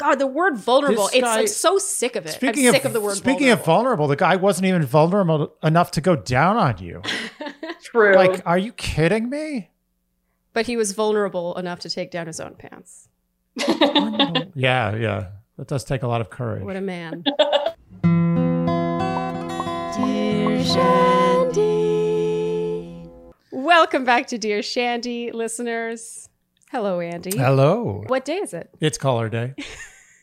God, 0.00 0.18
the 0.18 0.26
word 0.26 0.56
vulnerable. 0.56 1.04
This 1.06 1.14
It's 1.16 1.24
guy- 1.24 1.40
I'm 1.40 1.46
so 1.46 1.78
sick 1.78 2.16
of 2.16 2.24
it. 2.26 2.30
Speaking 2.32 2.66
I'm 2.68 2.74
of 2.74 2.84
of 2.86 2.92
the 2.92 3.00
word 3.00 3.16
speaking 3.16 3.40
vulnerable. 3.48 3.60
of 3.60 3.64
vulnerable, 3.66 4.08
the 4.08 4.16
guy 4.16 4.36
wasn't 4.36 4.66
even 4.66 4.82
vulnerable 4.84 5.54
enough 5.62 5.90
to 5.92 6.00
go 6.00 6.16
down 6.16 6.56
on 6.56 6.78
you. 6.78 7.02
True. 7.82 8.14
Like, 8.14 8.42
are 8.46 8.58
you 8.58 8.72
kidding 8.72 9.28
me? 9.30 9.70
but 10.52 10.66
he 10.66 10.76
was 10.76 10.90
vulnerable 10.92 11.54
enough 11.56 11.78
to 11.78 11.88
take 11.88 12.10
down 12.10 12.26
his 12.26 12.40
own 12.40 12.54
pants. 12.56 13.08
Yeah, 14.54 14.96
yeah. 14.96 15.28
That 15.56 15.68
does 15.68 15.84
take 15.84 16.02
a 16.02 16.08
lot 16.08 16.20
of 16.20 16.28
courage. 16.30 16.62
What 16.64 16.74
a 16.76 16.80
man. 16.80 17.22
Dear 19.96 20.64
Shandy. 20.64 22.00
Welcome 23.52 24.04
back 24.04 24.26
to 24.28 24.38
Dear 24.38 24.62
Shandy, 24.62 25.30
listeners. 25.32 26.28
Hello, 26.70 27.00
Andy. 27.00 27.36
Hello. 27.36 28.04
What 28.06 28.24
day 28.24 28.36
is 28.38 28.54
it? 28.54 28.70
It's 28.80 28.96
caller 28.98 29.28
day. 29.28 29.54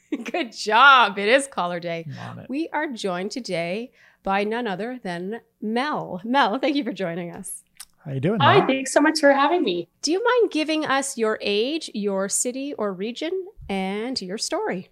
Good 0.31 0.53
job. 0.53 1.17
It 1.17 1.27
is 1.27 1.47
caller 1.47 1.79
day. 1.79 2.05
I'm 2.07 2.29
on 2.29 2.39
it. 2.39 2.49
We 2.49 2.69
are 2.69 2.87
joined 2.87 3.31
today 3.31 3.91
by 4.23 4.43
none 4.43 4.67
other 4.67 4.99
than 5.03 5.41
Mel. 5.61 6.21
Mel, 6.23 6.59
thank 6.59 6.75
you 6.75 6.83
for 6.83 6.93
joining 6.93 7.31
us. 7.31 7.63
How 8.03 8.11
are 8.11 8.13
you 8.13 8.19
doing? 8.19 8.39
Hi, 8.39 8.59
Mom? 8.59 8.67
thanks 8.67 8.93
so 8.93 9.01
much 9.01 9.19
for 9.19 9.33
having 9.33 9.63
me. 9.63 9.89
Do 10.01 10.11
you 10.11 10.23
mind 10.23 10.51
giving 10.51 10.85
us 10.85 11.17
your 11.17 11.37
age, 11.41 11.91
your 11.93 12.29
city 12.29 12.73
or 12.73 12.93
region, 12.93 13.47
and 13.67 14.21
your 14.21 14.37
story? 14.37 14.89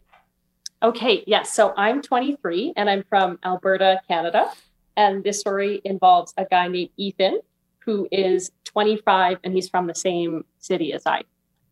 Okay, 0.84 1.24
yes. 1.26 1.54
So 1.54 1.74
I'm 1.78 2.02
23 2.02 2.74
and 2.76 2.90
I'm 2.90 3.04
from 3.04 3.40
Alberta, 3.44 4.02
Canada. 4.08 4.52
And 4.98 5.24
this 5.24 5.40
story 5.40 5.82
involves 5.86 6.34
a 6.38 6.46
guy 6.46 6.68
named 6.68 6.90
Ethan 6.98 7.40
who 7.80 8.08
is 8.12 8.52
25 8.66 9.40
and 9.44 9.54
he's 9.54 9.70
from 9.70 9.88
the 9.88 9.96
same 9.96 10.44
city 10.60 10.92
as 10.92 11.04
I. 11.06 11.24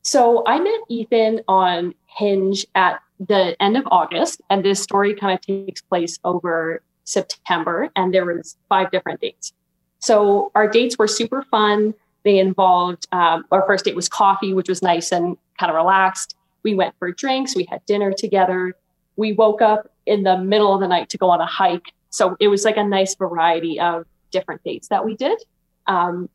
So 0.02 0.44
I 0.46 0.60
met 0.60 0.80
Ethan 0.90 1.42
on 1.48 1.94
Hinge 2.06 2.66
at 2.76 3.02
the 3.28 3.62
end 3.62 3.78
of 3.78 3.84
August, 3.92 4.42
and 4.50 4.64
this 4.64 4.82
story 4.82 5.14
kind 5.14 5.34
of 5.34 5.42
takes 5.42 5.82
place 5.82 6.20
over 6.24 6.82
September, 7.04 7.90
and 7.96 8.14
there 8.14 8.26
was 8.26 8.58
five 8.70 8.92
different 8.92 9.22
dates. 9.22 9.54
So 10.00 10.52
our 10.56 10.68
dates 10.68 10.98
were 10.98 11.08
super 11.08 11.44
fun. 11.44 11.94
They 12.24 12.40
involved 12.40 13.08
um, 13.12 13.46
our 13.52 13.66
first 13.66 13.86
date 13.86 13.96
was 13.96 14.10
coffee, 14.10 14.54
which 14.54 14.70
was 14.70 14.82
nice 14.82 15.12
and 15.12 15.38
kind 15.60 15.70
of 15.70 15.76
relaxed. 15.76 16.36
We 16.64 16.74
went 16.76 16.96
for 16.98 17.12
drinks. 17.12 17.56
We 17.56 17.68
had 17.70 17.86
dinner 17.86 18.14
together. 18.14 18.76
We 19.16 19.34
woke 19.34 19.62
up 19.62 19.92
in 20.06 20.24
the 20.24 20.38
middle 20.38 20.74
of 20.74 20.82
the 20.82 20.88
night 20.88 21.10
to 21.10 21.18
go 21.18 21.30
on 21.30 21.42
a 21.42 21.46
hike. 21.46 21.92
So 22.10 22.36
it 22.40 22.48
was 22.48 22.64
like 22.64 22.78
a 22.78 22.84
nice 22.84 23.16
variety 23.16 23.80
of 23.80 24.06
different 24.32 24.64
dates 24.64 24.88
that 24.88 25.06
we 25.06 25.16
did. 25.16 25.42
Um, 25.88 26.30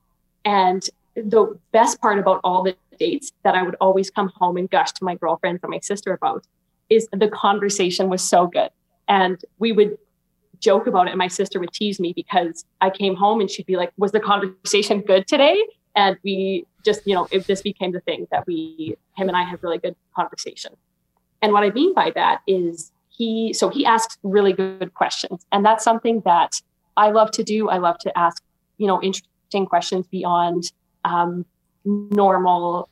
and 0.44 0.88
the 1.14 1.58
best 1.72 2.00
part 2.00 2.18
about 2.18 2.40
all 2.44 2.62
the 2.62 2.76
dates 2.98 3.32
that 3.42 3.54
I 3.54 3.62
would 3.62 3.76
always 3.80 4.10
come 4.10 4.30
home 4.34 4.56
and 4.56 4.70
gush 4.70 4.92
to 4.92 5.04
my 5.04 5.14
girlfriends 5.14 5.60
and 5.62 5.70
my 5.70 5.80
sister 5.80 6.12
about 6.12 6.44
is 6.90 7.08
the 7.12 7.28
conversation 7.28 8.08
was 8.08 8.22
so 8.22 8.46
good. 8.46 8.70
And 9.08 9.42
we 9.58 9.72
would 9.72 9.98
joke 10.60 10.86
about 10.86 11.06
it. 11.06 11.10
And 11.10 11.18
my 11.18 11.28
sister 11.28 11.60
would 11.60 11.72
tease 11.72 12.00
me 12.00 12.12
because 12.12 12.64
I 12.80 12.90
came 12.90 13.14
home 13.14 13.40
and 13.40 13.50
she'd 13.50 13.66
be 13.66 13.76
like, 13.76 13.92
Was 13.96 14.12
the 14.12 14.20
conversation 14.20 15.00
good 15.00 15.26
today? 15.26 15.62
And 15.96 16.16
we 16.22 16.66
just, 16.84 17.06
you 17.06 17.14
know, 17.14 17.26
it 17.30 17.46
this 17.46 17.62
became 17.62 17.92
the 17.92 18.00
thing 18.00 18.26
that 18.30 18.46
we, 18.46 18.96
him 19.16 19.28
and 19.28 19.36
I 19.36 19.42
have 19.42 19.62
really 19.62 19.78
good 19.78 19.96
conversation. 20.14 20.74
And 21.42 21.52
what 21.52 21.64
I 21.64 21.70
mean 21.70 21.94
by 21.94 22.12
that 22.14 22.40
is 22.46 22.92
he, 23.08 23.52
so 23.52 23.68
he 23.68 23.84
asks 23.84 24.16
really 24.22 24.52
good 24.52 24.94
questions. 24.94 25.44
And 25.50 25.64
that's 25.64 25.82
something 25.82 26.20
that 26.24 26.60
I 26.96 27.10
love 27.10 27.30
to 27.32 27.44
do. 27.44 27.68
I 27.68 27.78
love 27.78 27.98
to 27.98 28.16
ask, 28.18 28.42
you 28.76 28.86
know, 28.86 29.02
interesting 29.02 29.66
questions 29.66 30.06
beyond 30.06 30.72
um, 31.04 31.44
normal, 31.84 32.88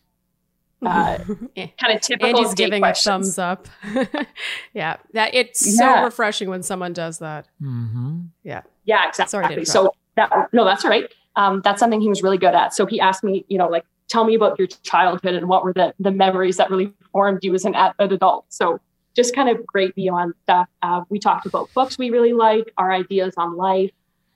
uh, 0.85 1.19
Eh. 1.57 1.69
kind 1.81 1.95
of 1.95 2.01
typical 2.03 2.39
Andy's 2.39 2.55
date 2.55 2.65
giving 2.65 2.83
questions. 2.83 3.39
a 3.39 3.57
thumbs 3.57 3.67
up. 4.05 4.27
yeah, 4.75 4.97
that 5.13 5.35
it's 5.35 5.77
so 5.77 6.05
refreshing 6.05 6.49
when 6.51 6.63
someone 6.63 6.93
does 6.93 7.19
that. 7.19 7.49
Mm-hmm. 7.63 8.21
Yeah, 8.43 8.63
Sorry 8.83 9.45
exactly. 9.45 9.57
to 9.57 9.67
so 9.67 9.93
that 10.17 10.31
no, 10.53 10.65
that's 10.65 10.85
all 10.85 10.91
right. 10.91 11.13
Um, 11.37 11.61
that's 11.63 11.81
something 11.81 12.01
he 12.01 12.09
was 12.09 12.23
really 12.23 12.39
good 12.39 12.55
at. 12.55 12.75
So 12.75 12.87
he 12.87 13.01
asked 13.01 13.23
me, 13.23 13.45
you 13.49 13.59
know, 13.59 13.69
like, 13.69 13.85
tell 14.09 14.25
me 14.25 14.35
about 14.35 14.59
your 14.59 14.69
childhood 14.69 15.35
and 15.35 15.49
what 15.49 15.65
were 15.65 15.73
the 15.73 15.95
the 15.99 16.11
memories 16.11 16.57
that 16.59 16.71
really 16.71 16.93
formed 17.13 17.41
you 17.43 17.55
as 17.55 17.65
an, 17.65 17.75
an 17.75 18.13
adult. 18.13 18.47
So 18.49 18.81
just 19.15 19.35
kind 19.35 19.49
of 19.49 19.65
great 19.67 19.95
beyond 19.95 20.35
stuff. 20.43 20.69
Uh, 20.83 21.03
we 21.09 21.19
talked 21.19 21.47
about 21.47 21.73
books 21.73 21.97
we 21.99 22.11
really 22.11 22.35
like, 22.35 22.71
our 22.77 22.93
ideas 22.93 23.33
on 23.39 23.57
life, 23.57 23.91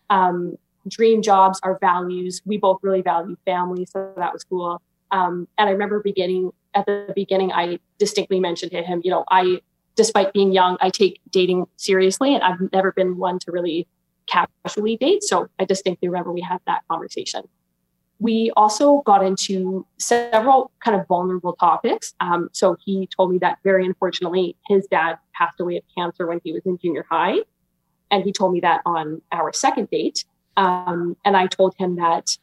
um, 0.09 0.57
dream 0.89 1.21
jobs, 1.21 1.61
our 1.63 1.79
values. 1.79 2.41
We 2.47 2.57
both 2.57 2.79
really 2.83 3.03
value 3.03 3.37
family, 3.45 3.85
so 3.85 4.13
that 4.17 4.33
was 4.33 4.43
cool. 4.45 4.81
Um, 5.13 5.49
and 5.59 5.69
I 5.69 5.73
remember 5.73 6.01
beginning 6.01 6.53
at 6.75 6.87
the 6.87 7.13
beginning, 7.15 7.53
I 7.53 7.79
distinctly 7.99 8.41
mentioned 8.41 8.73
to 8.73 8.83
him, 8.83 9.01
you 9.05 9.11
know, 9.11 9.25
I, 9.31 9.61
despite 9.97 10.33
being 10.33 10.53
young, 10.53 10.77
I 10.81 10.91
take 10.91 11.21
dating 11.31 11.67
seriously, 11.77 12.35
and 12.35 12.43
I've 12.43 12.73
never 12.73 12.93
been 12.93 13.17
one 13.17 13.39
to 13.41 13.53
really 13.53 13.87
casually 14.27 14.97
date. 14.97 15.23
So 15.23 15.49
I 15.59 15.65
distinctly 15.65 16.09
remember 16.09 16.33
we 16.33 16.41
had 16.41 16.61
that 16.67 16.83
conversation. 16.89 17.43
We 18.21 18.53
also 18.55 19.01
got 19.07 19.25
into 19.25 19.87
several 19.99 20.71
kind 20.85 21.01
of 21.01 21.09
vulnerable 21.09 21.55
topics. 21.55 22.15
Um, 22.21 22.51
so 22.53 22.77
he 22.85 23.09
told 23.17 23.33
me 23.33 23.39
that 23.39 23.59
very 23.65 23.87
unfortunately, 23.87 24.57
his 24.69 24.87
dad 24.87 25.19
passed 25.35 25.59
away 25.59 25.79
of 25.79 25.85
cancer 25.97 26.27
when 26.27 26.41
he 26.45 26.53
was 26.53 26.63
in 26.67 26.79
junior 26.79 27.07
high. 27.11 27.39
And 28.11 28.23
he 28.23 28.33
told 28.33 28.53
me 28.53 28.61
that 28.61 28.83
on 28.85 29.23
our 29.33 29.53
second 29.53 29.89
date. 29.91 30.25
Um, 30.57 31.17
and 31.25 31.37
I 31.37 31.47
told 31.47 31.75
him 31.79 31.97
that 31.97 32.37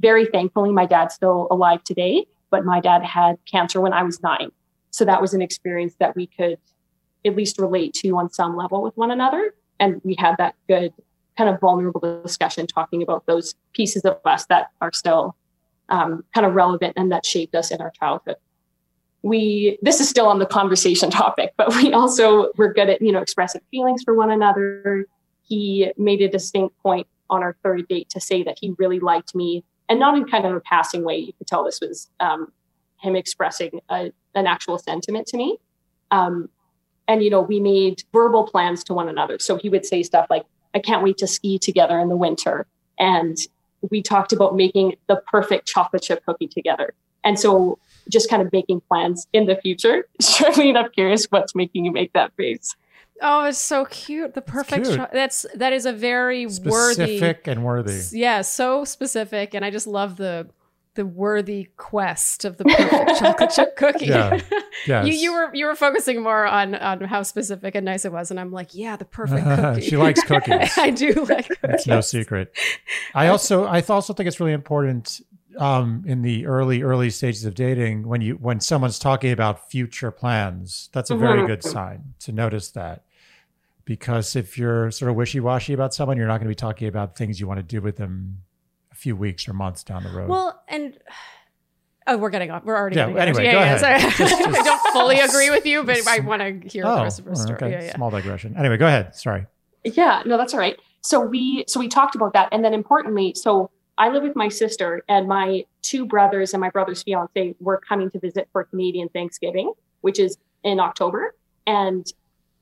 very 0.00 0.26
thankfully, 0.26 0.70
my 0.70 0.86
dad's 0.86 1.14
still 1.14 1.48
alive 1.50 1.82
today, 1.84 2.26
but 2.50 2.64
my 2.64 2.80
dad 2.80 3.02
had 3.02 3.38
cancer 3.50 3.80
when 3.80 3.92
I 3.92 4.02
was 4.02 4.22
nine. 4.22 4.50
So 4.90 5.04
that 5.04 5.20
was 5.20 5.34
an 5.34 5.42
experience 5.42 5.94
that 5.98 6.14
we 6.14 6.26
could 6.26 6.58
at 7.24 7.36
least 7.36 7.58
relate 7.58 7.94
to 7.94 8.10
on 8.16 8.30
some 8.30 8.56
level 8.56 8.82
with 8.82 8.96
one 8.96 9.10
another. 9.10 9.54
And 9.80 10.00
we 10.04 10.14
had 10.18 10.36
that 10.38 10.54
good 10.68 10.92
kind 11.36 11.48
of 11.48 11.60
vulnerable 11.60 12.22
discussion 12.22 12.66
talking 12.66 13.02
about 13.02 13.24
those 13.26 13.54
pieces 13.72 14.04
of 14.04 14.18
us 14.24 14.44
that 14.46 14.68
are 14.80 14.92
still 14.92 15.34
um, 15.88 16.24
kind 16.34 16.46
of 16.46 16.54
relevant 16.54 16.94
and 16.96 17.10
that 17.10 17.24
shaped 17.24 17.54
us 17.54 17.70
in 17.70 17.80
our 17.80 17.90
childhood. 17.90 18.36
We 19.22 19.78
this 19.82 20.00
is 20.00 20.08
still 20.08 20.26
on 20.26 20.40
the 20.40 20.46
conversation 20.46 21.10
topic, 21.10 21.52
but 21.56 21.74
we 21.76 21.92
also 21.92 22.50
were 22.56 22.72
good 22.72 22.90
at 22.90 23.00
you 23.00 23.12
know 23.12 23.20
expressing 23.20 23.60
feelings 23.70 24.02
for 24.02 24.14
one 24.14 24.30
another. 24.30 25.06
He 25.42 25.92
made 25.96 26.20
a 26.22 26.28
distinct 26.28 26.76
point 26.82 27.06
on 27.32 27.42
our 27.42 27.56
third 27.64 27.88
date 27.88 28.10
to 28.10 28.20
say 28.20 28.42
that 28.44 28.58
he 28.60 28.74
really 28.78 29.00
liked 29.00 29.34
me, 29.34 29.64
and 29.88 29.98
not 29.98 30.16
in 30.16 30.24
kind 30.24 30.44
of 30.44 30.54
a 30.54 30.60
passing 30.60 31.02
way. 31.02 31.16
You 31.16 31.32
could 31.32 31.46
tell 31.46 31.64
this 31.64 31.80
was 31.80 32.08
um, 32.20 32.52
him 33.00 33.16
expressing 33.16 33.80
a, 33.88 34.12
an 34.34 34.46
actual 34.46 34.78
sentiment 34.78 35.26
to 35.28 35.36
me. 35.36 35.58
Um, 36.10 36.48
and 37.08 37.24
you 37.24 37.30
know 37.30 37.40
we 37.40 37.58
made 37.58 38.04
verbal 38.12 38.46
plans 38.46 38.84
to 38.84 38.94
one 38.94 39.08
another. 39.08 39.38
So 39.40 39.56
he 39.56 39.68
would 39.68 39.84
say 39.84 40.02
stuff 40.02 40.26
like, 40.30 40.44
"I 40.74 40.78
can't 40.78 41.02
wait 41.02 41.18
to 41.18 41.26
ski 41.26 41.58
together 41.58 41.98
in 41.98 42.08
the 42.08 42.16
winter," 42.16 42.66
and 42.98 43.36
we 43.90 44.02
talked 44.02 44.32
about 44.32 44.54
making 44.54 44.94
the 45.08 45.20
perfect 45.30 45.66
chocolate 45.66 46.02
chip 46.02 46.24
cookie 46.24 46.46
together. 46.46 46.94
And 47.24 47.38
so 47.38 47.78
just 48.10 48.28
kind 48.28 48.42
of 48.42 48.52
making 48.52 48.80
plans 48.82 49.26
in 49.32 49.46
the 49.46 49.56
future. 49.56 50.06
Surely 50.20 50.74
I'm 50.74 50.90
curious 50.90 51.26
what's 51.26 51.54
making 51.54 51.84
you 51.84 51.92
make 51.92 52.12
that 52.12 52.32
face. 52.36 52.76
Oh, 53.20 53.44
it's 53.44 53.58
so 53.58 53.84
cute. 53.84 54.34
The 54.34 54.42
perfect. 54.42 54.86
cute. 54.86 55.00
that's 55.12 55.46
that 55.54 55.72
is 55.72 55.86
a 55.86 55.92
very 55.92 56.46
worthy. 56.46 57.18
Specific 57.18 57.46
and 57.46 57.64
worthy. 57.64 58.00
Yeah, 58.12 58.42
so 58.42 58.84
specific, 58.84 59.54
and 59.54 59.64
I 59.64 59.70
just 59.70 59.86
love 59.86 60.16
the 60.16 60.48
the 60.94 61.06
worthy 61.06 61.68
quest 61.78 62.44
of 62.44 62.58
the 62.58 62.64
perfect 62.64 63.18
chocolate 63.18 63.50
chip 63.50 63.76
cookie. 63.76 64.06
Yeah, 64.06 64.40
Yes. 64.86 65.06
You 65.06 65.12
you 65.12 65.32
were 65.32 65.54
you 65.54 65.66
were 65.66 65.74
focusing 65.74 66.22
more 66.22 66.46
on 66.46 66.74
on 66.74 67.00
how 67.02 67.22
specific 67.22 67.74
and 67.74 67.84
nice 67.84 68.04
it 68.04 68.12
was, 68.12 68.30
and 68.30 68.40
I'm 68.40 68.50
like, 68.50 68.74
yeah, 68.74 68.96
the 68.96 69.04
perfect 69.04 69.44
cookie. 69.56 69.80
She 69.82 69.96
likes 69.96 70.22
cookies. 70.22 70.76
I 70.76 70.90
do 70.90 71.12
like 71.28 71.48
cookies. 71.48 71.58
It's 71.62 71.86
no 71.86 72.00
secret. 72.00 72.52
I 73.14 73.28
also 73.28 73.64
I 73.64 73.80
also 73.80 74.12
think 74.12 74.26
it's 74.26 74.40
really 74.40 74.52
important 74.52 75.20
um, 75.58 76.04
in 76.06 76.22
the 76.22 76.46
early 76.46 76.82
early 76.82 77.10
stages 77.10 77.44
of 77.44 77.54
dating 77.54 78.06
when 78.08 78.20
you 78.20 78.34
when 78.34 78.60
someone's 78.60 78.98
talking 78.98 79.32
about 79.32 79.70
future 79.70 80.10
plans. 80.10 80.88
That's 80.92 81.10
a 81.10 81.16
very 81.16 81.42
Mhm. 81.42 81.46
good 81.46 81.62
sign 81.64 82.14
to 82.20 82.32
notice 82.32 82.70
that. 82.72 83.04
Because 83.84 84.36
if 84.36 84.56
you're 84.56 84.90
sort 84.90 85.10
of 85.10 85.16
wishy 85.16 85.40
washy 85.40 85.72
about 85.72 85.92
someone, 85.92 86.16
you're 86.16 86.26
not 86.28 86.38
going 86.38 86.46
to 86.46 86.50
be 86.50 86.54
talking 86.54 86.86
about 86.88 87.16
things 87.16 87.40
you 87.40 87.48
want 87.48 87.58
to 87.58 87.64
do 87.64 87.80
with 87.80 87.96
them 87.96 88.38
a 88.92 88.94
few 88.94 89.16
weeks 89.16 89.48
or 89.48 89.52
months 89.54 89.82
down 89.82 90.04
the 90.04 90.10
road. 90.10 90.28
Well, 90.28 90.62
and 90.68 90.96
oh, 92.06 92.16
we're 92.16 92.30
getting 92.30 92.50
off. 92.52 92.64
We're 92.64 92.76
already. 92.76 92.96
Yeah, 92.96 93.10
getting 93.12 93.34
off. 93.34 93.38
anyway, 93.40 93.52
go 93.52 93.58
ahead. 93.58 93.80
sorry. 93.80 93.98
Just- 94.00 94.20
I 94.40 94.62
don't 94.62 94.92
fully 94.92 95.18
agree 95.18 95.50
with 95.50 95.66
you, 95.66 95.82
but 95.82 96.06
I 96.06 96.20
want 96.20 96.42
to 96.42 96.68
hear 96.68 96.84
the 96.84 97.02
rest 97.02 97.18
of 97.18 97.24
her 97.24 97.32
oh, 97.32 97.34
story. 97.34 97.56
okay. 97.56 97.70
Yeah, 97.72 97.82
yeah. 97.82 97.94
Small 97.96 98.10
digression. 98.10 98.56
Anyway, 98.56 98.76
go 98.76 98.86
ahead. 98.86 99.16
Sorry. 99.16 99.46
Yeah, 99.84 100.22
no, 100.26 100.36
that's 100.36 100.54
all 100.54 100.60
right. 100.60 100.78
So 101.00 101.20
we 101.20 101.64
so 101.66 101.80
we 101.80 101.88
talked 101.88 102.14
about 102.14 102.34
that, 102.34 102.48
and 102.52 102.64
then 102.64 102.74
importantly, 102.74 103.34
so 103.34 103.70
I 103.98 104.08
live 104.08 104.22
with 104.22 104.34
my 104.36 104.48
sister 104.48 105.02
and 105.08 105.28
my 105.28 105.64
two 105.82 106.06
brothers 106.06 106.54
and 106.54 106.60
my 106.60 106.70
brother's 106.70 107.02
fiance 107.02 107.54
were 107.60 107.78
coming 107.78 108.10
to 108.12 108.18
visit 108.18 108.48
for 108.52 108.64
Canadian 108.64 109.08
Thanksgiving, 109.10 109.72
which 110.00 110.18
is 110.18 110.38
in 110.64 110.80
October, 110.80 111.34
and 111.66 112.06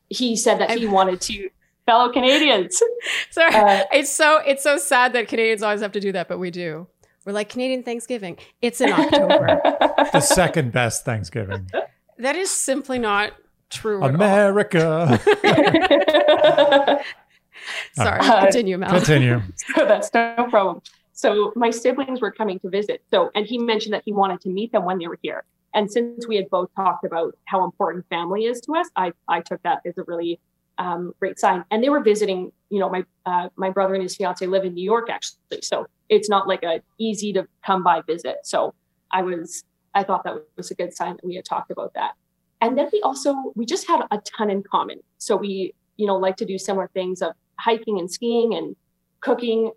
he 0.08 0.36
said 0.36 0.58
that 0.58 0.70
he 0.76 0.86
wanted 0.86 1.20
to 1.22 1.48
fellow 1.86 2.10
Canadians. 2.12 2.82
Sorry, 3.30 3.54
Uh, 3.54 3.84
it's 3.92 4.10
so 4.10 4.38
it's 4.44 4.62
so 4.62 4.76
sad 4.76 5.12
that 5.12 5.28
Canadians 5.28 5.62
always 5.62 5.80
have 5.82 5.92
to 5.92 6.00
do 6.00 6.12
that, 6.12 6.28
but 6.28 6.38
we 6.38 6.50
do. 6.50 6.86
We're 7.24 7.32
like 7.32 7.48
Canadian 7.50 7.82
Thanksgiving. 7.82 8.38
It's 8.62 8.80
in 8.80 8.90
October. 8.92 9.60
The 10.12 10.20
second 10.20 10.72
best 10.72 11.04
Thanksgiving. 11.04 11.68
that 12.18 12.34
is 12.34 12.50
simply 12.50 12.98
not 12.98 13.32
true. 13.68 14.02
at 14.02 14.08
all. 14.10 14.14
America. 14.16 15.20
Sorry, 17.92 18.18
Uh, 18.20 18.40
continue, 18.42 18.78
Mel. 18.78 18.90
Continue. 18.90 19.42
so 19.74 19.84
that's 19.84 20.12
no 20.14 20.46
problem. 20.50 20.80
So 21.20 21.52
my 21.54 21.68
siblings 21.68 22.22
were 22.22 22.30
coming 22.30 22.58
to 22.60 22.70
visit. 22.70 23.02
So, 23.10 23.30
and 23.34 23.44
he 23.44 23.58
mentioned 23.58 23.92
that 23.92 24.02
he 24.06 24.12
wanted 24.12 24.40
to 24.40 24.48
meet 24.48 24.72
them 24.72 24.86
when 24.86 24.96
they 24.96 25.06
were 25.06 25.18
here. 25.20 25.44
And 25.74 25.90
since 25.90 26.26
we 26.26 26.36
had 26.36 26.48
both 26.48 26.70
talked 26.74 27.04
about 27.04 27.36
how 27.44 27.62
important 27.62 28.06
family 28.08 28.46
is 28.46 28.58
to 28.62 28.74
us, 28.74 28.88
I, 28.96 29.12
I 29.28 29.42
took 29.42 29.62
that 29.62 29.82
as 29.84 29.98
a 29.98 30.04
really 30.04 30.40
um, 30.78 31.12
great 31.20 31.38
sign. 31.38 31.66
And 31.70 31.84
they 31.84 31.90
were 31.90 32.00
visiting, 32.00 32.52
you 32.70 32.78
know, 32.78 32.88
my, 32.88 33.04
uh, 33.26 33.50
my 33.56 33.68
brother 33.68 33.92
and 33.92 34.02
his 34.02 34.16
fiance 34.16 34.46
live 34.46 34.64
in 34.64 34.72
New 34.72 34.82
York 34.82 35.10
actually. 35.10 35.60
So 35.60 35.86
it's 36.08 36.30
not 36.30 36.48
like 36.48 36.62
a 36.62 36.80
easy 36.96 37.34
to 37.34 37.46
come 37.66 37.82
by 37.82 38.00
visit. 38.00 38.38
So 38.44 38.72
I 39.12 39.20
was, 39.20 39.62
I 39.94 40.04
thought 40.04 40.24
that 40.24 40.36
was 40.56 40.70
a 40.70 40.74
good 40.74 40.94
sign 40.94 41.16
that 41.16 41.26
we 41.26 41.34
had 41.34 41.44
talked 41.44 41.70
about 41.70 41.92
that. 41.94 42.12
And 42.62 42.78
then 42.78 42.88
we 42.94 43.02
also, 43.02 43.52
we 43.54 43.66
just 43.66 43.86
had 43.86 44.00
a 44.10 44.18
ton 44.20 44.48
in 44.48 44.62
common. 44.62 45.00
So 45.18 45.36
we, 45.36 45.74
you 45.98 46.06
know, 46.06 46.16
like 46.16 46.36
to 46.38 46.46
do 46.46 46.56
similar 46.56 46.88
things 46.94 47.20
of 47.20 47.32
hiking 47.58 47.98
and 47.98 48.10
skiing 48.10 48.54
and 48.54 48.74
cooking. 49.20 49.72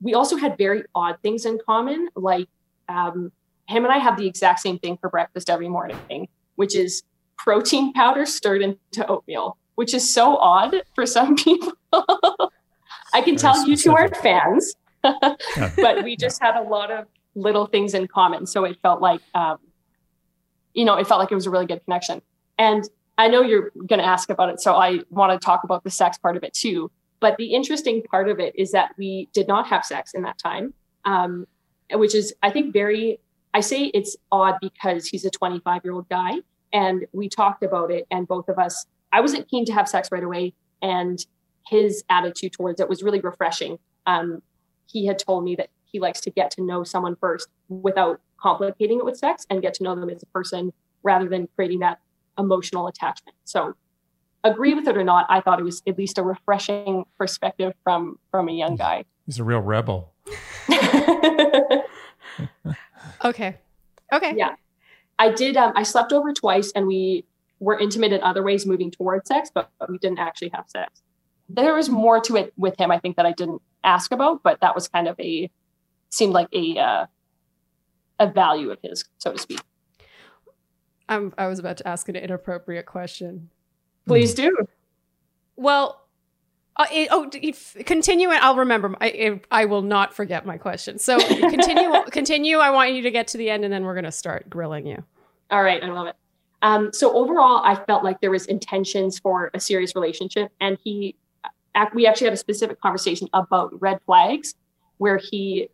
We 0.00 0.14
also 0.14 0.36
had 0.36 0.56
very 0.56 0.84
odd 0.94 1.18
things 1.22 1.44
in 1.44 1.58
common, 1.64 2.08
like 2.14 2.48
um, 2.88 3.32
him 3.66 3.84
and 3.84 3.92
I 3.92 3.98
have 3.98 4.16
the 4.16 4.26
exact 4.26 4.60
same 4.60 4.78
thing 4.78 4.96
for 4.98 5.08
breakfast 5.10 5.50
every 5.50 5.68
morning, 5.68 6.28
which 6.56 6.74
is 6.76 7.02
protein 7.36 7.92
powder 7.92 8.26
stirred 8.26 8.62
into 8.62 9.06
oatmeal, 9.06 9.56
which 9.74 9.94
is 9.94 10.12
so 10.12 10.36
odd 10.36 10.74
for 10.94 11.06
some 11.06 11.36
people. 11.44 11.72
I 11.92 13.20
can 13.20 13.36
Very 13.36 13.36
tell 13.36 13.68
you 13.68 13.76
two 13.76 13.92
aren't 13.92 14.16
fans, 14.16 14.74
Yeah. 15.04 15.34
but 15.76 16.04
we 16.04 16.16
just 16.16 16.42
had 16.42 16.56
a 16.56 16.62
lot 16.62 16.90
of 16.90 17.06
little 17.34 17.66
things 17.66 17.94
in 17.94 18.06
common. 18.08 18.46
So 18.46 18.64
it 18.64 18.78
felt 18.82 19.00
like, 19.00 19.20
um, 19.34 19.58
you 20.74 20.84
know, 20.84 20.94
it 20.94 21.06
felt 21.06 21.20
like 21.20 21.30
it 21.30 21.34
was 21.34 21.46
a 21.46 21.50
really 21.50 21.66
good 21.66 21.84
connection. 21.84 22.22
And 22.58 22.88
I 23.16 23.28
know 23.28 23.42
you're 23.42 23.70
going 23.86 24.00
to 24.00 24.04
ask 24.04 24.30
about 24.30 24.48
it. 24.50 24.60
So 24.60 24.74
I 24.74 25.00
want 25.10 25.32
to 25.32 25.44
talk 25.44 25.64
about 25.64 25.84
the 25.84 25.90
sex 25.90 26.18
part 26.18 26.36
of 26.36 26.44
it 26.44 26.54
too. 26.54 26.90
But 27.20 27.36
the 27.36 27.54
interesting 27.54 28.02
part 28.02 28.28
of 28.28 28.38
it 28.38 28.54
is 28.56 28.72
that 28.72 28.92
we 28.96 29.28
did 29.32 29.48
not 29.48 29.66
have 29.66 29.84
sex 29.84 30.14
in 30.14 30.22
that 30.22 30.38
time, 30.38 30.72
um, 31.04 31.46
which 31.92 32.14
is, 32.14 32.34
I 32.42 32.50
think, 32.50 32.72
very, 32.72 33.18
I 33.54 33.60
say 33.60 33.84
it's 33.86 34.16
odd 34.30 34.54
because 34.60 35.08
he's 35.08 35.24
a 35.24 35.30
25 35.30 35.82
year 35.84 35.94
old 35.94 36.08
guy. 36.08 36.34
And 36.72 37.06
we 37.12 37.28
talked 37.28 37.62
about 37.62 37.90
it, 37.90 38.06
and 38.10 38.28
both 38.28 38.48
of 38.48 38.58
us, 38.58 38.86
I 39.10 39.20
wasn't 39.20 39.48
keen 39.48 39.64
to 39.64 39.72
have 39.72 39.88
sex 39.88 40.10
right 40.12 40.22
away. 40.22 40.52
And 40.82 41.24
his 41.66 42.04
attitude 42.08 42.52
towards 42.52 42.80
it 42.80 42.88
was 42.88 43.02
really 43.02 43.20
refreshing. 43.20 43.78
Um, 44.06 44.42
he 44.86 45.06
had 45.06 45.18
told 45.18 45.44
me 45.44 45.54
that 45.56 45.70
he 45.84 46.00
likes 46.00 46.20
to 46.22 46.30
get 46.30 46.50
to 46.52 46.62
know 46.62 46.84
someone 46.84 47.16
first 47.16 47.48
without 47.68 48.20
complicating 48.40 48.98
it 48.98 49.04
with 49.04 49.16
sex 49.16 49.46
and 49.50 49.62
get 49.62 49.74
to 49.74 49.82
know 49.82 49.94
them 49.94 50.08
as 50.10 50.22
a 50.22 50.26
person 50.26 50.72
rather 51.02 51.28
than 51.28 51.48
creating 51.56 51.80
that 51.80 51.98
emotional 52.38 52.86
attachment. 52.86 53.36
So 53.44 53.74
agree 54.44 54.74
with 54.74 54.88
it 54.88 54.96
or 54.96 55.04
not, 55.04 55.26
I 55.28 55.40
thought 55.40 55.58
it 55.58 55.64
was 55.64 55.82
at 55.86 55.98
least 55.98 56.18
a 56.18 56.22
refreshing 56.22 57.04
perspective 57.18 57.72
from 57.84 58.18
from 58.30 58.48
a 58.48 58.52
young 58.52 58.76
guy. 58.76 59.04
He's 59.26 59.38
a 59.38 59.44
real 59.44 59.60
rebel. 59.60 60.12
Okay. 63.24 63.56
Okay. 64.12 64.34
Yeah. 64.36 64.54
I 65.18 65.30
did 65.30 65.56
um 65.56 65.72
I 65.74 65.82
slept 65.82 66.12
over 66.12 66.32
twice 66.32 66.72
and 66.74 66.86
we 66.86 67.24
were 67.60 67.78
intimate 67.78 68.12
in 68.12 68.22
other 68.22 68.42
ways 68.42 68.66
moving 68.66 68.90
towards 68.90 69.28
sex, 69.28 69.50
but, 69.52 69.70
but 69.80 69.90
we 69.90 69.98
didn't 69.98 70.20
actually 70.20 70.50
have 70.54 70.64
sex. 70.68 71.02
There 71.48 71.74
was 71.74 71.88
more 71.88 72.20
to 72.20 72.36
it 72.36 72.52
with 72.56 72.78
him, 72.78 72.90
I 72.90 72.98
think, 72.98 73.16
that 73.16 73.26
I 73.26 73.32
didn't 73.32 73.62
ask 73.82 74.12
about, 74.12 74.42
but 74.42 74.60
that 74.60 74.74
was 74.74 74.86
kind 74.86 75.08
of 75.08 75.18
a 75.18 75.50
seemed 76.10 76.32
like 76.32 76.48
a 76.52 76.78
uh, 76.78 77.06
a 78.20 78.26
value 78.30 78.70
of 78.70 78.78
his, 78.82 79.04
so 79.18 79.32
to 79.32 79.38
speak. 79.38 79.60
I'm, 81.08 81.32
I 81.38 81.46
was 81.46 81.58
about 81.58 81.78
to 81.78 81.88
ask 81.88 82.08
an 82.08 82.16
inappropriate 82.16 82.86
question. 82.86 83.50
Please 84.08 84.34
do. 84.34 84.56
Well, 85.56 86.00
uh, 86.76 86.86
it, 86.92 87.08
oh, 87.10 87.28
if, 87.32 87.76
continue 87.84 88.30
and 88.30 88.38
I'll 88.38 88.56
remember. 88.56 88.94
I, 89.00 89.08
it, 89.08 89.46
I 89.50 89.64
will 89.64 89.82
not 89.82 90.14
forget 90.14 90.46
my 90.46 90.56
question. 90.58 90.98
So 90.98 91.18
continue. 91.28 92.02
continue. 92.10 92.58
I 92.58 92.70
want 92.70 92.92
you 92.92 93.02
to 93.02 93.10
get 93.10 93.28
to 93.28 93.38
the 93.38 93.50
end, 93.50 93.64
and 93.64 93.72
then 93.72 93.84
we're 93.84 93.94
going 93.94 94.04
to 94.04 94.12
start 94.12 94.48
grilling 94.48 94.86
you. 94.86 95.02
All 95.50 95.62
right, 95.62 95.82
I 95.82 95.88
love 95.88 96.06
it. 96.06 96.16
Um, 96.62 96.92
so 96.92 97.16
overall, 97.16 97.62
I 97.64 97.74
felt 97.74 98.04
like 98.04 98.20
there 98.20 98.30
was 98.30 98.46
intentions 98.46 99.18
for 99.18 99.50
a 99.54 99.60
serious 99.60 99.94
relationship, 99.94 100.50
and 100.60 100.78
he, 100.82 101.16
ac- 101.76 101.90
we 101.94 102.06
actually 102.06 102.26
had 102.26 102.34
a 102.34 102.38
specific 102.38 102.80
conversation 102.80 103.28
about 103.32 103.80
red 103.80 104.00
flags, 104.06 104.54
where 104.98 105.18
he 105.18 105.68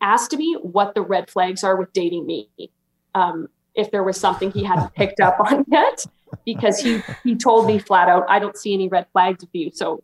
asked 0.00 0.36
me 0.36 0.56
what 0.60 0.94
the 0.94 1.02
red 1.02 1.30
flags 1.30 1.64
are 1.64 1.76
with 1.76 1.92
dating 1.92 2.26
me, 2.26 2.48
um, 3.14 3.48
if 3.74 3.90
there 3.90 4.02
was 4.02 4.18
something 4.18 4.50
he 4.50 4.64
hadn't 4.64 4.94
picked 4.94 5.20
up 5.20 5.38
on 5.40 5.64
yet, 5.70 6.04
because 6.44 6.80
he 6.80 7.02
he 7.22 7.36
told 7.36 7.66
me 7.66 7.78
flat 7.78 8.08
out, 8.08 8.24
I 8.28 8.38
don't 8.38 8.56
see 8.56 8.74
any 8.74 8.88
red 8.88 9.06
flags 9.12 9.42
with 9.42 9.50
you. 9.52 9.70
So, 9.72 10.02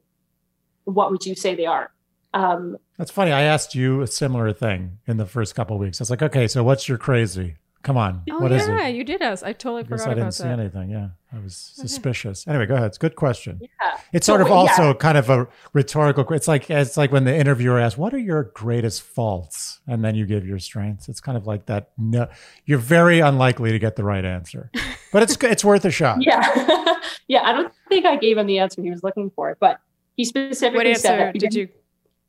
what 0.84 1.10
would 1.10 1.24
you 1.26 1.34
say 1.34 1.54
they 1.54 1.66
are? 1.66 1.90
Um, 2.34 2.76
That's 2.96 3.10
funny. 3.10 3.32
I 3.32 3.42
asked 3.42 3.74
you 3.74 4.02
a 4.02 4.06
similar 4.06 4.52
thing 4.52 4.98
in 5.06 5.16
the 5.16 5.26
first 5.26 5.54
couple 5.54 5.76
of 5.76 5.80
weeks. 5.80 6.00
I 6.00 6.02
was 6.02 6.10
like, 6.10 6.22
okay, 6.22 6.46
so 6.46 6.62
what's 6.62 6.88
your 6.88 6.98
crazy? 6.98 7.56
Come 7.82 7.96
on. 7.96 8.22
Oh 8.30 8.38
what 8.40 8.50
is 8.52 8.66
yeah, 8.66 8.86
it? 8.88 8.96
you 8.96 9.04
did 9.04 9.22
ask. 9.22 9.44
I 9.44 9.52
totally 9.52 9.80
I 9.80 9.82
guess 9.84 10.00
forgot 10.02 10.10
I 10.10 10.14
didn't 10.14 10.32
see 10.32 10.42
that. 10.44 10.58
anything. 10.58 10.90
Yeah. 10.90 11.08
I 11.32 11.38
was 11.38 11.54
suspicious. 11.56 12.46
Anyway, 12.48 12.66
go 12.66 12.74
ahead. 12.74 12.86
It's 12.88 12.96
a 12.96 13.00
good 13.00 13.14
question. 13.14 13.60
yeah. 13.60 13.98
It's 14.12 14.26
So, 14.26 14.32
sort 14.32 14.40
of 14.40 14.48
yeah. 14.48 14.54
also 14.54 14.94
kind 14.94 15.16
of 15.16 15.30
a 15.30 15.46
rhetorical. 15.72 16.24
It's 16.32 16.48
like 16.48 16.68
it's 16.70 16.96
like 16.96 17.12
when 17.12 17.24
the 17.24 17.34
interviewer 17.36 17.78
asks, 17.78 17.96
"What 17.96 18.12
are 18.14 18.18
your 18.18 18.44
greatest 18.54 19.02
faults?" 19.02 19.80
and 19.86 20.04
then 20.04 20.14
you 20.16 20.26
give 20.26 20.44
your 20.46 20.58
strengths. 20.58 21.08
It's 21.08 21.20
kind 21.20 21.36
of 21.38 21.46
like 21.46 21.66
that. 21.66 21.90
No, 21.96 22.28
you're 22.64 22.78
very 22.78 23.20
unlikely 23.20 23.70
to 23.72 23.78
get 23.78 23.94
the 23.96 24.04
right 24.04 24.24
answer, 24.24 24.70
but 25.12 25.22
it's 25.22 25.36
it's 25.42 25.64
worth 25.64 25.84
a 25.84 25.90
shot. 25.90 26.18
Yeah. 26.20 26.40
yeah. 27.28 27.42
I 27.42 27.52
don't 27.52 27.72
think 27.88 28.06
I 28.06 28.16
gave 28.16 28.38
him 28.38 28.46
the 28.46 28.58
answer 28.58 28.82
he 28.82 28.90
was 28.90 29.02
looking 29.04 29.30
for, 29.30 29.56
but 29.60 29.78
he 30.16 30.24
specifically 30.24 30.88
What 30.90 30.98
said 31.00 31.18
that 31.20 31.34
he 31.34 31.38
did 31.38 31.54
you? 31.54 31.68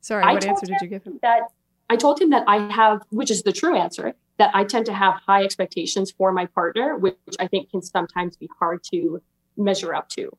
Sorry, 0.02 0.24
I 0.24 0.34
what 0.34 0.46
answer 0.46 0.68
did 0.68 0.78
you 0.82 0.88
give 0.88 1.04
him? 1.04 1.18
that 1.24 1.42
I 1.90 1.96
told 1.96 2.22
him 2.22 2.30
that 2.30 2.44
I 2.48 2.72
have, 2.72 3.02
which 3.10 3.32
is 3.32 3.42
the 3.44 3.52
true 3.52 3.76
answer, 3.76 4.14
that 4.40 4.56
I 4.56 4.64
tend 4.64 4.86
to 4.88 4.94
have 4.94 5.16
high 5.28 5.44
expectations 5.44 6.12
for 6.12 6.32
my 6.32 6.48
partner, 6.48 6.98
which 6.98 7.16
I 7.40 7.48
think 7.48 7.70
can 7.70 7.82
sometimes 7.82 8.38
be 8.38 8.50
hard 8.58 8.82
to 8.92 9.22
measure 9.58 9.94
up 9.94 10.10
to 10.10 10.36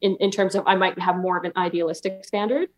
in, 0.00 0.16
in 0.16 0.30
terms 0.30 0.54
of 0.54 0.66
I 0.66 0.74
might 0.74 0.98
have 0.98 1.16
more 1.16 1.36
of 1.36 1.44
an 1.44 1.52
idealistic 1.56 2.24
standard. 2.24 2.70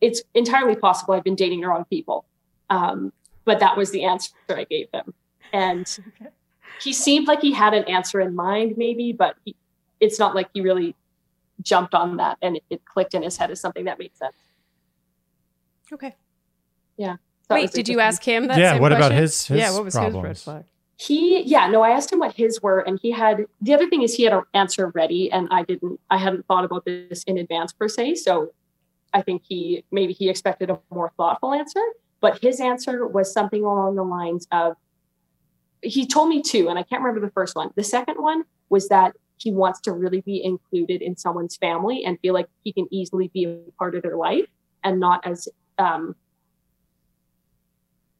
It's 0.00 0.22
entirely 0.34 0.74
possible 0.74 1.14
I've 1.14 1.24
been 1.24 1.36
dating 1.36 1.60
the 1.60 1.68
wrong 1.68 1.84
people. 1.88 2.26
Um, 2.68 3.12
but 3.44 3.60
that 3.60 3.76
was 3.76 3.92
the 3.92 4.04
answer 4.04 4.32
I 4.50 4.64
gave 4.64 4.88
him. 4.92 5.14
And 5.52 5.98
he 6.82 6.92
seemed 6.92 7.28
like 7.28 7.40
he 7.40 7.52
had 7.52 7.72
an 7.72 7.84
answer 7.84 8.20
in 8.20 8.34
mind, 8.34 8.74
maybe, 8.76 9.12
but 9.12 9.36
he, 9.44 9.54
it's 10.00 10.18
not 10.18 10.34
like 10.34 10.48
he 10.52 10.60
really 10.60 10.96
jumped 11.62 11.94
on 11.94 12.16
that 12.18 12.38
and 12.42 12.56
it, 12.56 12.64
it 12.70 12.84
clicked 12.84 13.14
in 13.14 13.22
his 13.22 13.36
head 13.36 13.50
as 13.52 13.60
something 13.60 13.84
that 13.84 14.00
made 14.00 14.16
sense. 14.16 14.36
Okay. 15.92 16.14
That 16.98 17.18
Wait, 17.50 17.72
did 17.72 17.88
you 17.88 18.00
ask 18.00 18.22
him 18.22 18.46
that? 18.48 18.58
Yeah, 18.58 18.72
same 18.72 18.82
what 18.82 18.92
about 18.92 19.12
his- 19.12 19.46
his 19.46 19.58
yeah, 19.58 19.72
what 19.72 19.84
was 19.84 19.94
his 19.94 20.02
red 20.02 20.12
problems? 20.12 20.42
flag? 20.42 20.64
he 21.00 21.42
yeah 21.42 21.68
no 21.68 21.80
i 21.80 21.90
asked 21.90 22.12
him 22.12 22.18
what 22.18 22.34
his 22.34 22.60
were 22.60 22.80
and 22.80 22.98
he 23.00 23.12
had 23.12 23.46
the 23.60 23.72
other 23.72 23.88
thing 23.88 24.02
is 24.02 24.14
he 24.14 24.24
had 24.24 24.32
an 24.32 24.42
answer 24.52 24.88
ready 24.96 25.30
and 25.30 25.46
i 25.52 25.62
didn't 25.62 26.00
i 26.10 26.18
hadn't 26.18 26.44
thought 26.46 26.64
about 26.64 26.84
this 26.84 27.22
in 27.24 27.38
advance 27.38 27.72
per 27.72 27.86
se 27.86 28.16
so 28.16 28.52
i 29.14 29.22
think 29.22 29.42
he 29.48 29.84
maybe 29.92 30.12
he 30.12 30.28
expected 30.28 30.68
a 30.70 30.80
more 30.90 31.12
thoughtful 31.16 31.54
answer 31.54 31.80
but 32.20 32.42
his 32.42 32.60
answer 32.60 33.06
was 33.06 33.32
something 33.32 33.62
along 33.62 33.94
the 33.94 34.02
lines 34.02 34.48
of 34.50 34.74
he 35.82 36.04
told 36.04 36.28
me 36.28 36.42
two 36.42 36.68
and 36.68 36.80
i 36.80 36.82
can't 36.82 37.00
remember 37.00 37.24
the 37.24 37.32
first 37.32 37.54
one 37.54 37.70
the 37.76 37.84
second 37.84 38.20
one 38.20 38.42
was 38.68 38.88
that 38.88 39.14
he 39.36 39.52
wants 39.52 39.80
to 39.80 39.92
really 39.92 40.20
be 40.22 40.42
included 40.42 41.00
in 41.00 41.16
someone's 41.16 41.56
family 41.56 42.04
and 42.04 42.18
feel 42.18 42.34
like 42.34 42.48
he 42.64 42.72
can 42.72 42.88
easily 42.90 43.28
be 43.28 43.44
a 43.44 43.70
part 43.78 43.94
of 43.94 44.02
their 44.02 44.16
life 44.16 44.48
and 44.82 44.98
not 44.98 45.24
as 45.24 45.46
um 45.78 46.16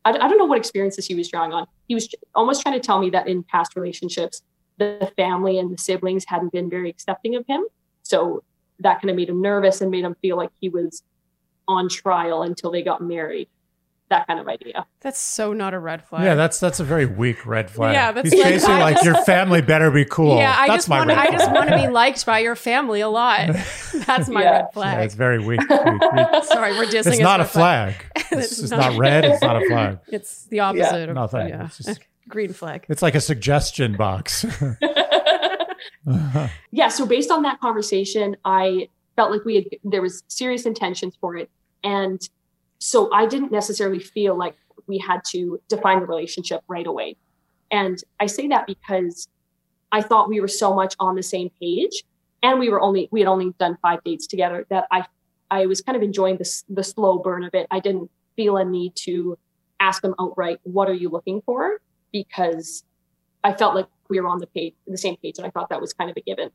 I, 0.05 0.11
I 0.13 0.29
don't 0.29 0.39
know 0.39 0.45
what 0.47 0.59
experiences 0.59 1.07
he 1.07 1.15
was 1.15 1.29
drawing 1.29 1.53
on. 1.53 1.67
He 1.89 1.95
was 1.95 2.09
almost 2.35 2.63
trying 2.63 2.75
to 2.75 2.85
tell 2.87 2.99
me 3.01 3.11
that 3.11 3.29
in 3.29 3.43
past 3.43 3.75
relationships, 3.77 4.43
the 4.79 5.11
family 5.17 5.59
and 5.59 5.73
the 5.73 5.79
siblings 5.79 6.25
hadn't 6.27 6.53
been 6.53 6.71
very 6.71 6.89
accepting 6.91 7.35
of 7.35 7.45
him. 7.47 7.65
So 8.03 8.43
that 8.81 9.01
kind 9.01 9.11
of 9.11 9.17
made 9.17 9.29
him 9.29 9.43
nervous 9.43 9.81
and 9.81 9.91
made 9.91 10.05
him 10.05 10.15
feel 10.23 10.37
like 10.37 10.51
he 10.61 10.69
was 10.69 11.03
on 11.67 11.89
trial 11.89 12.43
until 12.43 12.71
they 12.71 12.83
got 12.83 13.01
married. 13.03 13.49
That 14.11 14.27
kind 14.27 14.41
of 14.41 14.49
idea. 14.49 14.87
That's 15.01 15.19
so 15.21 15.53
not 15.53 15.75
a 15.75 15.79
red 15.79 16.03
flag. 16.03 16.25
Yeah, 16.25 16.35
that's 16.35 16.59
that's 16.59 16.81
a 16.81 16.85
very 16.85 17.05
weak 17.05 17.45
red 17.45 17.71
flag. 17.71 17.93
Yeah, 17.93 18.11
that's 18.13 18.31
He's 18.31 18.41
like- 18.43 18.53
basically 18.55 18.75
I 18.77 18.81
like 18.81 18.95
just- 18.95 19.05
your 19.05 19.17
family 19.25 19.61
better 19.61 19.91
be 19.91 20.07
cool. 20.07 20.39
Yeah, 20.39 20.55
I 20.57 20.67
that's 20.67 20.87
just 20.87 20.89
want. 20.89 21.11
I 21.11 21.31
just 21.31 21.53
want 21.53 21.69
to 21.69 21.77
be 21.77 21.89
liked 21.93 22.25
by 22.25 22.39
your 22.39 22.57
family 22.57 23.03
a 23.03 23.09
lot. 23.11 23.49
That's 24.07 24.31
my 24.31 24.43
Yeah. 24.43 24.51
red 24.51 24.61
Yeah, 24.61 24.67
flag. 24.73 25.05
it's 25.05 25.15
very 25.15 25.39
weak. 25.41 25.61
weak, 25.61 25.69
weak. 25.69 26.01
Sorry, 26.45 26.73
we're 26.79 26.87
dissing. 26.87 27.09
It's 27.13 27.19
not 27.21 27.41
a 27.41 27.43
red 27.43 27.51
flag. 27.51 27.95
It's 28.39 28.53
It's, 28.53 28.59
it's 28.63 28.71
not- 28.71 28.93
not 28.93 28.99
red. 28.99 29.25
It's 29.25 29.43
not 29.43 29.63
a 29.63 29.67
flag. 29.69 29.99
It's 30.09 30.45
the 30.47 30.61
opposite 30.61 31.09
of 31.09 31.15
Nothing. 31.15 31.49
Yeah. 31.49 31.67
It's 31.67 31.79
just- 31.79 32.01
Green 32.29 32.53
flag. 32.53 32.85
It's 32.91 33.01
like 33.01 33.15
a 33.15 33.21
suggestion 33.23 33.97
box. 33.97 34.45
yeah 36.71 36.89
so 36.89 37.07
based 37.07 37.31
on 37.31 37.43
that 37.43 37.61
conversation 37.61 38.37
i 38.45 38.89
felt 39.17 39.31
like 39.31 39.45
we 39.45 39.55
had 39.57 39.65
there 39.85 40.03
was 40.03 40.23
serious 40.29 40.65
intentions 40.67 41.15
for 41.21 41.37
it 41.37 41.51
and 41.85 42.29
so 42.79 43.13
i 43.13 43.27
didn't 43.27 43.53
necessarily 43.53 43.99
feel 43.99 44.37
like 44.37 44.57
we 44.87 44.99
had 44.99 45.21
to 45.25 45.61
define 45.69 46.01
the 46.01 46.07
relationship 46.07 46.63
right 46.69 46.87
away 46.87 47.17
and 47.71 48.03
i 48.21 48.27
say 48.27 48.49
that 48.49 48.67
because 48.67 49.29
I 49.91 50.03
thought 50.03 50.29
we 50.29 50.39
were 50.39 50.49
so 50.49 50.75
much 50.75 50.95
on 51.01 51.15
the 51.15 51.23
same 51.23 51.51
page, 51.63 52.05
and 52.43 52.59
we 52.59 52.69
were 52.69 52.79
only 52.79 53.09
we 53.11 53.21
had 53.21 53.27
only 53.27 53.55
done 53.59 53.79
five 53.81 54.05
dates 54.05 54.27
together 54.27 54.67
that 54.69 54.85
I 54.91 55.07
I 55.51 55.65
was 55.65 55.81
kind 55.81 55.97
of 55.97 56.03
enjoying 56.03 56.37
the 56.37 56.63
the 56.69 56.85
slow 56.85 57.19
burn 57.19 57.43
of 57.43 57.55
it. 57.55 57.67
I 57.71 57.81
didn't 57.81 58.11
feel 58.39 58.57
a 58.57 58.65
need 58.65 58.93
to 59.09 59.37
ask 59.81 60.01
them 60.01 60.15
outright, 60.19 60.59
"What 60.63 60.89
are 60.89 60.99
you 61.03 61.09
looking 61.11 61.43
for?" 61.43 61.81
because 62.13 62.85
I 63.45 63.53
felt 63.55 63.75
like 63.75 63.87
we 64.09 64.21
were 64.21 64.29
on 64.29 64.39
the 64.39 64.47
page, 64.47 64.75
the 64.87 64.99
same 64.99 65.17
page, 65.17 65.39
and 65.39 65.47
I 65.47 65.51
thought 65.51 65.69
that 65.69 65.81
was 65.81 65.93
kind 65.93 66.11
of 66.11 66.17
a 66.17 66.21
given. 66.21 66.51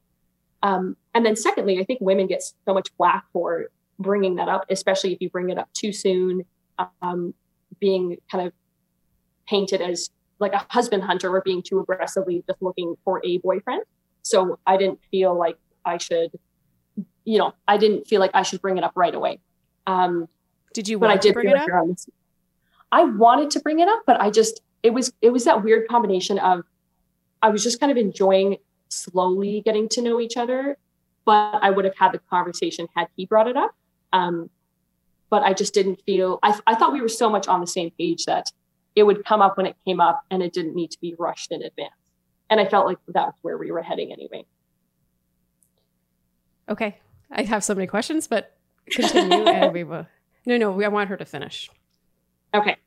Um, 0.62 0.98
and 1.14 1.26
then 1.26 1.36
secondly, 1.36 1.80
I 1.80 1.84
think 1.84 2.00
women 2.02 2.28
get 2.28 2.42
so 2.42 2.74
much 2.74 2.90
flack 2.98 3.26
for 3.34 3.68
bringing 4.00 4.36
that 4.36 4.50
up, 4.50 4.66
especially 4.70 5.14
if 5.14 5.22
you 5.22 5.30
bring 5.30 5.50
it 5.50 5.58
up 5.58 5.70
too 5.74 5.92
soon, 5.92 6.46
um, 7.02 7.34
being 7.80 8.18
kind 8.32 8.48
of 8.48 8.54
painted 9.48 9.82
as 9.82 10.10
like 10.40 10.54
a 10.54 10.66
husband 10.70 11.04
hunter 11.04 11.34
or 11.34 11.42
being 11.42 11.62
too 11.62 11.80
aggressively 11.80 12.44
just 12.48 12.62
looking 12.62 12.96
for 13.04 13.22
a 13.24 13.38
boyfriend. 13.40 13.84
So 14.24 14.60
I 14.66 14.78
didn't 14.78 15.00
feel 15.12 15.38
like 15.38 15.58
I 15.86 15.98
should, 15.98 16.32
you 17.26 17.38
know, 17.38 17.54
I 17.68 17.78
didn't 17.78 18.08
feel 18.08 18.20
like 18.20 18.32
I 18.34 18.42
should 18.42 18.62
bring 18.62 18.78
it 18.78 18.84
up 18.84 18.94
right 18.96 19.14
away. 19.14 19.40
Um, 19.86 20.28
did 20.74 20.88
you? 20.88 21.00
But 21.00 21.10
I 21.10 21.18
did 21.18 21.34
bring 21.34 21.50
it 21.50 21.56
up. 21.56 21.70
I 22.92 23.04
wanted 23.04 23.50
to 23.52 23.60
bring 23.60 23.80
it 23.80 23.88
up, 23.88 24.04
but 24.06 24.22
I 24.22 24.30
just 24.30 24.62
it 24.84 24.94
was 24.94 25.14
it 25.22 25.30
was 25.32 25.46
that 25.46 25.64
weird 25.64 25.88
combination 25.88 26.40
of 26.40 26.64
I 27.42 27.50
was 27.50 27.64
just 27.64 27.80
kind 27.80 27.92
of 27.92 27.98
enjoying 27.98 28.58
slowly 28.90 29.62
getting 29.66 29.90
to 29.90 30.02
know 30.02 30.20
each 30.20 30.38
other, 30.38 30.78
but 31.26 31.60
I 31.62 31.72
would 31.72 31.86
have 31.86 31.96
had 31.98 32.12
the 32.12 32.20
conversation 32.30 32.88
had 32.96 33.08
he 33.16 33.26
brought 33.26 33.48
it 33.48 33.58
up. 33.58 33.76
Um, 34.12 34.50
but 35.30 35.42
I 35.42 35.54
just 35.54 35.74
didn't 35.74 36.02
feel 36.06 36.38
I, 36.44 36.60
I 36.68 36.76
thought 36.76 36.94
we 36.94 37.02
were 37.02 37.10
so 37.10 37.30
much 37.30 37.48
on 37.48 37.60
the 37.60 37.68
same 37.68 37.92
page 37.98 38.26
that 38.26 38.52
it 38.96 39.04
would 39.04 39.26
come 39.26 39.42
up 39.42 39.58
when 39.58 39.66
it 39.66 39.76
came 39.86 40.00
up 40.00 40.24
and 40.30 40.44
it 40.44 40.54
didn't 40.54 40.76
need 40.76 40.92
to 40.92 41.02
be 41.02 41.16
rushed 41.18 41.52
in 41.52 41.64
advance. 41.64 41.94
And 42.50 42.60
I 42.60 42.66
felt 42.66 42.86
like 42.86 43.00
that 43.08 43.26
was 43.26 43.34
where 43.42 43.58
we 43.58 43.72
were 43.72 43.82
heading 43.82 44.12
anyway. 44.12 44.46
Okay. 46.70 47.00
I 47.32 47.42
have 47.44 47.64
so 47.64 47.74
many 47.74 47.88
questions, 47.88 48.28
but 48.28 48.56
continue 48.92 49.46
and 49.46 49.74
we 49.74 49.84
will. 49.84 50.06
No, 50.46 50.58
no, 50.58 50.82
I 50.82 50.88
want 50.88 51.10
her 51.10 51.18
to 51.18 51.26
finish. 51.26 51.70
Okay. 52.54 52.78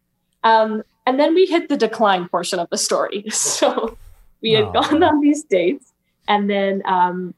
Um, 0.44 0.82
and 1.06 1.18
then 1.18 1.34
we 1.34 1.46
hit 1.46 1.68
the 1.68 1.76
decline 1.76 2.28
portion 2.28 2.58
of 2.58 2.68
the 2.70 2.78
story. 2.78 3.24
So 3.30 3.96
we 4.42 4.52
had 4.52 4.64
oh. 4.64 4.72
gone 4.72 5.02
on 5.02 5.20
these 5.20 5.44
dates, 5.44 5.92
and 6.28 6.48
then 6.48 6.82
um, 6.84 7.34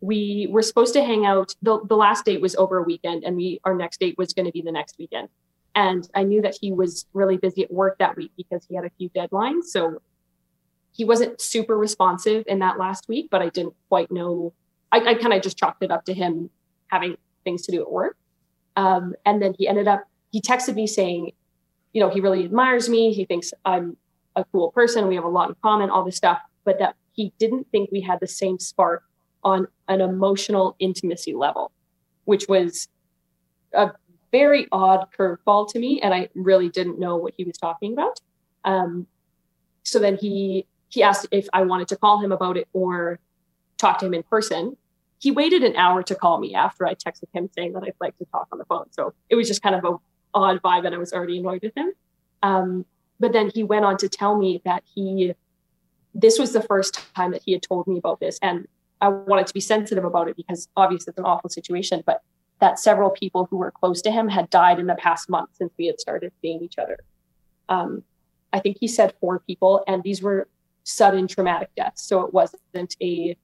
we 0.00 0.48
were 0.50 0.62
supposed 0.62 0.94
to 0.94 1.04
hang 1.04 1.26
out. 1.26 1.54
The, 1.62 1.80
the 1.84 1.96
last 1.96 2.24
date 2.24 2.40
was 2.40 2.56
over 2.56 2.78
a 2.78 2.82
weekend, 2.82 3.24
and 3.24 3.36
we 3.36 3.60
our 3.64 3.74
next 3.74 4.00
date 4.00 4.16
was 4.18 4.32
going 4.32 4.46
to 4.46 4.52
be 4.52 4.62
the 4.62 4.72
next 4.72 4.96
weekend. 4.98 5.28
And 5.74 6.08
I 6.14 6.22
knew 6.24 6.42
that 6.42 6.56
he 6.60 6.72
was 6.72 7.06
really 7.12 7.36
busy 7.36 7.64
at 7.64 7.72
work 7.72 7.98
that 7.98 8.16
week 8.16 8.32
because 8.36 8.66
he 8.68 8.74
had 8.74 8.84
a 8.84 8.90
few 8.98 9.08
deadlines. 9.10 9.64
So 9.64 10.02
he 10.92 11.04
wasn't 11.04 11.40
super 11.40 11.76
responsive 11.76 12.44
in 12.46 12.58
that 12.58 12.78
last 12.78 13.08
week, 13.08 13.28
but 13.30 13.40
I 13.40 13.48
didn't 13.48 13.74
quite 13.88 14.10
know. 14.10 14.52
I, 14.90 14.98
I 14.98 15.14
kind 15.14 15.32
of 15.32 15.42
just 15.42 15.56
chalked 15.56 15.82
it 15.82 15.90
up 15.90 16.04
to 16.06 16.14
him 16.14 16.50
having 16.88 17.16
things 17.44 17.62
to 17.62 17.72
do 17.72 17.80
at 17.80 17.90
work. 17.90 18.16
Um, 18.76 19.14
and 19.26 19.42
then 19.42 19.54
he 19.58 19.68
ended 19.68 19.88
up, 19.88 20.04
he 20.30 20.40
texted 20.40 20.74
me 20.74 20.86
saying, 20.86 21.32
you 21.92 22.00
know, 22.00 22.08
he 22.08 22.20
really 22.20 22.44
admires 22.44 22.88
me. 22.88 23.12
He 23.12 23.24
thinks 23.24 23.52
I'm 23.64 23.96
a 24.36 24.44
cool 24.44 24.70
person. 24.72 25.08
We 25.08 25.14
have 25.14 25.24
a 25.24 25.28
lot 25.28 25.50
in 25.50 25.56
common, 25.62 25.90
all 25.90 26.04
this 26.04 26.16
stuff, 26.16 26.38
but 26.64 26.78
that 26.78 26.96
he 27.12 27.32
didn't 27.38 27.66
think 27.70 27.90
we 27.92 28.00
had 28.00 28.20
the 28.20 28.26
same 28.26 28.58
spark 28.58 29.04
on 29.44 29.66
an 29.88 30.00
emotional 30.00 30.76
intimacy 30.78 31.34
level, 31.34 31.72
which 32.24 32.48
was 32.48 32.88
a 33.74 33.90
very 34.30 34.66
odd 34.72 35.08
curveball 35.16 35.70
to 35.72 35.78
me. 35.78 36.00
And 36.00 36.14
I 36.14 36.28
really 36.34 36.68
didn't 36.68 36.98
know 36.98 37.16
what 37.16 37.34
he 37.36 37.44
was 37.44 37.58
talking 37.58 37.92
about. 37.92 38.20
Um, 38.64 39.06
so 39.82 39.98
then 39.98 40.16
he 40.16 40.66
he 40.88 41.02
asked 41.02 41.26
if 41.30 41.48
I 41.52 41.62
wanted 41.62 41.88
to 41.88 41.96
call 41.96 42.20
him 42.20 42.32
about 42.32 42.56
it 42.56 42.68
or 42.72 43.18
talk 43.78 43.98
to 43.98 44.06
him 44.06 44.14
in 44.14 44.22
person. 44.22 44.76
He 45.22 45.30
waited 45.30 45.62
an 45.62 45.76
hour 45.76 46.02
to 46.02 46.16
call 46.16 46.40
me 46.40 46.52
after 46.52 46.84
I 46.84 46.94
texted 46.94 47.28
him 47.32 47.48
saying 47.54 47.74
that 47.74 47.84
I'd 47.84 47.94
like 48.00 48.18
to 48.18 48.24
talk 48.32 48.48
on 48.50 48.58
the 48.58 48.64
phone. 48.64 48.86
So 48.90 49.14
it 49.30 49.36
was 49.36 49.46
just 49.46 49.62
kind 49.62 49.76
of 49.76 49.84
a 49.84 49.96
odd 50.34 50.60
vibe 50.62 50.84
and 50.84 50.92
I 50.94 50.98
was 50.98 51.12
already 51.12 51.38
annoyed 51.38 51.62
with 51.62 51.76
him. 51.76 51.92
Um, 52.42 52.84
but 53.20 53.32
then 53.32 53.48
he 53.54 53.62
went 53.62 53.84
on 53.84 53.96
to 53.98 54.08
tell 54.08 54.36
me 54.36 54.60
that 54.64 54.82
he, 54.92 55.32
this 56.12 56.40
was 56.40 56.52
the 56.52 56.62
first 56.62 57.00
time 57.14 57.30
that 57.30 57.42
he 57.44 57.52
had 57.52 57.62
told 57.62 57.86
me 57.86 57.98
about 57.98 58.18
this. 58.18 58.36
And 58.42 58.66
I 59.00 59.10
wanted 59.10 59.46
to 59.46 59.54
be 59.54 59.60
sensitive 59.60 60.04
about 60.04 60.26
it 60.26 60.36
because 60.36 60.68
obviously 60.76 61.12
it's 61.12 61.18
an 61.18 61.24
awful 61.24 61.50
situation, 61.50 62.02
but 62.04 62.22
that 62.58 62.80
several 62.80 63.10
people 63.10 63.46
who 63.48 63.58
were 63.58 63.70
close 63.70 64.02
to 64.02 64.10
him 64.10 64.28
had 64.28 64.50
died 64.50 64.80
in 64.80 64.88
the 64.88 64.96
past 64.96 65.30
month 65.30 65.50
since 65.52 65.72
we 65.78 65.86
had 65.86 66.00
started 66.00 66.32
seeing 66.42 66.62
each 66.62 66.78
other. 66.78 66.98
Um, 67.68 68.02
I 68.52 68.58
think 68.58 68.78
he 68.80 68.88
said 68.88 69.14
four 69.20 69.38
people, 69.38 69.84
and 69.86 70.02
these 70.02 70.20
were 70.20 70.48
sudden 70.82 71.28
traumatic 71.28 71.70
deaths. 71.76 72.02
So 72.02 72.22
it 72.22 72.34
wasn't 72.34 72.96
a, 73.00 73.36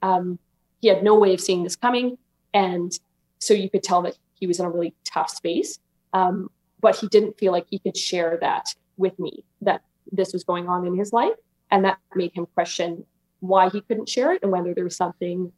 um, 0.00 0.38
he 0.80 0.88
had 0.88 1.02
no 1.02 1.14
way 1.18 1.34
of 1.34 1.40
seeing 1.40 1.64
this 1.64 1.76
coming. 1.76 2.18
And 2.54 2.98
so 3.38 3.54
you 3.54 3.70
could 3.70 3.82
tell 3.82 4.02
that 4.02 4.16
he 4.34 4.46
was 4.46 4.60
in 4.60 4.66
a 4.66 4.70
really 4.70 4.94
tough 5.04 5.30
space. 5.30 5.78
Um, 6.12 6.50
but 6.80 6.96
he 6.96 7.08
didn't 7.08 7.38
feel 7.38 7.52
like 7.52 7.66
he 7.68 7.78
could 7.78 7.96
share 7.96 8.38
that 8.40 8.66
with 8.96 9.18
me, 9.18 9.44
that 9.62 9.82
this 10.10 10.32
was 10.32 10.44
going 10.44 10.68
on 10.68 10.86
in 10.86 10.96
his 10.96 11.12
life. 11.12 11.34
And 11.70 11.84
that 11.84 11.98
made 12.14 12.32
him 12.32 12.46
question 12.54 13.04
why 13.40 13.68
he 13.68 13.80
couldn't 13.80 14.08
share 14.08 14.32
it 14.32 14.42
and 14.42 14.50
whether 14.50 14.74
there 14.74 14.84
was 14.84 14.96
something 14.96 15.52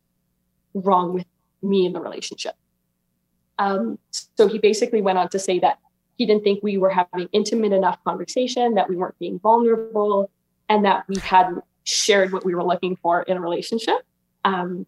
wrong 0.74 1.14
with 1.14 1.26
me 1.62 1.86
in 1.86 1.92
the 1.92 2.00
relationship. 2.00 2.54
Um, 3.58 3.98
so 4.10 4.48
he 4.48 4.58
basically 4.58 5.02
went 5.02 5.18
on 5.18 5.28
to 5.30 5.38
say 5.38 5.58
that 5.60 5.78
he 6.16 6.26
didn't 6.26 6.44
think 6.44 6.62
we 6.62 6.78
were 6.78 6.90
having 6.90 7.28
intimate 7.32 7.72
enough 7.72 8.02
conversation, 8.04 8.74
that 8.74 8.88
we 8.88 8.96
weren't 8.96 9.18
being 9.18 9.38
vulnerable, 9.38 10.30
and 10.68 10.84
that 10.84 11.06
we 11.08 11.16
hadn't 11.20 11.64
shared 11.84 12.32
what 12.32 12.44
we 12.44 12.54
were 12.54 12.64
looking 12.64 12.96
for 12.96 13.22
in 13.22 13.36
a 13.36 13.40
relationship. 13.40 13.98
Um, 14.44 14.86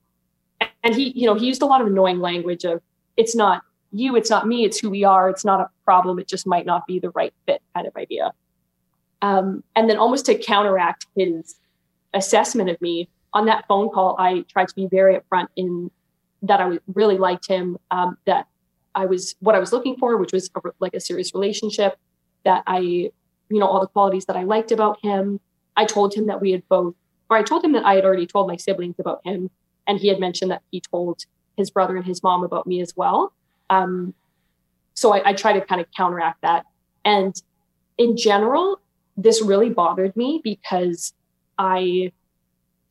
and 0.83 0.95
he, 0.95 1.13
you 1.19 1.27
know, 1.27 1.35
he 1.35 1.47
used 1.47 1.63
a 1.63 1.67
lot 1.67 1.81
of 1.81 1.87
annoying 1.87 2.21
language 2.21 2.65
of 2.65 2.81
it's 3.17 3.35
not 3.35 3.63
you, 3.93 4.17
it's 4.17 4.31
not 4.31 4.47
me, 4.47 4.65
it's 4.65 4.79
who 4.79 4.91
we 4.91 5.05
are. 5.05 5.29
It's 5.29 5.45
not 5.45 5.61
a 5.61 5.69
problem. 5.85 6.19
It 6.19 6.27
just 6.27 6.47
might 6.47 6.67
not 6.67 6.87
be 6.87 6.99
the 6.99 7.11
right 7.11 7.33
fit 7.47 7.63
kind 7.75 7.87
of 7.87 7.95
idea. 7.97 8.33
Um, 9.21 9.63
and 9.77 9.89
then 9.89 9.99
almost 9.99 10.27
to 10.27 10.35
counteract 10.35 11.07
his 11.15 11.57
assessment 12.15 12.71
of 12.71 12.81
me 12.81 13.09
on 13.35 13.47
that 13.47 13.67
phone 13.69 13.89
call, 13.91 14.17
I 14.19 14.45
tried 14.49 14.69
to 14.69 14.75
be 14.75 14.87
very 14.87 15.19
upfront 15.19 15.49
in 15.57 15.91
that 16.43 16.61
I 16.61 16.79
really 16.95 17.19
liked 17.19 17.47
him, 17.47 17.79
um, 17.91 18.19
that 18.27 18.47
I 18.95 19.07
was 19.07 19.37
what 19.41 19.55
I 19.55 19.59
was 19.59 19.73
looking 19.73 19.97
for, 19.97 20.17
which 20.17 20.33
was 20.33 20.51
a, 20.57 20.61
like 20.81 20.95
a 20.95 21.01
serious 21.01 21.33
relationship, 21.35 21.97
that 22.45 22.63
I, 22.67 22.79
you 22.81 23.13
know, 23.51 23.67
all 23.67 23.81
the 23.81 23.87
qualities 23.87 24.25
that 24.27 24.37
I 24.37 24.43
liked 24.43 24.73
about 24.73 24.99
him. 25.03 25.39
I 25.77 25.85
told 25.85 26.15
him 26.15 26.27
that 26.27 26.41
we 26.41 26.51
had 26.51 26.67
both, 26.69 26.95
or 27.31 27.37
I 27.37 27.43
told 27.43 27.65
him 27.65 27.73
that 27.73 27.85
I 27.85 27.95
had 27.95 28.05
already 28.05 28.27
told 28.27 28.49
my 28.49 28.57
siblings 28.57 28.97
about 28.99 29.21
him, 29.25 29.51
and 29.87 29.99
he 29.99 30.09
had 30.09 30.21
mentioned 30.21 30.51
that 30.51 30.63
he 30.71 30.81
told 30.81 31.25
his 31.57 31.71
brother 31.71 31.97
and 31.97 32.05
his 32.05 32.23
mom 32.23 32.45
about 32.45 32.67
me 32.67 32.81
as 32.81 32.95
well. 32.97 33.33
Um, 33.71 34.15
so 34.95 35.13
I, 35.15 35.31
I 35.31 35.33
try 35.33 35.53
to 35.53 35.61
kind 35.61 35.81
of 35.81 35.87
counteract 35.97 36.43
that. 36.43 36.67
And 37.05 37.41
in 37.99 38.17
general, 38.17 38.81
this 39.17 39.43
really 39.43 39.71
bothered 39.71 40.17
me 40.17 40.41
because 40.43 41.13
I, 41.59 42.13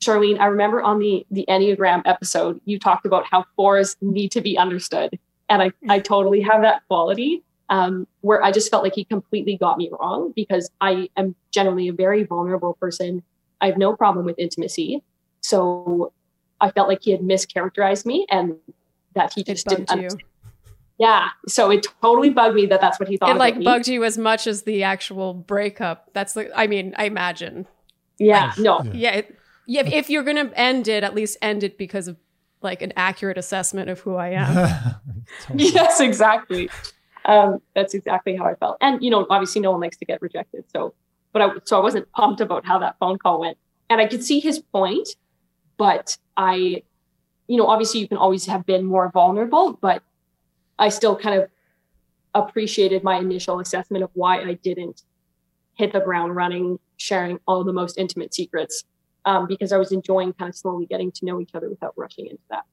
Sharleen, 0.01 0.39
I 0.39 0.45
remember 0.45 0.81
on 0.81 0.99
the 0.99 1.25
the 1.31 1.45
Enneagram 1.47 2.01
episode, 2.05 2.59
you 2.65 2.79
talked 2.79 3.05
about 3.05 3.25
how 3.25 3.45
fours 3.55 3.95
need 4.01 4.31
to 4.31 4.41
be 4.41 4.57
understood, 4.57 5.19
and 5.49 5.61
I 5.61 5.71
I 5.89 5.99
totally 5.99 6.41
have 6.41 6.61
that 6.61 6.81
quality. 6.87 7.43
Um, 7.69 8.05
where 8.19 8.43
I 8.43 8.51
just 8.51 8.69
felt 8.69 8.83
like 8.83 8.95
he 8.95 9.05
completely 9.05 9.55
got 9.55 9.77
me 9.77 9.89
wrong 9.97 10.33
because 10.35 10.69
I 10.81 11.09
am 11.15 11.35
generally 11.51 11.87
a 11.87 11.93
very 11.93 12.23
vulnerable 12.23 12.73
person. 12.73 13.23
I 13.61 13.67
have 13.67 13.77
no 13.77 13.95
problem 13.95 14.25
with 14.25 14.37
intimacy, 14.37 15.01
so 15.39 16.11
I 16.61 16.71
felt 16.71 16.87
like 16.87 16.99
he 17.01 17.11
had 17.11 17.21
mischaracterized 17.21 18.05
me 18.05 18.25
and 18.29 18.55
that 19.15 19.33
he 19.33 19.43
just 19.43 19.67
didn't 19.67 19.89
understand. 19.89 20.23
Yeah. 20.97 21.29
So 21.47 21.71
it 21.71 21.87
totally 22.01 22.29
bugged 22.29 22.55
me 22.55 22.67
that 22.67 22.79
that's 22.79 22.99
what 22.99 23.09
he 23.09 23.17
thought. 23.17 23.31
It 23.31 23.39
like 23.39 23.61
bugged 23.63 23.87
you 23.87 24.03
as 24.03 24.19
much 24.19 24.45
as 24.45 24.63
the 24.63 24.83
actual 24.83 25.33
breakup. 25.33 26.09
That's 26.13 26.33
the, 26.33 26.55
I 26.57 26.67
mean, 26.67 26.93
I 26.95 27.05
imagine. 27.05 27.65
Yeah. 28.19 28.49
Like, 28.49 28.59
no. 28.59 28.83
Yeah. 28.93 29.15
It, 29.15 29.37
yeah. 29.65 29.81
If 29.87 30.11
you're 30.11 30.23
going 30.23 30.47
to 30.47 30.57
end 30.57 30.87
it, 30.87 31.03
at 31.03 31.15
least 31.15 31.37
end 31.41 31.63
it 31.63 31.77
because 31.77 32.07
of 32.07 32.17
like 32.61 32.83
an 32.83 32.93
accurate 32.95 33.39
assessment 33.39 33.89
of 33.89 33.99
who 34.01 34.15
I 34.15 34.29
am. 34.33 34.95
totally. 35.47 35.71
Yes, 35.71 35.99
exactly. 35.99 36.69
Um, 37.25 37.63
that's 37.73 37.95
exactly 37.95 38.35
how 38.35 38.45
I 38.45 38.53
felt. 38.53 38.77
And, 38.79 39.03
you 39.03 39.09
know, 39.09 39.25
obviously 39.29 39.61
no 39.61 39.71
one 39.71 39.81
likes 39.81 39.97
to 39.97 40.05
get 40.05 40.21
rejected. 40.21 40.65
So, 40.71 40.93
but 41.33 41.41
I, 41.41 41.49
so 41.65 41.79
I 41.79 41.81
wasn't 41.81 42.11
pumped 42.11 42.41
about 42.41 42.65
how 42.65 42.77
that 42.77 42.97
phone 42.99 43.17
call 43.17 43.39
went. 43.39 43.57
And 43.89 43.99
I 43.99 44.05
could 44.05 44.23
see 44.23 44.39
his 44.39 44.59
point, 44.59 45.09
but 45.81 46.15
I, 46.37 46.83
you 47.47 47.57
know, 47.57 47.65
obviously 47.65 48.01
you 48.01 48.07
can 48.07 48.17
always 48.17 48.45
have 48.45 48.67
been 48.67 48.85
more 48.85 49.09
vulnerable, 49.09 49.79
but 49.81 50.03
I 50.77 50.89
still 50.89 51.15
kind 51.15 51.41
of 51.41 51.49
appreciated 52.35 53.03
my 53.03 53.17
initial 53.17 53.59
assessment 53.59 54.03
of 54.03 54.11
why 54.13 54.41
I 54.43 54.53
didn't 54.61 55.01
hit 55.73 55.91
the 55.91 55.99
ground 55.99 56.35
running, 56.35 56.77
sharing 56.97 57.39
all 57.47 57.63
the 57.63 57.73
most 57.73 57.97
intimate 57.97 58.31
secrets, 58.31 58.83
um, 59.25 59.47
because 59.47 59.71
I 59.73 59.77
was 59.77 59.91
enjoying 59.91 60.33
kind 60.33 60.49
of 60.49 60.55
slowly 60.55 60.85
getting 60.85 61.11
to 61.13 61.25
know 61.25 61.41
each 61.41 61.55
other 61.55 61.67
without 61.67 61.93
rushing 61.97 62.27
into 62.27 62.43
that. 62.51 62.65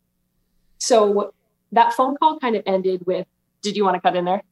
So 0.76 1.32
that 1.72 1.94
phone 1.94 2.14
call 2.18 2.38
kind 2.38 2.56
of 2.56 2.62
ended 2.66 3.06
with, 3.06 3.26
"Did 3.62 3.74
you 3.74 3.84
want 3.84 3.94
to 3.94 4.02
cut 4.02 4.16
in 4.16 4.26
there?" 4.26 4.42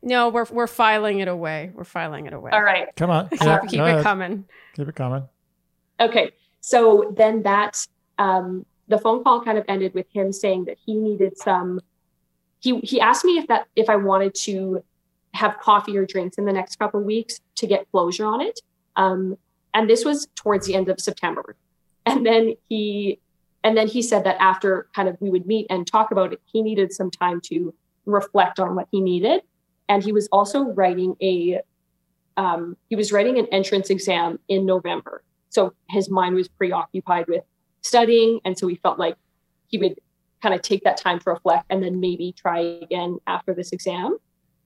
No, 0.00 0.30
we're 0.30 0.46
we're 0.50 0.66
filing 0.66 1.20
it 1.20 1.28
away. 1.28 1.70
We're 1.74 1.84
filing 1.84 2.24
it 2.24 2.32
away. 2.32 2.50
All 2.50 2.62
right. 2.62 2.88
Come 2.96 3.10
on. 3.10 3.28
keep, 3.28 3.68
keep 3.68 3.80
it 3.82 4.02
coming. 4.02 4.46
Keep 4.74 4.88
it 4.88 4.94
coming. 4.94 5.28
Okay. 6.00 6.32
So 6.60 7.12
then 7.16 7.42
that 7.42 7.86
um, 8.18 8.66
the 8.88 8.98
phone 8.98 9.24
call 9.24 9.42
kind 9.42 9.58
of 9.58 9.64
ended 9.68 9.94
with 9.94 10.06
him 10.12 10.32
saying 10.32 10.66
that 10.66 10.76
he 10.84 10.94
needed 10.94 11.38
some. 11.38 11.80
He 12.60 12.80
he 12.80 13.00
asked 13.00 13.24
me 13.24 13.38
if 13.38 13.46
that 13.48 13.66
if 13.76 13.88
I 13.88 13.96
wanted 13.96 14.34
to 14.46 14.84
have 15.32 15.58
coffee 15.60 15.96
or 15.96 16.04
drinks 16.04 16.38
in 16.38 16.44
the 16.44 16.52
next 16.52 16.78
couple 16.78 17.00
weeks 17.00 17.40
to 17.56 17.66
get 17.66 17.90
closure 17.90 18.26
on 18.26 18.40
it. 18.40 18.60
Um, 18.96 19.38
and 19.72 19.88
this 19.88 20.04
was 20.04 20.28
towards 20.34 20.66
the 20.66 20.74
end 20.74 20.88
of 20.88 21.00
September. 21.00 21.56
And 22.06 22.26
then 22.26 22.54
he 22.68 23.20
and 23.62 23.76
then 23.76 23.86
he 23.86 24.02
said 24.02 24.24
that 24.24 24.36
after 24.40 24.88
kind 24.94 25.08
of 25.08 25.16
we 25.20 25.30
would 25.30 25.46
meet 25.46 25.66
and 25.70 25.86
talk 25.86 26.10
about 26.10 26.32
it, 26.32 26.40
he 26.46 26.62
needed 26.62 26.92
some 26.92 27.10
time 27.10 27.40
to 27.42 27.74
reflect 28.06 28.58
on 28.58 28.74
what 28.74 28.88
he 28.90 29.00
needed. 29.00 29.42
And 29.88 30.02
he 30.02 30.12
was 30.12 30.28
also 30.32 30.64
writing 30.64 31.16
a 31.22 31.60
um, 32.36 32.76
he 32.88 32.96
was 32.96 33.12
writing 33.12 33.38
an 33.38 33.46
entrance 33.52 33.90
exam 33.90 34.38
in 34.48 34.64
November. 34.64 35.22
So 35.50 35.74
his 35.88 36.08
mind 36.08 36.34
was 36.34 36.48
preoccupied 36.48 37.26
with 37.28 37.44
studying. 37.82 38.40
And 38.44 38.58
so 38.58 38.66
he 38.66 38.76
felt 38.76 38.98
like 38.98 39.16
he 39.68 39.78
would 39.78 40.00
kind 40.42 40.54
of 40.54 40.62
take 40.62 40.82
that 40.84 40.96
time 40.96 41.18
to 41.20 41.30
reflect 41.30 41.66
and 41.70 41.82
then 41.82 42.00
maybe 42.00 42.32
try 42.32 42.60
again 42.82 43.18
after 43.26 43.52
this 43.52 43.72
exam. 43.72 44.16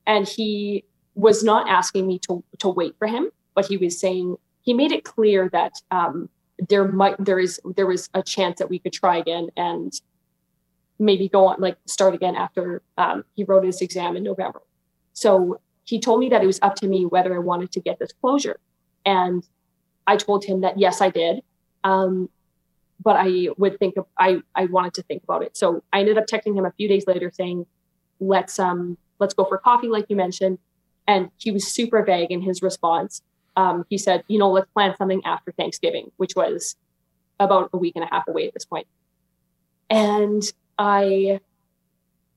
And 0.07 0.29
he 0.29 0.85
was 1.15 1.43
not 1.43 1.69
asking 1.69 2.07
me 2.07 2.19
to, 2.21 2.45
to 2.59 2.69
wait 2.69 2.95
for 2.99 3.09
him, 3.09 3.31
but 3.55 3.67
he 3.67 3.77
was 3.77 3.99
saying, 3.99 4.37
he 4.63 4.73
made 4.73 4.93
it 4.93 5.05
clear 5.05 5.49
that 5.51 5.73
um, 5.91 6.29
there 6.69 6.87
might, 6.87 7.23
there 7.25 7.39
is, 7.39 7.61
there 7.77 7.87
was 7.87 8.09
a 8.15 8.23
chance 8.23 8.59
that 8.59 8.71
we 8.71 8.79
could 8.79 8.93
try 8.93 9.17
again 9.17 9.49
and 9.57 9.93
maybe 10.99 11.29
go 11.29 11.47
on, 11.47 11.61
like 11.61 11.77
start 11.87 12.15
again 12.15 12.37
after 12.37 12.83
um, 12.99 13.25
he 13.35 13.45
wrote 13.45 13.65
his 13.65 13.81
exam 13.81 14.17
in 14.17 14.23
November. 14.23 14.63
So 15.13 15.61
he 15.85 16.01
told 16.01 16.21
me 16.21 16.29
that 16.31 16.43
it 16.43 16.47
was 16.47 16.59
up 16.63 16.77
to 16.77 16.87
me 16.87 17.05
whether 17.05 17.35
I 17.35 17.39
wanted 17.39 17.73
to 17.73 17.81
get 17.81 17.99
this 17.99 18.13
closure. 18.21 18.59
And 19.05 19.47
I 20.07 20.17
told 20.17 20.45
him 20.45 20.61
that 20.63 20.79
yes, 20.79 21.01
I 21.01 21.11
did. 21.11 21.43
Um, 21.83 22.29
but 23.03 23.17
I 23.19 23.49
would 23.59 23.79
think 23.79 23.97
of, 23.97 24.07
I, 24.19 24.41
I 24.55 24.67
wanted 24.67 24.95
to 24.95 25.03
think 25.03 25.23
about 25.25 25.43
it. 25.43 25.57
So 25.57 25.83
I 25.93 26.01
ended 26.01 26.17
up 26.17 26.27
texting 26.27 26.57
him 26.57 26.65
a 26.65 26.73
few 26.73 26.89
days 26.89 27.07
later 27.07 27.31
saying, 27.31 27.67
let's, 28.21 28.59
um, 28.59 28.97
let's 29.19 29.35
go 29.35 29.45
for 29.45 29.59
coffee, 29.59 29.89
like 29.89 30.07
you 30.09 30.17
mentioned. 30.17 30.59
And 31.07 31.31
he 31.37 31.51
was 31.51 31.67
super 31.67 32.03
vague 32.03 32.31
in 32.31 32.41
his 32.41 32.63
response. 32.63 33.21
Um, 33.57 33.85
he 33.91 33.99
said, 33.99 34.25
you 34.29 34.39
know, 34.39 34.51
let's 34.51 34.71
plan 34.71 34.95
something 34.97 35.23
after 35.25 35.53
Thanksgiving, 35.53 36.11
which 36.17 36.35
was 36.35 36.77
about 37.39 37.71
a 37.73 37.77
week 37.77 37.93
and 37.97 38.05
a 38.05 38.09
half 38.11 38.27
away 38.27 38.47
at 38.47 38.55
this 38.55 38.65
point. 38.65 38.87
And 39.91 40.43
I, 40.79 41.41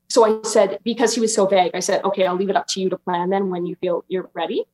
so 0.10 0.26
I 0.26 0.42
said, 0.44 0.80
because 0.84 1.16
he 1.16 1.22
was 1.22 1.34
so 1.34 1.46
vague, 1.46 1.72
I 1.74 1.80
said, 1.80 2.04
okay, 2.04 2.26
I'll 2.26 2.36
leave 2.36 2.50
it 2.50 2.56
up 2.56 2.68
to 2.70 2.82
you 2.82 2.90
to 2.90 2.98
plan 2.98 3.30
then 3.30 3.50
when 3.50 3.66
you 3.66 3.76
feel 3.76 4.04
you're 4.08 4.30
ready. 4.34 4.66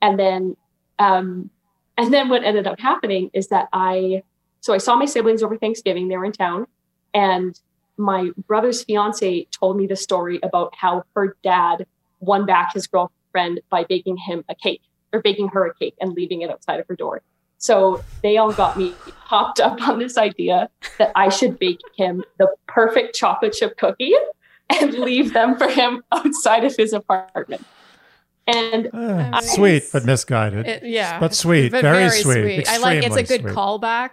And 0.00 0.18
then, 0.18 0.56
um, 0.98 1.50
and 1.96 2.12
then 2.12 2.28
what 2.28 2.44
ended 2.44 2.66
up 2.66 2.80
happening 2.80 3.30
is 3.32 3.48
that 3.48 3.68
I, 3.72 4.22
so 4.60 4.72
I 4.72 4.78
saw 4.78 4.96
my 4.96 5.06
siblings 5.06 5.42
over 5.42 5.56
Thanksgiving. 5.56 6.08
They 6.08 6.16
were 6.16 6.24
in 6.24 6.32
town, 6.32 6.66
and 7.14 7.58
my 7.96 8.30
brother's 8.46 8.82
fiance 8.82 9.46
told 9.50 9.76
me 9.76 9.86
the 9.86 9.96
story 9.96 10.40
about 10.42 10.74
how 10.74 11.04
her 11.14 11.36
dad 11.42 11.86
won 12.20 12.46
back 12.46 12.72
his 12.72 12.86
girlfriend 12.86 13.60
by 13.70 13.84
baking 13.84 14.16
him 14.16 14.44
a 14.48 14.54
cake 14.54 14.82
or 15.12 15.20
baking 15.20 15.48
her 15.48 15.66
a 15.66 15.74
cake 15.74 15.94
and 16.00 16.12
leaving 16.12 16.42
it 16.42 16.50
outside 16.50 16.80
of 16.80 16.86
her 16.88 16.96
door. 16.96 17.22
So 17.58 18.02
they 18.22 18.38
all 18.38 18.52
got 18.52 18.78
me 18.78 18.94
hopped 19.06 19.60
up 19.60 19.86
on 19.86 19.98
this 19.98 20.16
idea 20.16 20.70
that 20.98 21.12
I 21.14 21.28
should 21.28 21.58
bake 21.58 21.80
him 21.94 22.24
the 22.38 22.48
perfect 22.66 23.14
chocolate 23.14 23.52
chip 23.52 23.76
cookie 23.76 24.14
and 24.70 24.94
leave 24.94 25.34
them 25.34 25.58
for 25.58 25.68
him 25.68 26.02
outside 26.10 26.64
of 26.64 26.74
his 26.74 26.92
apartment. 26.94 27.64
And 28.46 28.92
uh, 28.92 29.40
sweet 29.42 29.84
but 29.92 30.04
misguided. 30.04 30.66
It, 30.66 30.82
yeah, 30.84 31.20
but 31.20 31.34
sweet, 31.34 31.70
but 31.70 31.82
very, 31.82 32.08
very, 32.08 32.22
sweet. 32.22 32.64
sweet. 32.64 32.68
I 32.68 32.78
like 32.78 33.04
it's 33.04 33.16
a 33.16 33.22
good 33.22 33.42
sweet. 33.42 33.54
callback. 33.54 34.10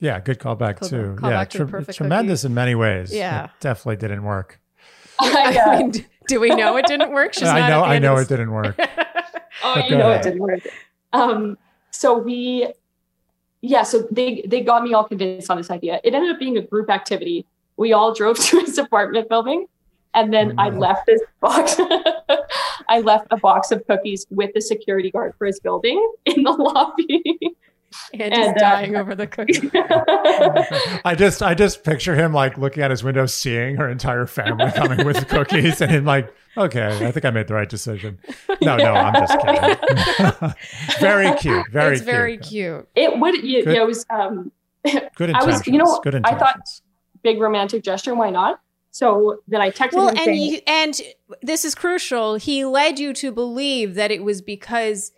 Yeah, 0.00 0.20
good 0.20 0.38
callback 0.38 0.80
Call, 0.80 0.88
too. 0.88 1.16
Call 1.18 1.30
yeah, 1.30 1.44
tre- 1.44 1.66
tremendous 1.84 2.42
cookie. 2.42 2.50
in 2.50 2.54
many 2.54 2.74
ways. 2.74 3.12
Yeah, 3.12 3.46
it 3.46 3.50
definitely 3.60 3.96
didn't 3.96 4.22
work. 4.22 4.60
I, 5.20 5.58
I 5.64 5.78
mean, 5.78 6.06
do 6.28 6.40
we 6.40 6.50
know 6.50 6.76
it 6.76 6.86
didn't 6.86 7.12
work? 7.12 7.34
She's 7.34 7.48
I 7.48 7.68
know, 7.68 7.82
I 7.82 7.98
know 7.98 8.16
it 8.16 8.28
didn't 8.28 8.50
work. 8.50 8.76
oh, 9.64 9.82
you 9.88 9.96
know 9.96 10.10
ahead. 10.10 10.20
it 10.20 10.30
didn't 10.30 10.40
work. 10.40 10.60
Um, 11.12 11.58
so 11.90 12.18
we, 12.18 12.72
yeah, 13.60 13.82
so 13.82 14.06
they 14.10 14.44
they 14.46 14.60
got 14.60 14.82
me 14.82 14.94
all 14.94 15.04
convinced 15.04 15.50
on 15.50 15.56
this 15.56 15.70
idea. 15.70 16.00
It 16.04 16.14
ended 16.14 16.32
up 16.32 16.38
being 16.38 16.56
a 16.56 16.62
group 16.62 16.90
activity. 16.90 17.46
We 17.76 17.92
all 17.92 18.12
drove 18.14 18.38
to 18.46 18.60
his 18.60 18.78
apartment 18.78 19.28
building, 19.28 19.66
and 20.12 20.32
then 20.32 20.54
oh, 20.58 20.62
I 20.62 20.68
left 20.70 21.06
this 21.06 21.20
box. 21.40 21.76
I 22.88 23.00
left 23.00 23.26
a 23.30 23.36
box 23.36 23.70
of 23.70 23.86
cookies 23.86 24.26
with 24.30 24.50
the 24.54 24.60
security 24.60 25.10
guard 25.10 25.34
for 25.38 25.46
his 25.46 25.60
building 25.60 25.98
in 26.26 26.42
the 26.42 26.52
lobby. 26.52 27.22
and, 28.12 28.34
and 28.34 28.56
uh, 28.56 28.58
dying 28.58 28.96
over 28.96 29.14
the 29.14 29.26
cookie. 29.26 29.70
I 31.04 31.14
just 31.14 31.42
I 31.42 31.54
just 31.54 31.84
picture 31.84 32.14
him 32.14 32.32
like 32.32 32.58
looking 32.58 32.82
at 32.82 32.90
his 32.90 33.04
window, 33.04 33.26
seeing 33.26 33.76
her 33.76 33.88
entire 33.88 34.26
family 34.26 34.70
coming 34.72 35.04
with 35.04 35.28
cookies, 35.28 35.80
and 35.80 35.90
him 35.90 36.04
like, 36.04 36.34
okay, 36.56 37.06
I 37.06 37.12
think 37.12 37.24
I 37.24 37.30
made 37.30 37.46
the 37.46 37.54
right 37.54 37.68
decision. 37.68 38.18
No, 38.62 38.76
yeah. 38.76 38.84
no, 38.84 38.94
I'm 38.94 39.14
just 39.14 39.38
kidding. 39.40 40.54
very 41.00 41.38
cute, 41.38 41.70
very 41.70 41.94
it's 41.94 42.02
cute. 42.02 42.14
very 42.14 42.38
cute. 42.38 42.88
It 42.94 43.18
would, 43.18 43.36
you, 43.36 43.62
yeah, 43.64 43.82
it 43.82 43.86
was. 43.86 44.04
Um, 44.10 44.50
good 45.14 45.30
I 45.30 45.44
was, 45.44 45.66
you 45.66 45.78
know, 45.78 46.00
good 46.02 46.20
I 46.24 46.36
thought 46.36 46.60
big 47.22 47.40
romantic 47.40 47.82
gesture. 47.82 48.14
Why 48.14 48.30
not? 48.30 48.60
So 48.94 49.40
then 49.48 49.60
I 49.60 49.72
texted 49.72 49.94
well, 49.94 50.10
him. 50.10 50.18
and 50.18 50.24
saying, 50.26 50.52
you, 50.52 50.60
and 50.68 51.00
this 51.42 51.64
is 51.64 51.74
crucial. 51.74 52.36
He 52.36 52.64
led 52.64 53.00
you 53.00 53.12
to 53.14 53.32
believe 53.32 53.96
that 53.96 54.12
it 54.12 54.22
was 54.22 54.40
because 54.40 55.10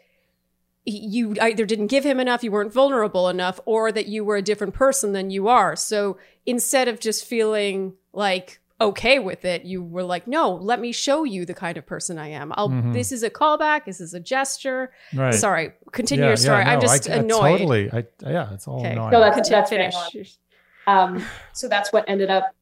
you 0.86 1.36
either 1.42 1.66
didn't 1.66 1.88
give 1.88 2.02
him 2.02 2.18
enough, 2.18 2.42
you 2.42 2.50
weren't 2.50 2.72
vulnerable 2.72 3.28
enough, 3.28 3.60
or 3.66 3.92
that 3.92 4.06
you 4.06 4.24
were 4.24 4.36
a 4.36 4.40
different 4.40 4.72
person 4.72 5.12
than 5.12 5.28
you 5.28 5.46
are. 5.48 5.76
So 5.76 6.16
instead 6.46 6.88
of 6.88 7.00
just 7.00 7.26
feeling 7.26 7.92
like 8.14 8.60
okay 8.80 9.18
with 9.18 9.44
it, 9.44 9.66
you 9.66 9.82
were 9.82 10.04
like, 10.04 10.26
no, 10.26 10.54
let 10.54 10.80
me 10.80 10.90
show 10.90 11.24
you 11.24 11.44
the 11.44 11.52
kind 11.52 11.76
of 11.76 11.84
person 11.84 12.16
I 12.18 12.28
am. 12.28 12.54
I'll, 12.56 12.70
mm-hmm. 12.70 12.92
this 12.92 13.12
is 13.12 13.22
a 13.22 13.28
callback. 13.28 13.84
This 13.84 14.00
is 14.00 14.14
a 14.14 14.20
gesture. 14.20 14.90
Right. 15.12 15.34
Sorry. 15.34 15.72
Continue 15.92 16.24
yeah, 16.24 16.30
your 16.30 16.36
story. 16.38 16.60
Yeah, 16.60 16.64
no, 16.64 16.70
I'm 16.70 16.80
just 16.80 17.10
I, 17.10 17.14
annoyed. 17.16 17.42
I 17.42 17.58
totally. 17.58 17.90
I, 17.92 18.04
yeah, 18.22 18.54
it's 18.54 18.66
all 18.66 18.80
okay. 18.80 18.92
annoying. 18.92 19.12
So 19.12 19.20
that's, 19.20 19.50
that's 19.50 19.68
finish. 19.68 20.38
Um, 20.86 21.22
so 21.52 21.68
that's 21.68 21.92
what 21.92 22.06
ended 22.08 22.30
up. 22.30 22.55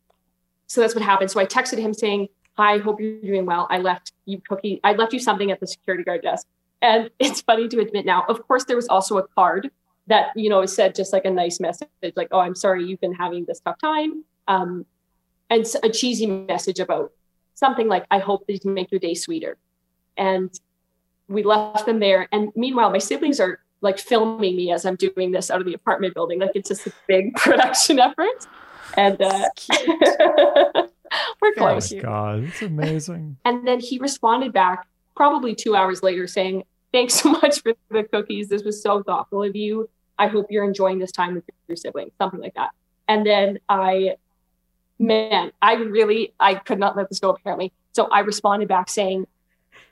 So 0.66 0.80
that's 0.80 0.94
what 0.94 1.04
happened. 1.04 1.30
So 1.30 1.40
I 1.40 1.46
texted 1.46 1.78
him 1.78 1.94
saying, 1.94 2.28
hi, 2.56 2.78
hope 2.78 3.00
you're 3.00 3.20
doing 3.20 3.46
well. 3.46 3.66
I 3.70 3.78
left 3.78 4.12
you 4.26 4.40
cookie. 4.48 4.80
I 4.84 4.92
left 4.92 5.12
you 5.12 5.18
something 5.18 5.50
at 5.50 5.60
the 5.60 5.66
security 5.66 6.04
guard 6.04 6.22
desk. 6.22 6.46
And 6.82 7.10
it's 7.18 7.40
funny 7.40 7.68
to 7.68 7.80
admit 7.80 8.06
now, 8.06 8.24
of 8.28 8.46
course, 8.46 8.64
there 8.64 8.76
was 8.76 8.88
also 8.88 9.18
a 9.18 9.26
card 9.28 9.70
that, 10.06 10.28
you 10.36 10.50
know, 10.50 10.64
said 10.66 10.94
just 10.94 11.12
like 11.12 11.24
a 11.24 11.30
nice 11.30 11.60
message, 11.60 11.88
like, 12.14 12.28
oh, 12.30 12.40
I'm 12.40 12.54
sorry 12.54 12.84
you've 12.84 13.00
been 13.00 13.14
having 13.14 13.44
this 13.46 13.60
tough 13.60 13.78
time. 13.78 14.24
Um, 14.46 14.84
and 15.48 15.66
a 15.82 15.88
cheesy 15.88 16.26
message 16.26 16.78
about 16.78 17.12
something 17.54 17.88
like, 17.88 18.04
I 18.10 18.18
hope 18.18 18.46
these 18.46 18.64
make 18.64 18.90
your 18.90 18.98
day 18.98 19.14
sweeter. 19.14 19.56
And 20.16 20.50
we 21.28 21.42
left 21.42 21.86
them 21.86 22.00
there. 22.00 22.28
And 22.32 22.52
meanwhile, 22.54 22.90
my 22.90 22.98
siblings 22.98 23.40
are 23.40 23.60
like 23.80 23.98
filming 23.98 24.56
me 24.56 24.72
as 24.72 24.84
I'm 24.84 24.96
doing 24.96 25.30
this 25.30 25.50
out 25.50 25.60
of 25.60 25.66
the 25.66 25.74
apartment 25.74 26.14
building. 26.14 26.40
Like 26.40 26.52
it's 26.54 26.68
just 26.68 26.86
a 26.86 26.92
big 27.06 27.34
production 27.36 27.98
effort. 27.98 28.46
And 28.96 29.20
uh, 29.20 29.48
we're 31.40 31.52
close. 31.54 31.92
Oh 31.92 31.96
my 31.96 32.02
God, 32.02 32.44
it's 32.44 32.62
amazing. 32.62 33.36
and 33.44 33.66
then 33.66 33.80
he 33.80 33.98
responded 33.98 34.52
back 34.52 34.86
probably 35.16 35.54
two 35.54 35.76
hours 35.76 36.02
later 36.02 36.26
saying, 36.26 36.64
Thanks 36.92 37.14
so 37.14 37.30
much 37.30 37.60
for 37.62 37.74
the 37.90 38.04
cookies. 38.04 38.48
This 38.48 38.62
was 38.62 38.80
so 38.80 39.02
thoughtful 39.02 39.42
of 39.42 39.56
you. 39.56 39.90
I 40.16 40.28
hope 40.28 40.46
you're 40.50 40.64
enjoying 40.64 41.00
this 41.00 41.10
time 41.10 41.34
with 41.34 41.44
your 41.66 41.76
siblings, 41.76 42.12
something 42.18 42.38
like 42.38 42.54
that. 42.54 42.70
And 43.08 43.26
then 43.26 43.58
I, 43.68 44.14
man, 45.00 45.50
I 45.60 45.74
really, 45.74 46.32
I 46.38 46.54
could 46.54 46.78
not 46.78 46.96
let 46.96 47.08
this 47.08 47.18
go 47.18 47.30
apparently. 47.30 47.72
So 47.92 48.04
I 48.06 48.20
responded 48.20 48.68
back 48.68 48.88
saying, 48.88 49.26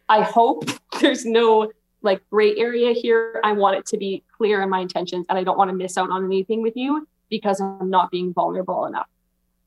I 0.08 0.22
hope 0.22 0.70
there's 1.00 1.24
no 1.24 1.72
like 2.02 2.20
gray 2.30 2.56
area 2.56 2.92
here. 2.92 3.40
I 3.42 3.52
want 3.52 3.76
it 3.78 3.86
to 3.86 3.96
be 3.96 4.22
clear 4.36 4.62
in 4.62 4.70
my 4.70 4.80
intentions 4.80 5.26
and 5.28 5.36
I 5.36 5.42
don't 5.42 5.58
want 5.58 5.70
to 5.70 5.76
miss 5.76 5.98
out 5.98 6.10
on 6.10 6.24
anything 6.24 6.62
with 6.62 6.76
you 6.76 7.06
because 7.32 7.62
I'm 7.62 7.88
not 7.88 8.10
being 8.10 8.34
vulnerable 8.34 8.84
enough. 8.84 9.08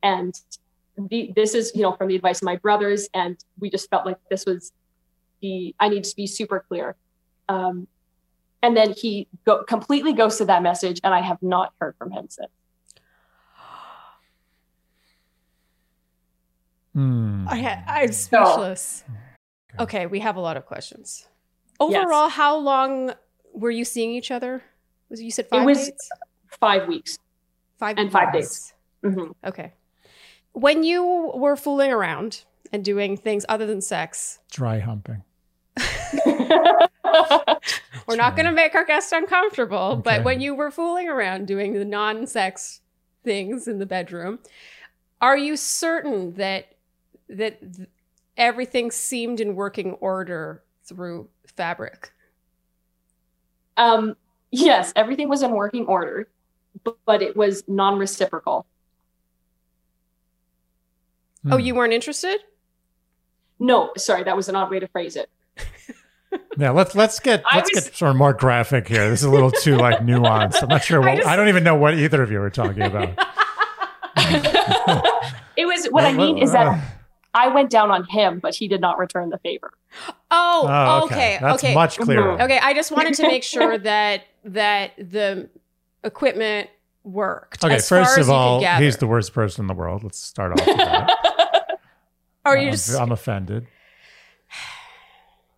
And 0.04 0.40
the, 1.10 1.34
this 1.36 1.56
is, 1.56 1.72
you 1.74 1.82
know, 1.82 1.94
from 1.94 2.10
the 2.10 2.16
advice 2.16 2.38
of 2.38 2.46
my 2.46 2.58
brothers. 2.58 3.10
And 3.16 3.38
we 3.60 3.72
just 3.72 3.90
felt 3.90 4.06
like 4.06 4.20
this 4.30 4.46
was 4.46 4.72
the, 5.42 5.74
I 5.80 5.90
need 5.90 6.04
to 6.04 6.16
be 6.16 6.28
super 6.28 6.64
clear. 6.68 6.96
Um, 7.50 7.88
and 8.62 8.78
then 8.78 8.94
he 8.94 9.28
go, 9.46 9.64
completely 9.64 10.14
ghosted 10.14 10.48
that 10.48 10.62
message, 10.62 11.02
and 11.04 11.12
I 11.14 11.22
have 11.22 11.42
not 11.42 11.74
heard 11.80 11.96
from 11.98 12.12
him 12.12 12.28
since. 12.30 12.52
Mm. 16.96 17.48
I 17.48 17.62
ha- 17.62 17.84
I'm 17.88 18.12
speechless. 18.12 19.04
So, 19.08 19.84
okay, 19.84 20.06
we 20.06 20.20
have 20.20 20.36
a 20.36 20.40
lot 20.40 20.56
of 20.56 20.68
questions. 20.68 21.28
Overall, 21.80 22.28
yes. 22.28 22.34
how 22.34 22.58
long 22.58 23.14
were 23.54 23.72
you 23.72 23.86
seeing 23.86 24.12
each 24.12 24.30
other? 24.30 24.64
Was 25.10 25.22
you 25.22 25.32
said 25.32 25.48
five 25.48 25.64
it 25.64 25.66
was 25.66 25.86
dates? 25.86 26.10
Five 26.60 26.88
weeks. 26.88 27.20
Five 27.78 27.98
and 27.98 28.12
five 28.12 28.32
days. 28.34 28.74
Mm-hmm. 29.04 29.32
Okay. 29.46 29.74
When 30.54 30.84
you 30.84 31.32
were 31.36 31.56
fooling 31.56 31.92
around 31.92 32.44
and 32.72 32.84
doing 32.84 33.18
things 33.18 33.46
other 33.50 33.66
than 33.66 33.82
sex, 33.82 34.40
dry 34.52 34.80
humping. 34.80 35.24
We're 38.08 38.16
not 38.16 38.36
going 38.36 38.46
to 38.46 38.52
make 38.52 38.76
our 38.76 38.86
guest 38.86 39.12
uncomfortable, 39.12 39.78
Okay. 39.78 40.02
but 40.04 40.24
when 40.24 40.40
you 40.42 40.54
were 40.56 40.72
fooling 40.72 41.08
around 41.10 41.48
doing 41.48 41.74
the 41.74 41.86
non 41.86 42.28
sex 42.28 42.82
things 43.24 43.68
in 43.68 43.80
the 43.80 43.86
bedroom, 43.86 44.40
are 45.22 45.38
you 45.38 45.58
certain 45.58 46.34
that 46.34 46.76
that 47.30 47.60
th- 47.76 47.90
everything 48.38 48.92
seemed 48.92 49.40
in 49.40 49.56
working 49.56 49.94
order 49.94 50.64
through 50.84 51.28
fabric? 51.48 52.12
um, 53.78 54.16
yes, 54.52 54.94
everything 54.96 55.28
was 55.28 55.42
in 55.42 55.52
working 55.52 55.86
order, 55.88 56.30
but, 56.86 56.98
but 57.06 57.22
it 57.22 57.36
was 57.36 57.64
non-reciprocal. 57.68 58.66
Oh, 61.52 61.58
Hmm. 61.58 61.60
you 61.60 61.76
weren't 61.76 61.92
interested? 61.94 62.40
No, 63.60 63.92
sorry, 63.98 64.24
that 64.24 64.36
was 64.38 64.48
an 64.50 64.56
odd 64.56 64.72
way 64.72 64.80
to 64.80 64.88
phrase 64.88 65.16
it. 65.18 65.30
Yeah, 66.58 66.72
let's 66.72 66.96
let's 66.96 67.20
get 67.22 67.44
let's 67.54 67.70
was- 67.74 67.86
get 67.86 67.96
sort 67.96 68.12
of 68.12 68.18
more 68.18 68.34
graphic 68.34 68.88
here. 68.90 69.10
This 69.10 69.20
is 69.22 69.26
a 69.26 69.30
little 69.30 69.52
too 69.52 69.76
like 69.78 70.00
nuanced. 70.00 70.62
I'm 70.64 70.68
not 70.70 70.84
sure. 70.84 71.00
What, 71.06 71.26
I 71.26 71.34
I, 71.34 71.36
don't 71.38 71.48
even 71.50 71.64
know 71.64 71.76
what 71.76 71.94
either 71.96 72.22
of 72.24 72.32
you 72.32 72.42
are 72.42 72.50
talking 72.50 72.82
about. 72.82 73.10
it 75.58 75.66
was 75.66 75.86
what 75.88 76.04
I 76.06 76.12
mean 76.14 76.38
is 76.38 76.52
that 76.52 76.82
I 77.34 77.48
went 77.50 77.70
down 77.70 77.90
on 77.92 78.06
him, 78.06 78.40
but 78.40 78.54
he 78.56 78.68
did 78.68 78.82
not 78.82 78.98
return 78.98 79.30
the 79.30 79.38
favor. 79.40 79.72
Oh, 80.32 80.66
Oh, 80.70 81.06
okay. 81.06 81.38
That's 81.42 81.64
okay. 81.64 81.74
much 81.74 81.98
clearer. 82.00 82.42
Okay, 82.42 82.60
I 82.62 82.74
just 82.74 82.92
wanted 82.92 83.14
to 83.16 83.24
make 83.24 83.44
sure 83.44 83.78
that 83.78 84.24
that 84.46 84.92
the 84.98 85.50
equipment 86.04 86.70
worked. 87.06 87.64
Okay, 87.64 87.76
as 87.76 87.88
first 87.88 88.18
of 88.18 88.30
all, 88.30 88.62
he's 88.80 88.98
the 88.98 89.08
worst 89.08 89.34
person 89.34 89.64
in 89.64 89.68
the 89.68 89.74
world. 89.74 90.04
Let's 90.04 90.20
start 90.20 90.52
off 90.60 90.66
with 90.68 90.78
that. 90.78 91.12
Or 92.48 92.56
you 92.56 92.64
I'm- 92.66 92.72
just 92.74 92.94
I'm 93.00 93.12
offended. 93.12 93.66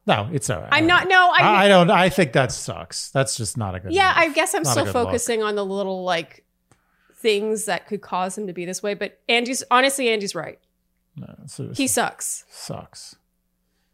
No, 0.05 0.29
it's 0.31 0.49
all 0.49 0.61
right. 0.61 0.69
I'm 0.71 0.87
not 0.87 1.09
no, 1.09 1.29
I, 1.33 1.41
I, 1.41 1.65
I 1.65 1.67
don't. 1.67 1.91
I 1.91 2.07
think 2.07 2.31
that 2.31 2.53
sucks. 2.53 3.09
That's 3.11 3.35
just 3.35 3.57
not 3.57 3.75
a 3.75 3.81
good. 3.81 3.91
Yeah, 3.91 4.07
move. 4.07 4.15
I 4.17 4.33
guess 4.33 4.53
I'm 4.55 4.61
Not 4.63 4.71
still 4.71 4.85
good 4.85 4.93
look. 4.95 5.07
focusing 5.07 5.43
on 5.43 5.55
the 5.55 5.65
little 5.65 6.05
like 6.05 6.45
things 7.17 7.65
that 7.65 7.87
could 7.87 7.99
cause 7.99 8.37
him 8.37 8.47
to 8.47 8.53
be 8.53 8.63
this 8.63 8.81
way, 8.81 8.93
but 8.93 9.19
Andy's 9.27 9.63
honestly 9.69 10.07
Andy's 10.07 10.33
right. 10.33 10.59
No, 11.17 11.35
He 11.73 11.87
sucks. 11.87 12.45
sucks. 12.49 13.15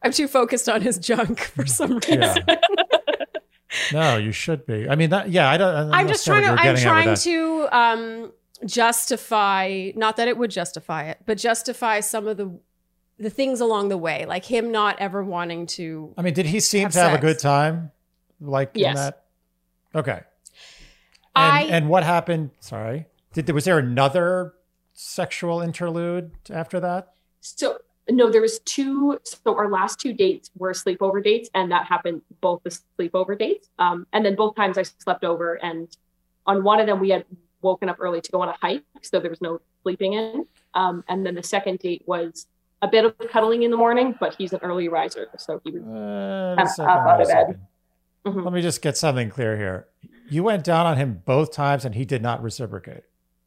I'm 0.03 0.11
too 0.11 0.27
focused 0.27 0.69
on 0.69 0.81
his 0.81 0.97
junk 0.99 1.39
for 1.39 1.65
some 1.65 1.93
reason. 1.95 2.43
Yeah. 2.47 2.55
No, 3.91 4.17
you 4.17 4.31
should 4.31 4.65
be. 4.65 4.87
I 4.87 4.95
mean, 4.95 5.09
that. 5.11 5.29
Yeah, 5.29 5.49
I 5.49 5.57
don't. 5.57 5.91
I'm 5.93 6.07
just 6.07 6.25
trying 6.25 6.43
to 6.43 6.49
I'm 6.61 6.75
trying 6.77 7.07
at 7.07 7.11
with 7.11 7.23
that. 7.23 7.29
to 7.29 7.67
um 7.77 8.31
justify 8.65 9.91
not 9.95 10.17
that 10.17 10.27
it 10.27 10.37
would 10.37 10.51
justify 10.51 11.03
it, 11.09 11.19
but 11.25 11.37
justify 11.37 11.99
some 11.99 12.27
of 12.27 12.37
the 12.37 12.51
the 13.19 13.29
things 13.29 13.61
along 13.61 13.89
the 13.89 13.97
way, 13.97 14.25
like 14.25 14.45
him 14.45 14.71
not 14.71 14.99
ever 14.99 15.23
wanting 15.23 15.65
to 15.67 16.13
I 16.17 16.21
mean, 16.21 16.33
did 16.33 16.45
he 16.47 16.59
seem 16.59 16.83
have 16.83 16.91
to 16.93 16.99
have 16.99 17.13
a 17.13 17.21
good 17.21 17.39
time? 17.39 17.91
Like 18.41 18.75
in 18.75 18.81
Yes. 18.81 18.97
that? 18.97 19.23
Okay. 19.95 20.21
And, 21.35 21.53
I- 21.53 21.63
and 21.63 21.89
what 21.89 22.03
happened? 22.03 22.51
Sorry. 22.59 23.05
Did 23.33 23.45
there 23.47 23.55
was 23.55 23.65
there 23.65 23.79
another 23.79 24.53
sexual 24.93 25.61
interlude 25.61 26.31
after 26.51 26.79
that? 26.79 27.13
So 27.41 27.77
no, 28.09 28.29
there 28.29 28.41
was 28.41 28.59
two. 28.59 29.19
So 29.23 29.55
our 29.57 29.69
last 29.69 29.99
two 29.99 30.13
dates 30.13 30.51
were 30.57 30.71
sleepover 30.73 31.23
dates, 31.23 31.49
and 31.53 31.71
that 31.71 31.85
happened 31.85 32.21
both 32.41 32.61
the 32.63 32.77
sleepover 32.99 33.37
dates. 33.37 33.69
Um, 33.79 34.07
and 34.13 34.25
then 34.25 34.35
both 34.35 34.55
times 34.55 34.77
I 34.77 34.83
slept 34.83 35.23
over, 35.23 35.55
and 35.55 35.87
on 36.45 36.63
one 36.63 36.79
of 36.79 36.87
them 36.87 36.99
we 36.99 37.09
had 37.09 37.25
woken 37.61 37.87
up 37.87 37.97
early 37.99 38.19
to 38.21 38.31
go 38.31 38.41
on 38.41 38.49
a 38.49 38.55
hike, 38.61 38.83
so 39.01 39.19
there 39.19 39.29
was 39.29 39.41
no 39.41 39.61
sleeping 39.83 40.13
in. 40.13 40.45
Um, 40.73 41.03
and 41.07 41.25
then 41.25 41.35
the 41.35 41.43
second 41.43 41.79
date 41.79 42.03
was 42.05 42.47
a 42.81 42.87
bit 42.87 43.05
of 43.05 43.17
cuddling 43.31 43.63
in 43.63 43.71
the 43.71 43.77
morning, 43.77 44.15
but 44.19 44.35
he's 44.35 44.51
an 44.51 44.59
early 44.61 44.89
riser, 44.89 45.29
so 45.37 45.61
he 45.63 45.71
would. 45.71 45.83
Uh, 45.83 46.55
I'm 46.57 46.67
a 46.67 46.81
out 46.81 47.21
of 47.21 47.27
bed. 47.27 47.27
second. 47.27 47.59
Mhm. 48.25 48.43
Let 48.43 48.53
me 48.53 48.61
just 48.61 48.81
get 48.81 48.97
something 48.97 49.29
clear 49.29 49.57
here. 49.57 49.87
You 50.29 50.43
went 50.43 50.63
down 50.63 50.85
on 50.85 50.97
him 50.97 51.21
both 51.25 51.51
times, 51.53 51.85
and 51.85 51.95
he 51.95 52.03
did 52.05 52.21
not 52.21 52.41
reciprocate. 52.43 53.03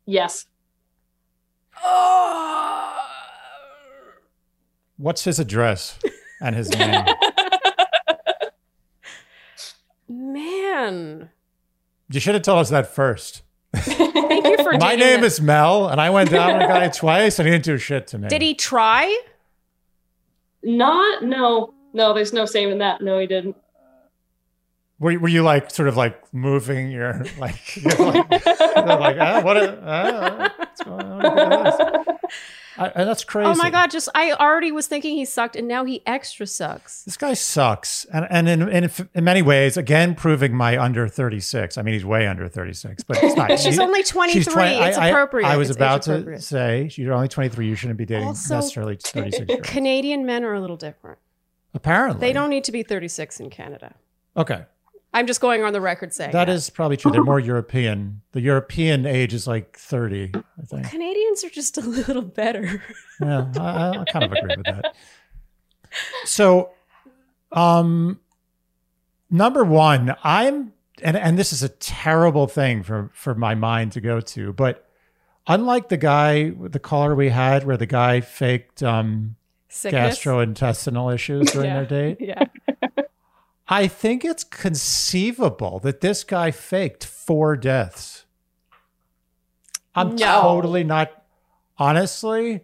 Yes. 0.07 0.47
What's 4.97 5.25
his 5.25 5.39
address 5.39 5.99
and 6.41 6.55
his 6.57 6.71
name? 6.71 7.05
Man. 10.09 11.31
you 12.11 12.21
should 12.21 12.35
have 12.35 12.43
told 12.43 12.61
us 12.61 12.71
that 12.71 12.95
first. 12.95 13.43
Thank 13.75 14.47
you 14.47 14.57
for 14.63 14.73
My 14.79 14.95
name 14.95 15.17
them. 15.17 15.25
is 15.25 15.41
Mel, 15.41 15.89
and 15.89 16.01
I 16.01 16.11
went 16.11 16.31
down 16.31 16.51
on 16.51 16.63
a 16.63 16.67
guy 16.67 16.89
twice, 16.89 17.39
and 17.39 17.47
he 17.47 17.53
didn't 17.53 17.65
do 17.65 17.77
shit 17.79 18.07
to 18.09 18.19
me. 18.19 18.29
Did 18.29 18.41
he 18.43 18.55
try? 18.55 19.21
Not 20.63 21.25
no 21.25 21.75
no. 21.93 22.15
There's 22.15 22.33
no 22.33 22.47
saving 22.47 22.79
that. 22.79 23.01
No, 23.01 23.19
he 23.19 23.27
didn't. 23.27 23.57
Were, 24.99 25.19
were 25.19 25.29
you 25.29 25.43
like 25.43 25.71
sort 25.71 25.89
of 25.89 25.97
like 25.97 26.33
moving 26.33 26.91
your 26.91 27.25
like, 27.39 27.77
you're 27.77 27.93
like, 27.99 28.31
like 28.31 29.17
ah, 29.21 29.43
what? 29.43 29.57
A, 29.57 29.79
ah, 29.85 30.55
what's 30.57 30.83
going 30.83 31.01
on? 31.01 31.19
Look 31.19 31.37
at 31.37 32.05
this. 32.05 32.31
I, 32.79 32.89
and 32.89 33.09
that's 33.09 33.25
crazy. 33.25 33.49
Oh 33.51 33.55
my 33.55 33.71
god, 33.71 33.91
just 33.91 34.09
I 34.15 34.33
already 34.33 34.71
was 34.71 34.87
thinking 34.87 35.17
he 35.17 35.25
sucked 35.25 35.57
and 35.57 35.67
now 35.67 35.85
he 35.85 36.03
extra 36.07 36.47
sucks. 36.47 37.03
This 37.05 37.17
guy 37.17 37.33
sucks, 37.35 38.05
and 38.07 38.27
and 38.31 38.49
in, 38.49 38.69
in 38.69 38.91
in 39.15 39.25
many 39.25 39.41
ways, 39.43 39.77
again, 39.79 40.15
proving 40.15 40.55
my 40.55 40.79
under 40.79 41.09
thirty 41.09 41.41
six. 41.41 41.79
I 41.79 41.83
mean, 41.83 41.95
he's 41.95 42.05
way 42.05 42.27
under 42.27 42.49
thirty 42.49 42.75
six, 42.75 43.03
but 43.03 43.23
it's 43.23 43.35
not. 43.37 43.51
She's 43.59 43.77
he- 43.77 43.81
only 43.81 44.03
23. 44.03 44.43
she's 44.43 44.53
20 44.53 44.75
it's 44.75 44.99
I, 44.99 45.07
I- 45.07 45.09
appropriate. 45.09 45.47
I, 45.47 45.57
was 45.57 45.71
It's 45.71 45.77
about 45.77 46.03
to 46.03 46.41
say 46.41 46.91
you're 46.97 47.15
only 47.15 47.29
twenty 47.29 47.49
three. 47.49 47.67
You 47.67 47.75
shouldn't 47.77 47.99
be 47.99 48.05
dating 48.05 48.29
Also, 48.29 48.57
necessarily 48.57 48.97
thirty 48.97 49.31
six. 49.31 49.69
Canadian 49.69 50.27
men 50.27 50.45
are 50.45 50.53
a 50.55 50.61
little 50.61 50.77
different. 50.77 51.19
Apparently, 51.73 52.21
They 52.21 52.33
don't 52.33 52.49
need 52.49 52.65
to 52.65 52.73
be 52.73 52.83
36 52.83 53.39
in 53.39 53.51
Canada. 53.51 53.95
Okay, 54.35 54.65
I'm 55.17 55.27
just 55.27 55.41
going 55.41 55.63
on 55.65 55.73
the 55.73 55.81
record 55.81 56.13
saying 56.13 56.33
that 56.33 56.49
is 56.49 56.69
probably 56.71 56.97
true. 56.97 57.11
They're 57.11 57.25
more 57.25 57.41
European. 57.41 58.21
The 58.33 58.41
European 58.41 59.07
age 59.07 59.33
is 59.35 59.47
like 59.47 59.77
thirty, 59.79 60.31
I 60.35 60.63
think. 60.67 60.89
Canadians 60.91 61.43
are 61.45 61.51
just 61.51 61.79
a 61.79 61.81
little 61.81 62.23
better. 62.23 62.83
yeah, 63.21 63.51
I, 63.59 63.99
I 64.01 64.05
kind 64.13 64.25
of 64.27 64.33
agree 64.33 64.57
with 64.57 64.67
that. 64.67 64.95
So, 66.25 66.71
um, 67.53 68.21
number 69.31 69.65
one, 69.65 70.15
I'm, 70.23 70.73
and 71.03 71.17
and 71.17 71.39
this 71.39 71.53
is 71.53 71.63
a 71.63 71.69
terrible 71.71 72.47
thing 72.47 72.83
for 72.83 73.11
for 73.15 73.35
my 73.35 73.55
mind 73.55 73.93
to 73.93 74.01
go 74.01 74.21
to, 74.21 74.53
but 74.53 74.87
unlike 75.47 75.89
the 75.89 75.97
guy, 75.97 76.51
the 76.51 76.79
caller 76.79 77.15
we 77.15 77.31
had, 77.31 77.65
where 77.65 77.77
the 77.79 77.87
guy 77.87 78.21
faked 78.21 78.83
um, 78.83 79.37
Sickness. 79.69 80.19
gastrointestinal 80.19 81.15
issues 81.15 81.51
during 81.53 81.69
Yeah. 81.71 81.83
their 81.85 82.15
date, 82.15 82.17
Yeah. 82.21 82.45
I 83.69 83.89
think 83.89 84.25
it's 84.25 84.45
conceivable 84.45 85.81
that 85.81 86.01
this 86.01 86.23
guy 86.25 86.51
faked 86.51 87.05
four 87.05 87.57
deaths. 87.57 88.25
I'm 89.95 90.15
No. 90.15 90.43
totally 90.43 90.85
not, 90.85 91.25
honestly, 91.79 92.63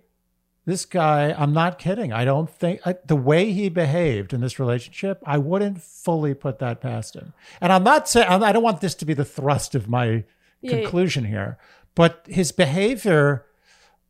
this 0.64 0.84
guy, 0.84 1.34
I'm 1.36 1.52
not 1.52 1.78
kidding. 1.78 2.12
I 2.12 2.24
don't 2.24 2.48
think 2.48 2.80
I, 2.86 2.94
the 3.04 3.16
way 3.16 3.50
he 3.52 3.68
behaved 3.68 4.32
in 4.32 4.40
this 4.40 4.60
relationship, 4.60 5.20
I 5.26 5.38
wouldn't 5.38 5.82
fully 5.82 6.34
put 6.34 6.60
that 6.60 6.80
past 6.80 7.16
him. 7.16 7.32
And 7.60 7.72
I'm 7.72 7.82
not 7.82 8.08
saying, 8.08 8.28
I 8.28 8.52
don't 8.52 8.62
want 8.62 8.80
this 8.80 8.94
to 8.96 9.04
be 9.04 9.14
the 9.14 9.24
thrust 9.24 9.74
of 9.74 9.88
my 9.88 10.06
Yeah, 10.06 10.22
yeah. 10.60 10.70
conclusion 10.82 11.24
here, 11.24 11.58
but 11.96 12.24
his 12.28 12.52
behavior 12.52 13.46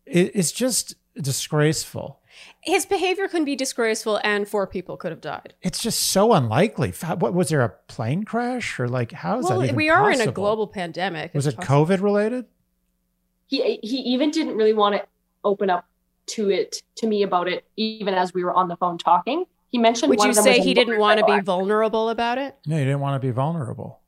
is 0.04 0.52
just 0.52 0.94
disgraceful. 1.16 2.20
His 2.62 2.86
behavior 2.86 3.28
can 3.28 3.44
be 3.44 3.56
disgraceful 3.56 4.20
and 4.22 4.48
four 4.48 4.66
people 4.66 4.96
could 4.96 5.10
have 5.10 5.20
died. 5.20 5.54
It's 5.62 5.80
just 5.80 6.00
so 6.00 6.32
unlikely. 6.32 6.92
What 7.18 7.34
was 7.34 7.48
there 7.48 7.62
a 7.62 7.70
plane 7.88 8.24
crash 8.24 8.78
or 8.78 8.88
like 8.88 9.12
how 9.12 9.38
is 9.38 9.46
well, 9.46 9.58
that 9.58 9.64
even 9.64 9.76
we 9.76 9.90
are 9.90 10.10
in 10.10 10.20
a 10.20 10.30
global 10.30 10.66
pandemic. 10.66 11.34
Was 11.34 11.46
it 11.46 11.56
possible. 11.56 11.86
COVID 11.86 12.00
related? 12.02 12.46
he 13.52 13.78
he 13.82 13.96
even 13.98 14.30
didn't 14.30 14.56
really 14.56 14.72
want 14.72 14.94
to 14.94 15.02
open 15.44 15.68
up 15.68 15.86
to 16.26 16.50
it 16.50 16.82
to 16.96 17.06
me 17.06 17.22
about 17.22 17.48
it 17.48 17.64
even 17.76 18.14
as 18.14 18.32
we 18.32 18.42
were 18.42 18.54
on 18.54 18.68
the 18.68 18.76
phone 18.76 18.96
talking 18.96 19.44
he 19.70 19.78
mentioned 19.78 20.10
Would 20.10 20.18
one 20.18 20.28
you 20.28 20.30
of 20.30 20.36
them 20.36 20.44
say 20.44 20.58
was 20.58 20.66
he 20.66 20.74
didn't 20.74 20.98
want 20.98 21.18
to 21.18 21.24
be 21.24 21.40
vulnerable 21.40 22.10
about 22.10 22.36
it? 22.36 22.56
No, 22.66 22.76
he 22.76 22.84
didn't 22.84 23.00
want 23.00 23.20
to 23.20 23.26
be 23.26 23.32
vulnerable. 23.32 24.00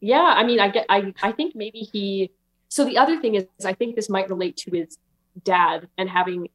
yeah 0.00 0.34
i 0.36 0.44
mean 0.44 0.60
i 0.60 0.68
get 0.68 0.86
i 0.88 1.12
i 1.22 1.32
think 1.32 1.56
maybe 1.56 1.80
he 1.80 2.30
so 2.68 2.84
the 2.84 2.96
other 2.96 3.20
thing 3.20 3.34
is 3.34 3.46
i 3.64 3.72
think 3.72 3.96
this 3.96 4.08
might 4.08 4.28
relate 4.28 4.56
to 4.56 4.70
his 4.70 4.98
dad 5.42 5.88
and 5.96 6.08
having 6.08 6.48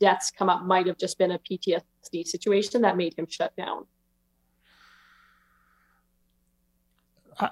deaths 0.00 0.30
come 0.36 0.48
up 0.48 0.62
might 0.62 0.86
have 0.86 0.98
just 0.98 1.18
been 1.18 1.30
a 1.32 1.38
ptsd 1.38 2.26
situation 2.26 2.82
that 2.82 2.96
made 2.96 3.14
him 3.18 3.26
shut 3.28 3.54
down 3.56 3.84
I, 7.38 7.50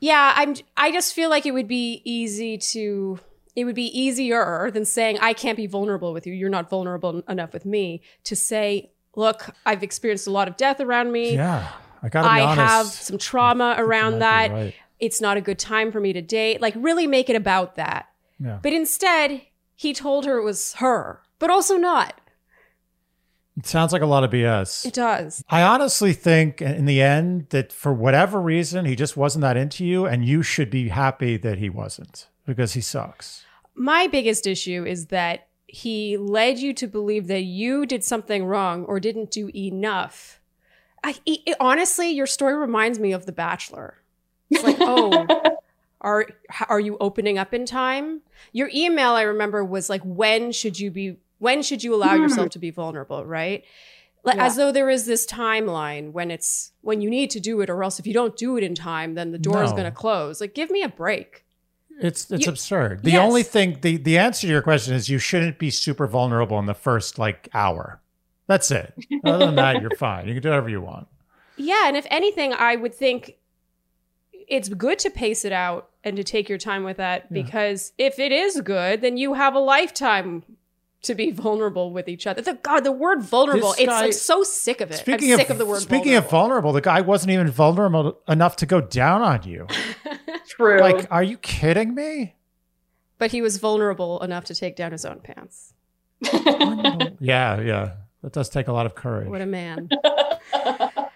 Yeah, 0.00 0.32
I'm 0.36 0.54
I 0.76 0.92
just 0.92 1.14
feel 1.14 1.30
like 1.30 1.46
it 1.46 1.52
would 1.52 1.68
be 1.68 2.02
easy 2.04 2.58
to 2.58 3.18
it 3.56 3.64
would 3.64 3.74
be 3.74 3.86
easier 3.98 4.70
than 4.70 4.84
saying 4.84 5.18
I 5.20 5.32
can't 5.32 5.56
be 5.56 5.66
vulnerable 5.66 6.12
with 6.12 6.26
you. 6.26 6.32
You're 6.32 6.48
not 6.48 6.70
vulnerable 6.70 7.24
enough 7.28 7.52
with 7.52 7.64
me 7.66 8.02
to 8.24 8.36
say, 8.36 8.92
look, 9.16 9.50
I've 9.66 9.82
experienced 9.82 10.28
a 10.28 10.30
lot 10.30 10.46
of 10.46 10.56
death 10.56 10.80
around 10.80 11.10
me. 11.10 11.34
yeah, 11.34 11.72
I 12.02 12.08
gotta 12.08 12.28
be 12.28 12.30
I 12.30 12.44
honest. 12.44 12.60
have 12.60 12.86
some 12.86 13.18
trauma 13.18 13.70
I 13.70 13.76
think 13.76 13.78
you 13.78 13.90
around 13.90 14.12
might 14.12 14.18
that. 14.20 14.50
right. 14.52 14.74
It's 15.00 15.20
not 15.20 15.36
a 15.36 15.40
good 15.40 15.58
time 15.58 15.90
for 15.90 15.98
me 16.00 16.12
to 16.12 16.22
date. 16.22 16.60
Like 16.60 16.74
really 16.76 17.06
make 17.06 17.28
it 17.28 17.36
about 17.36 17.74
that. 17.76 18.08
Yeah. 18.38 18.58
But 18.62 18.72
instead, 18.72 19.42
he 19.78 19.94
told 19.94 20.26
her 20.26 20.38
it 20.38 20.42
was 20.42 20.72
her, 20.74 21.22
but 21.38 21.50
also 21.50 21.76
not. 21.76 22.20
It 23.56 23.64
sounds 23.64 23.92
like 23.92 24.02
a 24.02 24.06
lot 24.06 24.24
of 24.24 24.32
BS. 24.32 24.84
It 24.84 24.92
does. 24.92 25.44
I 25.48 25.62
honestly 25.62 26.12
think 26.12 26.60
in 26.60 26.84
the 26.84 27.00
end 27.00 27.46
that 27.50 27.72
for 27.72 27.94
whatever 27.94 28.40
reason, 28.40 28.86
he 28.86 28.96
just 28.96 29.16
wasn't 29.16 29.42
that 29.42 29.56
into 29.56 29.84
you, 29.84 30.04
and 30.04 30.24
you 30.24 30.42
should 30.42 30.68
be 30.68 30.88
happy 30.88 31.36
that 31.36 31.58
he 31.58 31.70
wasn't 31.70 32.26
because 32.44 32.72
he 32.72 32.80
sucks. 32.80 33.44
My 33.76 34.08
biggest 34.08 34.48
issue 34.48 34.84
is 34.84 35.06
that 35.06 35.46
he 35.68 36.16
led 36.16 36.58
you 36.58 36.74
to 36.74 36.88
believe 36.88 37.28
that 37.28 37.44
you 37.44 37.86
did 37.86 38.02
something 38.02 38.46
wrong 38.46 38.84
or 38.84 38.98
didn't 38.98 39.30
do 39.30 39.48
enough. 39.54 40.40
I, 41.04 41.14
it, 41.24 41.56
honestly, 41.60 42.10
your 42.10 42.26
story 42.26 42.56
reminds 42.56 42.98
me 42.98 43.12
of 43.12 43.26
The 43.26 43.32
Bachelor. 43.32 43.94
It's 44.50 44.64
like, 44.64 44.78
oh, 44.80 45.56
are 46.00 46.26
are 46.68 46.80
you 46.80 46.96
opening 47.00 47.38
up 47.38 47.52
in 47.54 47.66
time? 47.66 48.22
Your 48.52 48.70
email, 48.74 49.10
I 49.12 49.22
remember, 49.22 49.64
was 49.64 49.88
like, 49.90 50.02
when 50.02 50.52
should 50.52 50.78
you 50.78 50.90
be? 50.90 51.16
When 51.38 51.62
should 51.62 51.82
you 51.84 51.94
allow 51.94 52.16
Hmm. 52.16 52.22
yourself 52.22 52.50
to 52.50 52.58
be 52.58 52.70
vulnerable? 52.70 53.24
Right? 53.26 53.64
Like, 54.24 54.36
Yeah. 54.36 54.46
As 54.46 54.56
though 54.56 54.72
there 54.72 54.90
is 54.90 55.06
this 55.06 55.24
timeline 55.26 56.12
when 56.12 56.30
it's 56.30 56.72
when 56.82 57.00
you 57.00 57.08
need 57.10 57.30
to 57.30 57.40
do 57.40 57.60
it, 57.60 57.70
or 57.70 57.82
else 57.84 57.98
if 57.98 58.06
you 58.06 58.12
don't 58.14 58.36
do 58.36 58.56
it 58.56 58.64
in 58.64 58.74
time, 58.74 59.14
then 59.14 59.30
the 59.32 59.38
door 59.38 59.62
is 59.62 59.70
going 59.72 59.84
to 59.84 59.90
close. 59.92 60.40
Like, 60.40 60.54
give 60.54 60.70
me 60.70 60.82
a 60.82 60.88
break. 60.88 61.44
It's 62.00 62.30
it's 62.30 62.46
You- 62.46 62.52
absurd. 62.52 63.02
The 63.02 63.12
Yes. 63.12 63.26
only 63.26 63.42
thing 63.42 63.78
the 63.80 63.96
the 63.96 64.18
answer 64.18 64.46
to 64.46 64.52
your 64.52 64.62
question 64.62 64.94
is 64.94 65.08
you 65.08 65.18
shouldn't 65.18 65.58
be 65.58 65.70
super 65.70 66.06
vulnerable 66.06 66.58
in 66.58 66.66
the 66.66 66.74
first 66.74 67.18
like 67.18 67.48
hour. 67.54 68.00
That's 68.46 68.70
it. 68.70 68.94
Other 69.24 69.46
than 69.46 69.56
that, 69.56 69.80
you're 69.82 69.90
fine. 69.96 70.26
You 70.28 70.34
can 70.34 70.42
do 70.42 70.48
whatever 70.50 70.68
you 70.68 70.80
want. 70.80 71.06
Yeah, 71.56 71.88
and 71.88 71.96
if 71.96 72.06
anything, 72.10 72.52
I 72.52 72.76
would 72.76 72.94
think 72.94 73.34
it's 74.48 74.68
good 74.70 74.98
to 75.00 75.10
pace 75.10 75.44
it 75.44 75.52
out 75.52 75.90
and 76.04 76.16
to 76.16 76.24
take 76.24 76.48
your 76.48 76.58
time 76.58 76.84
with 76.84 76.96
that 76.96 77.26
Yeah. 77.30 77.42
because 77.42 77.92
if 77.98 78.18
it 78.18 78.32
is 78.32 78.60
good, 78.62 79.00
then 79.02 79.16
you 79.16 79.34
have 79.34 79.54
a 79.54 79.58
lifetime 79.58 80.42
to 81.02 81.14
be 81.14 81.30
vulnerable 81.46 81.92
with 81.92 82.08
each 82.08 82.26
other. 82.26 82.40
The 82.42 82.54
God, 82.54 82.80
the 82.84 82.92
word 82.92 83.22
vulnerable, 83.22 83.70
This 83.72 83.80
it's 83.80 83.88
guy- 83.88 84.04
I'm 84.06 84.12
so 84.12 84.42
sick 84.42 84.80
of 84.80 84.90
it. 84.90 84.94
Speaking 84.94 85.28
I'm 85.28 85.34
of 85.34 85.40
sick 85.40 85.50
of 85.50 85.58
the 85.58 85.66
word 85.66 85.80
speaking 85.82 86.14
of 86.14 86.28
vulnerable, 86.30 86.72
the 86.72 86.80
guy 86.80 87.00
wasn't 87.02 87.30
even 87.32 87.48
vulnerable 87.48 88.18
enough 88.26 88.56
to 88.56 88.66
go 88.66 88.80
down 88.80 89.22
on 89.22 89.42
you. 89.44 89.66
True. 90.48 90.80
Like, 90.80 91.06
are 91.10 91.22
you 91.22 91.36
kidding 91.38 91.94
me? 91.94 92.34
but 93.18 93.32
he 93.32 93.42
was 93.42 93.56
vulnerable 93.58 94.22
enough 94.22 94.44
to 94.44 94.54
take 94.54 94.76
down 94.76 94.92
his 94.92 95.04
own 95.04 95.18
pants. 95.18 95.74
yeah, 96.22 97.60
yeah. 97.60 97.92
That 98.22 98.32
does 98.32 98.48
take 98.48 98.68
a 98.68 98.72
lot 98.72 98.86
of 98.86 98.94
courage. 98.94 99.28
What 99.28 99.40
a 99.40 99.46
man. 99.46 99.88
Ah. 100.54 101.10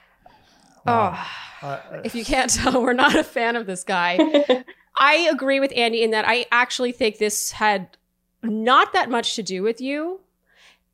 Wow. 0.84 1.14
Oh, 1.14 1.51
Uh, 1.62 1.78
if 2.04 2.14
you 2.14 2.24
can't 2.24 2.50
tell, 2.54 2.82
we're 2.82 2.92
not 2.92 3.14
a 3.14 3.24
fan 3.24 3.56
of 3.56 3.66
this 3.66 3.84
guy. 3.84 4.64
I 4.98 5.14
agree 5.32 5.60
with 5.60 5.72
Andy 5.74 6.02
in 6.02 6.10
that 6.10 6.26
I 6.26 6.46
actually 6.52 6.92
think 6.92 7.18
this 7.18 7.52
had 7.52 7.96
not 8.42 8.92
that 8.92 9.08
much 9.08 9.36
to 9.36 9.42
do 9.42 9.62
with 9.62 9.80
you. 9.80 10.20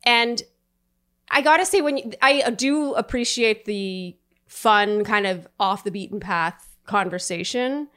And 0.03 0.41
I 1.29 1.41
got 1.41 1.57
to 1.57 1.65
say, 1.65 1.81
when 1.81 1.97
you, 1.97 2.11
I 2.21 2.49
do 2.51 2.93
appreciate 2.93 3.65
the 3.65 4.15
fun, 4.47 5.03
kind 5.03 5.27
of 5.27 5.47
off 5.59 5.83
the 5.83 5.91
beaten 5.91 6.19
path 6.19 6.77
conversation, 6.85 7.89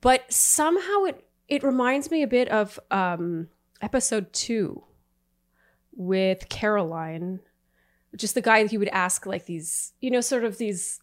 but 0.00 0.32
somehow 0.32 1.04
it 1.04 1.24
it 1.48 1.62
reminds 1.62 2.10
me 2.10 2.22
a 2.22 2.26
bit 2.26 2.48
of 2.48 2.80
um, 2.90 3.48
episode 3.82 4.32
two 4.32 4.82
with 5.94 6.48
Caroline, 6.48 7.40
just 8.16 8.34
the 8.34 8.40
guy 8.40 8.62
that 8.62 8.70
he 8.70 8.78
would 8.78 8.88
ask 8.88 9.26
like 9.26 9.44
these, 9.44 9.92
you 10.00 10.10
know, 10.10 10.22
sort 10.22 10.44
of 10.44 10.56
these 10.56 11.00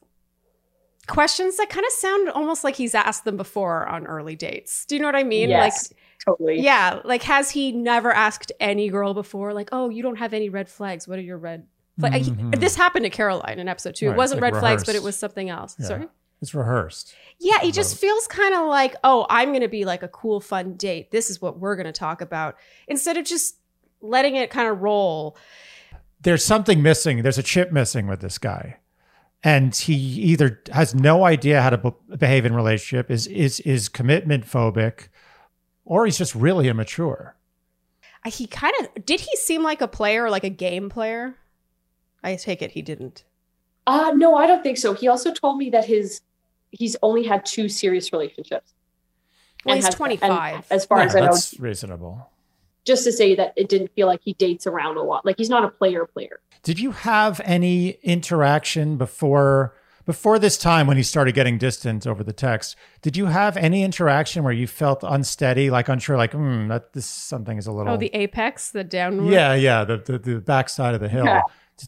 questions 1.08 1.58
that 1.58 1.70
kind 1.70 1.86
of 1.86 1.92
sound 1.94 2.30
almost 2.30 2.64
like 2.64 2.76
he's 2.76 2.94
asked 2.96 3.26
them 3.26 3.38
before 3.38 3.88
on 3.88 4.06
early 4.08 4.36
dates. 4.36 4.86
Do 4.86 4.96
you 4.96 5.02
know 5.02 5.08
what 5.08 5.16
I 5.16 5.24
mean? 5.24 5.50
yes, 5.50 5.92
totally. 6.26 6.60
Yeah, 6.62 7.00
like 7.04 7.24
has 7.24 7.52
he 7.52 7.72
never 7.72 8.12
asked 8.12 8.52
any 8.60 8.90
girl 8.90 9.14
before, 9.14 9.54
like, 9.54 9.70
oh, 9.72 9.90
you 9.90 10.04
don't 10.04 10.18
have 10.18 10.34
any 10.34 10.50
red 10.50 10.70
flags. 10.70 11.08
What 11.08 11.18
are 11.20 11.24
your 11.24 11.38
red? 11.38 11.66
Like, 11.98 12.24
Mhm. 12.24 12.60
This 12.60 12.76
happened 12.76 13.04
to 13.06 13.10
Caroline 13.10 13.60
in 13.60 13.68
episode 13.68 13.96
two. 13.96 14.08
Right, 14.08 14.14
it 14.14 14.18
wasn't 14.18 14.42
like 14.42 14.54
red 14.54 14.60
flags, 14.60 14.84
but 14.86 14.96
it 14.96 15.04
was 15.04 15.16
something 15.16 15.50
else. 15.50 15.76
Yeah. 15.80 15.86
Sorry. 15.88 16.08
it's 16.42 16.56
rehearsed. 16.56 17.14
Yeah, 17.40 17.60
he 17.60 17.72
just 17.72 17.98
feels 17.98 18.26
kind 18.26 18.56
of 18.56 18.66
like, 18.68 18.96
oh, 19.04 19.28
I'm 19.30 19.50
going 19.50 19.62
to 19.62 19.68
be 19.68 19.86
like 19.86 20.02
a 20.02 20.08
cool, 20.08 20.40
fun 20.42 20.74
date. 20.76 21.12
This 21.12 21.30
is 21.30 21.40
what 21.40 21.60
we're 21.60 21.76
going 21.76 21.86
to 21.86 21.92
talk 21.92 22.20
about 22.22 22.56
instead 22.88 23.16
of 23.18 23.26
just 23.26 23.58
letting 24.02 24.36
it 24.38 24.50
kind 24.50 24.68
of 24.68 24.82
roll. 24.82 25.38
There's 26.22 26.44
something 26.44 26.82
missing. 26.82 27.22
There's 27.22 27.38
a 27.38 27.44
chip 27.44 27.72
missing 27.72 28.08
with 28.08 28.22
this 28.22 28.40
guy. 28.40 28.78
And 29.43 29.75
he 29.75 29.93
either 29.95 30.62
has 30.71 30.93
no 30.93 31.25
idea 31.25 31.62
how 31.62 31.71
to 31.71 31.77
be- 31.77 32.15
behave 32.17 32.45
in 32.45 32.54
relationship, 32.54 33.10
is 33.10 33.25
is 33.27 33.60
is 33.62 33.89
commitment 33.89 34.45
phobic, 34.45 35.08
or 35.84 36.06
he's 36.06 36.17
just 36.17 36.36
really 36.36 36.67
immature. 36.67 37.36
He 38.25 38.45
kind 38.45 38.73
of 38.80 39.04
did. 39.04 39.19
He 39.19 39.36
seem 39.38 39.63
like 39.63 39.82
a 39.82 39.88
player, 39.88 40.30
like 40.30 40.43
a 40.43 40.49
game 40.49 40.89
player. 40.89 41.38
I 42.23 42.36
take 42.36 42.62
it 42.62 42.71
he 42.71 42.84
didn't. 42.84 43.23
Uh, 43.88 44.12
no, 44.15 44.36
I 44.36 44.45
don't 44.45 44.62
think 44.62 44.77
so. 44.77 44.93
He 44.93 45.08
also 45.08 45.34
told 45.34 45.58
me 45.58 45.71
that 45.71 45.86
his 45.86 46.21
he's 46.69 46.95
only 47.01 47.23
had 47.23 47.43
two 47.45 47.67
serious 47.67 48.13
relationships. 48.13 48.73
Well, 49.65 49.73
And 49.73 49.77
he's 49.77 49.86
has- 49.86 49.93
and 49.95 49.97
25. 49.97 50.67
As 50.69 50.86
far 50.86 50.99
Yeah, 50.99 51.06
as 51.06 51.15
I 51.15 51.19
know, 51.21 51.25
that's 51.27 51.60
reasonable. 51.60 52.30
Just 52.86 53.04
to 53.04 53.12
say 53.12 53.36
that 53.36 53.54
it 53.56 53.70
didn't 53.70 53.91
feel 53.96 54.08
like 54.08 54.22
he 54.24 54.34
dates 54.34 54.65
around 54.67 54.98
a 54.98 55.04
lot. 55.04 55.26
Like 55.26 55.38
he's 55.38 55.50
not 55.50 55.63
a 55.63 55.70
player 55.70 56.06
player. 56.06 56.39
Did 56.63 56.80
you 56.80 56.91
have 56.91 57.41
any 57.44 57.91
interaction 58.04 58.98
before 58.98 59.76
before 60.06 60.39
this 60.39 60.58
time 60.58 60.88
when 60.88 60.98
he 60.98 61.04
started 61.04 61.34
getting 61.36 61.58
distant 61.60 62.08
over 62.08 62.24
the 62.24 62.34
text? 62.34 62.76
Did 63.02 63.15
you 63.15 63.28
have 63.28 63.56
any 63.58 63.84
interaction 63.84 64.44
where 64.44 64.54
you 64.54 64.65
felt 64.67 65.04
unsteady, 65.04 65.70
like 65.70 65.89
unsure, 65.89 66.17
like 66.17 66.34
hmm, 66.34 66.67
that 66.70 66.94
this 66.94 67.06
something 67.06 67.58
is 67.58 67.67
a 67.67 67.72
little 67.72 67.94
Oh, 67.94 67.98
the 67.98 68.13
apex, 68.13 68.72
the 68.72 68.84
downward. 68.84 69.32
yeah, 69.32 69.54
yeah, 69.54 69.84
the, 69.84 69.98
the 69.98 70.17
the 70.20 70.39
backside 70.39 70.94
of 70.96 71.02
the 71.02 71.10
hill. 71.10 71.26
Yeah. 71.26 71.41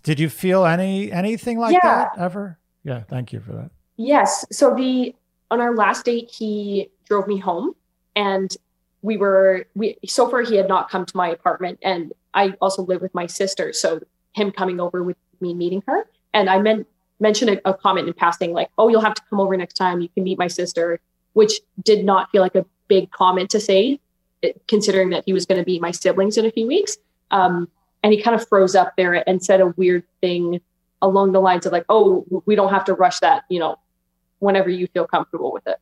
Did 0.04 0.20
you 0.20 0.30
feel 0.30 0.66
any 0.66 1.12
anything 1.12 1.60
like 1.60 1.74
Yeah. 1.74 1.80
that 1.84 2.12
ever? 2.18 2.58
Yeah, 2.84 3.02
thank 3.04 3.32
you 3.34 3.40
for 3.40 3.54
that. 3.54 3.72
Yes. 3.98 4.46
So 4.52 4.74
the 4.76 5.16
on 5.52 5.62
our 5.62 5.76
last 5.76 6.06
date, 6.06 6.32
he 6.32 6.90
drove 7.08 7.28
me 7.28 7.38
home, 7.38 7.76
and 8.16 8.56
we 9.04 9.18
were 9.18 9.68
we 9.76 9.98
so 10.08 10.28
far 10.30 10.42
he 10.42 10.56
had 10.56 10.68
not 10.68 10.90
come 10.90 11.06
to 11.06 11.16
my 11.16 11.30
apartment, 11.30 11.78
and 11.84 12.14
I 12.34 12.56
also 12.60 12.84
live 12.84 13.02
with 13.02 13.14
my 13.14 13.28
sister. 13.28 13.72
So 13.74 14.00
him 14.34 14.52
coming 14.52 14.80
over 14.80 15.04
with 15.04 15.18
me, 15.40 15.54
meeting 15.54 15.84
her, 15.86 16.08
and 16.34 16.50
I 16.50 16.60
meant 16.60 16.88
mentioned 17.20 17.52
a, 17.52 17.70
a 17.70 17.74
comment 17.74 18.08
in 18.08 18.14
passing 18.14 18.54
like, 18.54 18.70
"Oh, 18.78 18.88
you'll 18.88 19.02
have 19.02 19.14
to 19.14 19.22
come 19.30 19.40
over 19.40 19.56
next 19.56 19.76
time. 19.76 20.02
You 20.02 20.10
can 20.10 20.24
meet 20.24 20.40
my 20.40 20.48
sister," 20.48 21.00
which 21.34 21.60
did 21.84 22.04
not 22.04 22.32
feel 22.32 22.42
like 22.42 22.56
a 22.56 22.66
big 22.88 23.12
comment 23.12 23.50
to 23.52 23.60
say, 23.60 24.00
considering 24.68 25.10
that 25.10 25.24
he 25.26 25.34
was 25.34 25.46
going 25.46 25.64
to 25.64 25.70
meet 25.70 25.82
my 25.82 25.92
siblings 25.92 26.38
in 26.38 26.46
a 26.46 26.52
few 26.52 26.66
weeks. 26.66 26.98
Um, 27.30 27.68
and 28.04 28.14
he 28.14 28.22
kind 28.22 28.36
of 28.36 28.48
froze 28.48 28.74
up 28.74 28.94
there 28.96 29.28
and 29.28 29.44
said 29.44 29.60
a 29.60 29.68
weird 29.68 30.04
thing 30.22 30.62
along 31.02 31.34
the 31.34 31.42
lines 31.42 31.66
of 31.66 31.74
like, 31.74 31.86
"Oh, 31.90 32.26
we 32.46 32.56
don't 32.56 32.70
have 32.70 32.86
to 32.86 32.94
rush 32.94 33.20
that," 33.20 33.44
you 33.50 33.60
know, 33.60 33.80
whenever 34.40 34.70
you 34.70 34.88
feel 34.88 35.06
comfortable 35.06 35.52
with 35.52 35.68
it. 35.68 35.78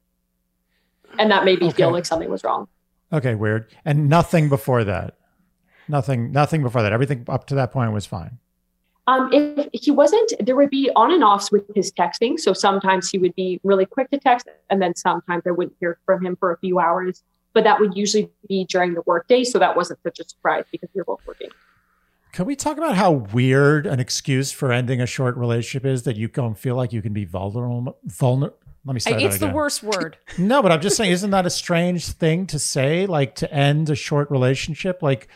And 1.19 1.29
that 1.29 1.45
made 1.45 1.62
me 1.62 1.71
feel 1.71 1.91
like 1.91 2.05
something 2.05 2.29
was 2.29 2.43
wrong. 2.43 2.67
Okay, 3.13 3.36
weird. 3.36 3.67
And 3.86 4.10
nothing 4.10 4.50
before 4.50 4.84
that. 4.84 5.17
Nothing 5.88 6.32
nothing 6.32 6.62
before 6.63 6.82
that. 6.82 6.93
Everything 6.93 7.26
up 7.28 7.47
to 7.47 7.56
that 7.56 7.71
point 7.71 7.91
was 7.91 8.06
fine. 8.06 8.38
Um, 9.08 9.30
if 9.34 9.67
he 9.74 9.91
wasn't, 9.91 10.32
there 10.39 10.56
would 10.56 10.69
be 10.69 10.89
on 10.95 11.12
and 11.12 11.24
offs 11.24 11.52
with 11.52 11.63
his 11.76 11.91
texting. 11.91 12.39
So 12.39 12.54
sometimes 12.54 13.10
he 13.10 13.17
would 13.17 13.36
be 13.36 13.60
really 13.63 13.86
quick 13.86 14.10
to 14.12 14.19
text, 14.19 14.47
and 14.69 14.82
then 14.82 14.95
sometimes 14.95 15.43
I 15.45 15.52
wouldn't 15.52 15.76
hear 15.80 16.00
from 16.06 16.26
him 16.26 16.36
for 16.38 16.54
a 16.54 16.58
few 16.60 16.80
hours. 16.80 17.24
But 17.54 17.65
that 17.65 17.82
would 17.82 17.97
usually 17.97 18.30
be 18.47 18.65
during 18.65 18.93
the 18.93 19.02
workday, 19.06 19.43
so 19.43 19.60
that 19.60 19.76
wasn't 19.76 20.00
such 20.04 20.19
a 20.19 20.30
surprise 20.30 20.63
because 20.71 20.89
we 20.93 21.00
were 21.00 21.06
both 21.06 21.19
working. 21.28 21.50
Can 22.32 22.45
we 22.45 22.56
talk 22.56 22.78
about 22.78 22.95
how 22.95 23.12
weird 23.12 23.86
an 23.86 24.00
excuse 24.00 24.54
for 24.54 24.71
ending 24.71 25.02
a 25.02 25.06
short 25.06 25.36
relationship 25.36 25.86
is 25.86 26.04
that 26.04 26.15
you 26.15 26.30
don't 26.30 26.58
feel 26.58 26.76
like 26.76 26.93
you 26.93 27.02
can 27.02 27.12
be 27.12 27.26
vulnerable? 27.26 27.97
Vulner- 28.08 28.54
Let 28.86 28.94
me 28.96 29.00
start 29.00 29.22
it's 29.22 29.38
that 29.38 29.48
the 29.48 29.54
worst 29.54 29.84
word. 29.84 30.17
No, 30.38 30.62
but 30.63 30.72
I'm 30.72 30.82
just 30.82 30.98
saying, 30.98 31.12
isn't 31.12 31.30
that 31.32 31.46
a 31.46 31.50
strange 31.52 32.08
thing 32.08 32.48
to 32.48 32.58
say? 32.58 33.06
Like 33.06 33.36
to 33.36 33.54
end 33.54 33.89
a 33.89 33.96
short 33.96 34.32
relationship? 34.32 35.04
Like, 35.04 35.28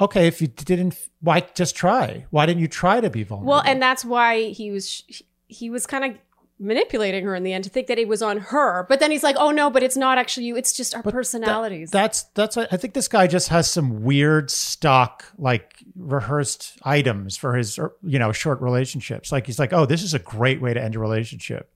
okay, 0.00 0.26
if 0.26 0.40
you 0.40 0.48
didn't, 0.48 0.96
why 1.20 1.46
just 1.54 1.76
try? 1.76 2.24
Why 2.30 2.46
didn't 2.46 2.60
you 2.62 2.68
try 2.68 3.00
to 3.00 3.10
be 3.10 3.22
vulnerable? 3.22 3.50
Well, 3.52 3.62
and 3.66 3.80
that's 3.82 4.04
why 4.04 4.44
he 4.50 4.70
was 4.70 5.02
he 5.48 5.68
was 5.70 5.86
kind 5.86 6.04
of 6.04 6.18
manipulating 6.60 7.24
her 7.24 7.34
in 7.34 7.42
the 7.42 7.52
end 7.52 7.64
to 7.64 7.70
think 7.70 7.88
that 7.88 7.98
it 7.98 8.06
was 8.08 8.22
on 8.22 8.38
her. 8.38 8.86
But 8.88 9.00
then 9.00 9.10
he's 9.10 9.22
like, 9.22 9.36
"Oh 9.38 9.50
no, 9.50 9.70
but 9.70 9.82
it's 9.82 9.96
not 9.96 10.18
actually 10.18 10.46
you. 10.46 10.56
It's 10.56 10.72
just 10.72 10.94
our 10.94 11.02
But 11.02 11.10
that- 11.10 11.16
personalities." 11.16 11.90
that's 11.90 12.22
that's. 12.34 12.56
I 12.56 12.76
think 12.76 12.94
this 12.94 13.08
guy 13.08 13.26
just 13.26 13.48
has 13.48 13.70
some 13.70 14.02
weird 14.02 14.50
stock, 14.50 15.24
like 15.36 15.74
rehearsed 15.96 16.78
items 16.82 17.36
for 17.36 17.54
his, 17.56 17.78
you 18.02 18.18
know, 18.18 18.32
short 18.32 18.60
relationships. 18.60 19.30
Like 19.32 19.46
he's 19.46 19.58
like, 19.58 19.72
oh, 19.72 19.84
this 19.84 20.02
is 20.02 20.14
a 20.14 20.18
great 20.18 20.60
way 20.62 20.72
to 20.72 20.82
end 20.82 20.94
a 20.94 20.98
relationship, 21.00 21.70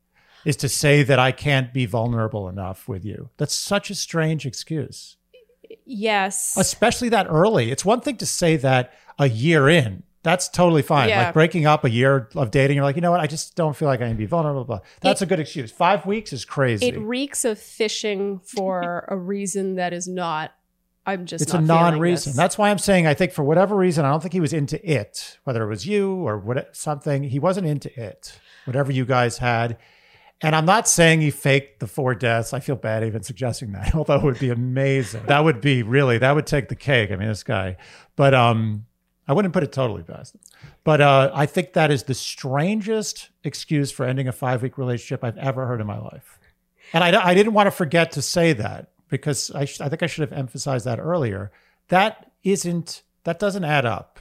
is 0.48 0.56
to 0.56 0.68
say 0.68 1.02
that 1.02 1.18
I 1.18 1.30
can't 1.30 1.74
be 1.74 1.84
vulnerable 1.84 2.48
enough 2.48 2.88
with 2.88 3.04
you. 3.04 3.28
That's 3.36 3.54
such 3.54 3.90
a 3.90 3.94
strange 3.94 4.46
excuse. 4.46 5.18
yes. 5.84 6.56
especially 6.56 7.10
that 7.10 7.26
early. 7.28 7.70
It's 7.70 7.84
one 7.84 8.00
thing 8.00 8.16
to 8.16 8.24
say 8.24 8.56
that 8.56 8.94
a 9.18 9.28
year 9.28 9.68
in. 9.68 10.04
That's 10.22 10.48
totally 10.48 10.80
fine. 10.80 11.10
Yeah. 11.10 11.24
Like 11.24 11.34
breaking 11.34 11.66
up 11.66 11.84
a 11.84 11.90
year 11.90 12.30
of 12.34 12.50
dating, 12.50 12.76
you're 12.76 12.84
like, 12.84 12.96
you 12.96 13.02
know 13.02 13.10
what? 13.10 13.20
I 13.20 13.26
just 13.26 13.56
don't 13.56 13.76
feel 13.76 13.88
like 13.88 14.00
I 14.00 14.08
can 14.08 14.16
be 14.16 14.24
vulnerable. 14.24 14.64
Blah. 14.64 14.80
That's 15.02 15.20
a 15.20 15.26
good 15.26 15.38
excuse. 15.38 15.70
Five 15.70 16.06
weeks 16.06 16.32
is 16.32 16.46
crazy. 16.46 16.86
it 16.86 16.98
reeks 16.98 17.44
of 17.44 17.58
fishing 17.58 18.38
for 18.38 19.04
a 19.06 19.18
reason 19.18 19.74
that 19.74 19.92
is 19.92 20.08
not 20.08 20.52
I'm 21.04 21.26
just 21.26 21.42
it's 21.42 21.54
a 21.54 21.60
non-reason. 21.60 22.34
That's 22.36 22.56
why 22.56 22.70
I'm 22.70 22.78
saying 22.78 23.06
I 23.06 23.12
think 23.12 23.32
for 23.32 23.42
whatever 23.42 23.76
reason, 23.76 24.06
I 24.06 24.10
don't 24.10 24.20
think 24.20 24.32
he 24.32 24.40
was 24.40 24.54
into 24.54 24.78
it, 24.90 25.38
whether 25.44 25.62
it 25.62 25.68
was 25.68 25.86
you 25.86 26.26
or 26.26 26.38
what 26.38 26.74
something. 26.74 27.24
He 27.24 27.38
wasn't 27.38 27.66
into 27.66 27.90
it. 28.00 28.38
Whatever 28.64 28.92
you 28.92 29.04
guys 29.04 29.38
had. 29.38 29.78
And 30.40 30.54
I'm 30.54 30.66
not 30.66 30.88
saying 30.88 31.20
he 31.20 31.30
faked 31.30 31.80
the 31.80 31.88
four 31.88 32.14
deaths. 32.14 32.52
I 32.52 32.60
feel 32.60 32.76
bad 32.76 33.02
even 33.02 33.22
suggesting 33.22 33.72
that, 33.72 33.94
although 33.94 34.16
it 34.16 34.22
would 34.22 34.38
be 34.38 34.50
amazing. 34.50 35.24
that 35.26 35.42
would 35.44 35.60
be 35.60 35.82
really 35.82 36.18
that 36.18 36.34
would 36.34 36.46
take 36.46 36.68
the 36.68 36.76
cake. 36.76 37.10
I 37.10 37.16
mean, 37.16 37.28
this 37.28 37.42
guy. 37.42 37.76
But 38.16 38.34
um 38.34 38.86
I 39.28 39.34
wouldn't 39.34 39.52
put 39.52 39.62
it 39.62 39.72
totally 39.72 40.02
past 40.02 40.34
him. 40.34 40.40
But 40.84 41.02
uh, 41.02 41.30
I 41.34 41.44
think 41.44 41.74
that 41.74 41.90
is 41.90 42.04
the 42.04 42.14
strangest 42.14 43.28
excuse 43.44 43.90
for 43.90 44.06
ending 44.06 44.26
a 44.26 44.32
five 44.32 44.62
week 44.62 44.78
relationship 44.78 45.22
I've 45.22 45.36
ever 45.36 45.66
heard 45.66 45.82
in 45.82 45.86
my 45.86 45.98
life. 45.98 46.38
And 46.94 47.04
I, 47.04 47.28
I 47.28 47.34
didn't 47.34 47.52
want 47.52 47.66
to 47.66 47.70
forget 47.70 48.12
to 48.12 48.22
say 48.22 48.54
that 48.54 48.88
because 49.10 49.50
I, 49.50 49.66
sh- 49.66 49.82
I 49.82 49.90
think 49.90 50.02
I 50.02 50.06
should 50.06 50.22
have 50.22 50.38
emphasized 50.38 50.86
that 50.86 50.98
earlier. 50.98 51.52
That 51.88 52.32
isn't, 52.42 53.02
that 53.24 53.38
doesn't 53.38 53.64
add 53.64 53.84
up. 53.84 54.18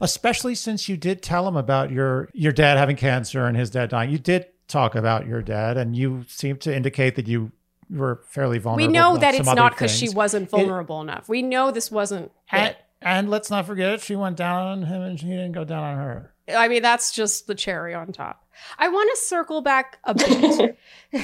Especially 0.00 0.54
since 0.54 0.88
you 0.88 0.96
did 0.96 1.20
tell 1.20 1.46
him 1.46 1.56
about 1.56 1.90
your 1.90 2.30
your 2.32 2.52
dad 2.52 2.78
having 2.78 2.96
cancer 2.96 3.44
and 3.44 3.54
his 3.54 3.68
dad 3.68 3.90
dying. 3.90 4.10
You 4.10 4.18
did 4.18 4.46
talk 4.70 4.94
about 4.94 5.26
your 5.26 5.42
dad, 5.42 5.76
and 5.76 5.96
you 5.96 6.24
seem 6.28 6.56
to 6.58 6.74
indicate 6.74 7.16
that 7.16 7.26
you 7.28 7.52
were 7.90 8.22
fairly 8.26 8.58
vulnerable. 8.58 8.86
we 8.86 8.92
know 8.92 9.16
that 9.16 9.34
it's 9.34 9.46
not 9.46 9.72
because 9.72 9.90
she 9.90 10.08
wasn't 10.08 10.48
vulnerable 10.48 11.00
enough. 11.00 11.28
We 11.28 11.42
know 11.42 11.70
this 11.70 11.90
wasn't. 11.90 12.30
And, 12.50 12.68
it. 12.70 12.76
and 13.02 13.28
let's 13.30 13.50
not 13.50 13.66
forget, 13.66 14.00
she 14.00 14.16
went 14.16 14.36
down 14.36 14.66
on 14.66 14.82
him, 14.84 15.02
and 15.02 15.20
he 15.20 15.28
didn't 15.28 15.52
go 15.52 15.64
down 15.64 15.82
on 15.82 15.96
her. 15.96 16.34
I 16.56 16.68
mean, 16.68 16.82
that's 16.82 17.12
just 17.12 17.46
the 17.46 17.54
cherry 17.54 17.94
on 17.94 18.12
top. 18.12 18.44
I 18.78 18.88
want 18.88 19.10
to 19.14 19.16
circle 19.22 19.60
back 19.60 19.98
a 20.04 20.14
bit. 20.14 20.78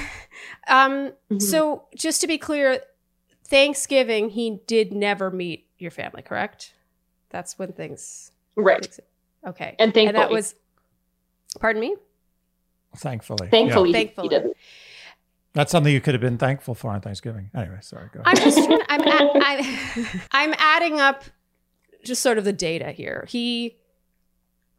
um, 0.68 1.12
Mhm. 1.30 1.42
So, 1.42 1.84
just 1.94 2.20
to 2.22 2.26
be 2.26 2.38
clear, 2.38 2.80
Thanksgiving, 3.44 4.30
he 4.30 4.60
did 4.66 4.92
never 4.92 5.30
meet 5.30 5.66
your 5.78 5.90
family, 5.90 6.22
correct? 6.22 6.72
That's 7.30 7.58
when 7.58 7.72
things. 7.72 8.32
right. 8.56 8.98
Okay. 9.46 9.76
And 9.78 9.94
thankfully, 9.94 10.18
that 10.20 10.30
was. 10.30 10.54
Pardon 11.60 11.80
me? 11.80 11.96
Thankfully, 12.96 13.48
thankfully, 13.48 13.90
Yeah. 13.90 13.96
Thankfully. 13.98 14.28
he 14.28 14.34
didn't. 14.34 14.56
that's 15.52 15.70
something 15.72 15.92
you 15.92 16.00
could 16.00 16.14
have 16.14 16.20
been 16.20 16.38
thankful 16.38 16.74
for 16.74 16.90
on 16.90 17.00
Thanksgiving. 17.00 17.50
Anyway, 17.54 17.78
sorry. 17.80 18.08
Go 18.12 18.20
ahead. 18.20 18.38
I'm 18.38 18.44
just 18.44 18.58
trying. 18.66 18.80
I'm, 18.88 19.00
a- 19.06 19.40
I'm, 19.42 20.20
I'm 20.32 20.54
adding 20.58 21.00
up 21.00 21.24
just 22.04 22.22
sort 22.22 22.38
of 22.38 22.44
the 22.44 22.52
data 22.52 22.92
here. 22.92 23.26
He 23.28 23.76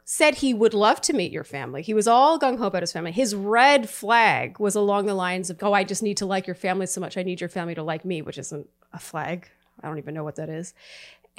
said 0.06 0.36
he 0.36 0.54
would 0.54 0.74
love 0.74 1.02
to 1.02 1.12
meet 1.14 1.32
your 1.34 1.44
family. 1.44 1.82
He 1.82 1.94
was 1.94 2.08
all 2.08 2.40
gung 2.40 2.58
ho 2.58 2.68
about 2.68 2.82
his 2.84 2.94
family. 2.94 3.12
His 3.12 3.36
red 3.36 3.90
flag 3.90 4.58
was 4.60 4.76
along 4.76 5.06
the 5.06 5.14
lines 5.14 5.50
of, 5.50 5.62
"Oh, 5.62 5.74
I 5.74 5.84
just 5.84 6.02
need 6.04 6.18
to 6.18 6.26
like 6.26 6.48
your 6.48 6.56
family 6.56 6.86
so 6.86 7.02
much. 7.02 7.18
I 7.18 7.24
need 7.24 7.42
your 7.42 7.50
family 7.50 7.76
to 7.76 7.84
like 7.84 8.06
me," 8.06 8.22
which 8.22 8.38
isn't 8.38 8.70
a 8.94 9.00
flag. 9.00 9.50
I 9.82 9.88
don't 9.88 9.98
even 9.98 10.14
know 10.14 10.24
what 10.24 10.38
that 10.38 10.50
is. 10.50 10.74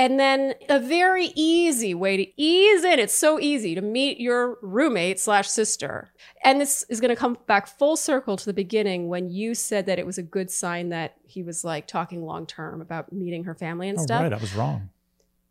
And 0.01 0.19
then 0.21 0.55
a 0.69 0.79
very 0.79 1.33
easy 1.35 1.93
way 1.93 2.17
to 2.17 2.41
ease 2.41 2.85
in. 2.85 3.01
It's 3.01 3.13
so 3.15 3.41
easy 3.41 3.75
to 3.75 3.81
meet 3.83 4.21
your 4.21 4.57
roommate 4.63 5.19
slash 5.19 5.49
sister. 5.49 6.11
And 6.45 6.61
this 6.61 6.85
is 6.89 7.01
going 7.01 7.09
to 7.09 7.17
come 7.17 7.37
back 7.49 7.67
full 7.67 7.97
circle 7.97 8.37
to 8.37 8.47
the 8.47 8.53
beginning 8.53 9.09
when 9.09 9.29
you 9.29 9.57
said 9.57 9.87
that 9.87 9.99
it 9.99 10.07
was 10.07 10.17
a 10.17 10.23
good 10.23 10.53
sign 10.53 10.91
that 10.91 11.17
he 11.27 11.43
was 11.43 11.65
like 11.65 11.89
talking 11.89 12.25
long 12.25 12.47
term 12.47 12.81
about 12.81 13.13
meeting 13.13 13.43
her 13.45 13.55
family 13.57 13.89
and 13.89 13.99
Oh, 13.99 14.03
stuff. 14.03 14.23
right, 14.23 14.33
I 14.33 14.37
was 14.37 14.55
wrong. 14.55 14.91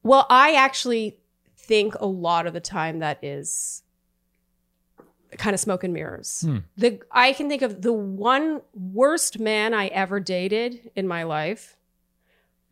Well, 0.04 0.26
I 0.30 0.54
actually 0.54 1.20
think 1.58 1.96
a 2.00 2.06
lot 2.06 2.48
of 2.48 2.54
the 2.54 2.62
time 2.62 3.00
that 3.00 3.22
is 3.22 3.84
kind 5.38 5.54
of 5.54 5.60
smoke 5.60 5.84
and 5.84 5.94
mirrors. 5.94 6.42
Hmm. 6.46 6.60
The 6.78 7.02
I 7.12 7.34
can 7.34 7.50
think 7.50 7.62
of 7.62 7.82
the 7.82 7.92
one 7.92 8.62
worst 8.74 9.40
man 9.40 9.74
I 9.74 9.88
ever 9.88 10.22
dated 10.22 10.90
in 10.96 11.06
my 11.06 11.24
life 11.24 11.76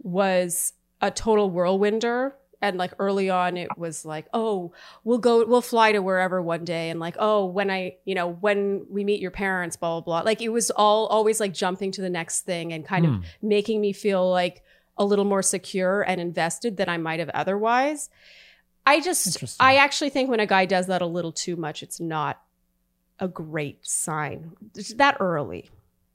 was 0.01 0.71
a 1.05 1.11
total 1.11 1.51
whirlwinder. 1.51 2.33
And 2.61 2.77
like 2.77 2.93
early 2.99 3.29
on, 3.29 3.57
it 3.57 3.67
was 3.77 4.05
like, 4.05 4.25
oh, 4.33 4.71
we'll 5.03 5.19
go, 5.19 5.45
we'll 5.45 5.61
fly 5.61 5.91
to 5.91 5.99
wherever 5.99 6.41
one 6.41 6.63
day. 6.65 6.89
And 6.89 6.99
like, 6.99 7.15
oh, 7.19 7.45
when 7.45 7.69
I, 7.69 7.97
you 8.05 8.15
know, 8.15 8.27
when 8.31 8.85
we 8.89 9.03
meet 9.03 9.21
your 9.21 9.29
parents, 9.29 9.75
blah, 9.75 9.99
blah, 9.99 10.01
blah. 10.01 10.25
Like 10.25 10.41
it 10.41 10.49
was 10.49 10.71
all 10.71 11.05
always 11.07 11.39
like 11.39 11.53
jumping 11.53 11.91
to 11.91 12.01
the 12.01 12.09
next 12.09 12.41
thing 12.41 12.73
and 12.73 12.83
kind 12.85 13.05
Hmm. 13.05 13.13
of 13.15 13.23
making 13.41 13.81
me 13.81 13.93
feel 13.93 14.27
like 14.31 14.63
a 14.97 15.05
little 15.05 15.25
more 15.25 15.43
secure 15.43 16.01
and 16.01 16.19
invested 16.21 16.77
than 16.77 16.89
I 16.89 16.97
might 16.97 17.19
have 17.19 17.29
otherwise. 17.29 18.09
I 18.87 19.01
just, 19.01 19.57
I 19.59 19.75
actually 19.75 20.09
think 20.09 20.29
when 20.29 20.39
a 20.39 20.45
guy 20.47 20.65
does 20.65 20.87
that 20.87 21.01
a 21.01 21.07
little 21.07 21.33
too 21.33 21.55
much, 21.57 21.83
it's 21.83 21.99
not 21.99 22.41
a 23.19 23.27
great 23.27 23.85
sign 23.85 24.53
It's 24.75 24.93
that 24.95 25.17
early. 25.19 25.69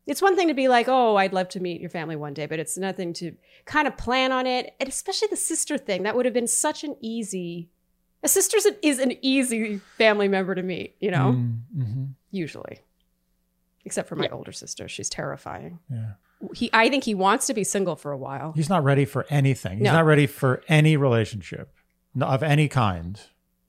It's 0.06 0.22
one 0.22 0.34
thing 0.34 0.48
to 0.48 0.54
be 0.54 0.66
like, 0.68 0.86
oh, 0.88 1.16
I'd 1.16 1.32
love 1.32 1.48
to 1.50 1.60
meet 1.60 1.80
your 1.80 1.90
family 1.90 2.16
one 2.16 2.34
day, 2.34 2.46
but 2.46 2.58
it's 2.58 2.76
nothing 2.76 3.12
to 3.14 3.32
kind 3.64 3.86
of 3.86 3.96
plan 3.96 4.32
on 4.32 4.46
it. 4.46 4.74
And 4.80 4.88
especially 4.88 5.28
the 5.30 5.36
sister 5.36 5.78
thing, 5.78 6.02
that 6.02 6.16
would 6.16 6.24
have 6.24 6.34
been 6.34 6.46
such 6.48 6.82
an 6.84 6.96
easy. 7.00 7.68
A 8.22 8.28
sister 8.28 8.58
is 8.82 8.98
an 8.98 9.12
easy 9.22 9.78
family 9.96 10.26
member 10.28 10.54
to 10.54 10.62
meet, 10.62 10.96
you 11.00 11.10
know, 11.10 11.32
Mm, 11.36 11.58
mhm. 11.76 12.08
usually. 12.30 12.80
Except 13.84 14.08
for 14.08 14.16
my 14.16 14.24
Yeah. 14.24 14.32
older 14.32 14.52
sister. 14.52 14.88
She's 14.88 15.08
terrifying. 15.08 15.78
Yeah. 15.90 16.12
He, 16.54 16.70
I 16.72 16.88
think 16.88 17.04
he 17.04 17.14
wants 17.14 17.46
to 17.46 17.54
be 17.54 17.64
single 17.64 17.96
for 17.96 18.12
a 18.12 18.18
while. 18.18 18.52
He's 18.52 18.68
not 18.68 18.82
ready 18.84 19.04
for 19.04 19.26
anything. 19.30 19.78
He's 19.78 19.84
No. 19.84 19.92
not 19.92 20.04
ready 20.06 20.26
for 20.26 20.62
any 20.68 20.96
relationship 20.96 21.72
no- 22.14 22.26
of 22.26 22.42
any 22.42 22.68
kind. 22.68 23.20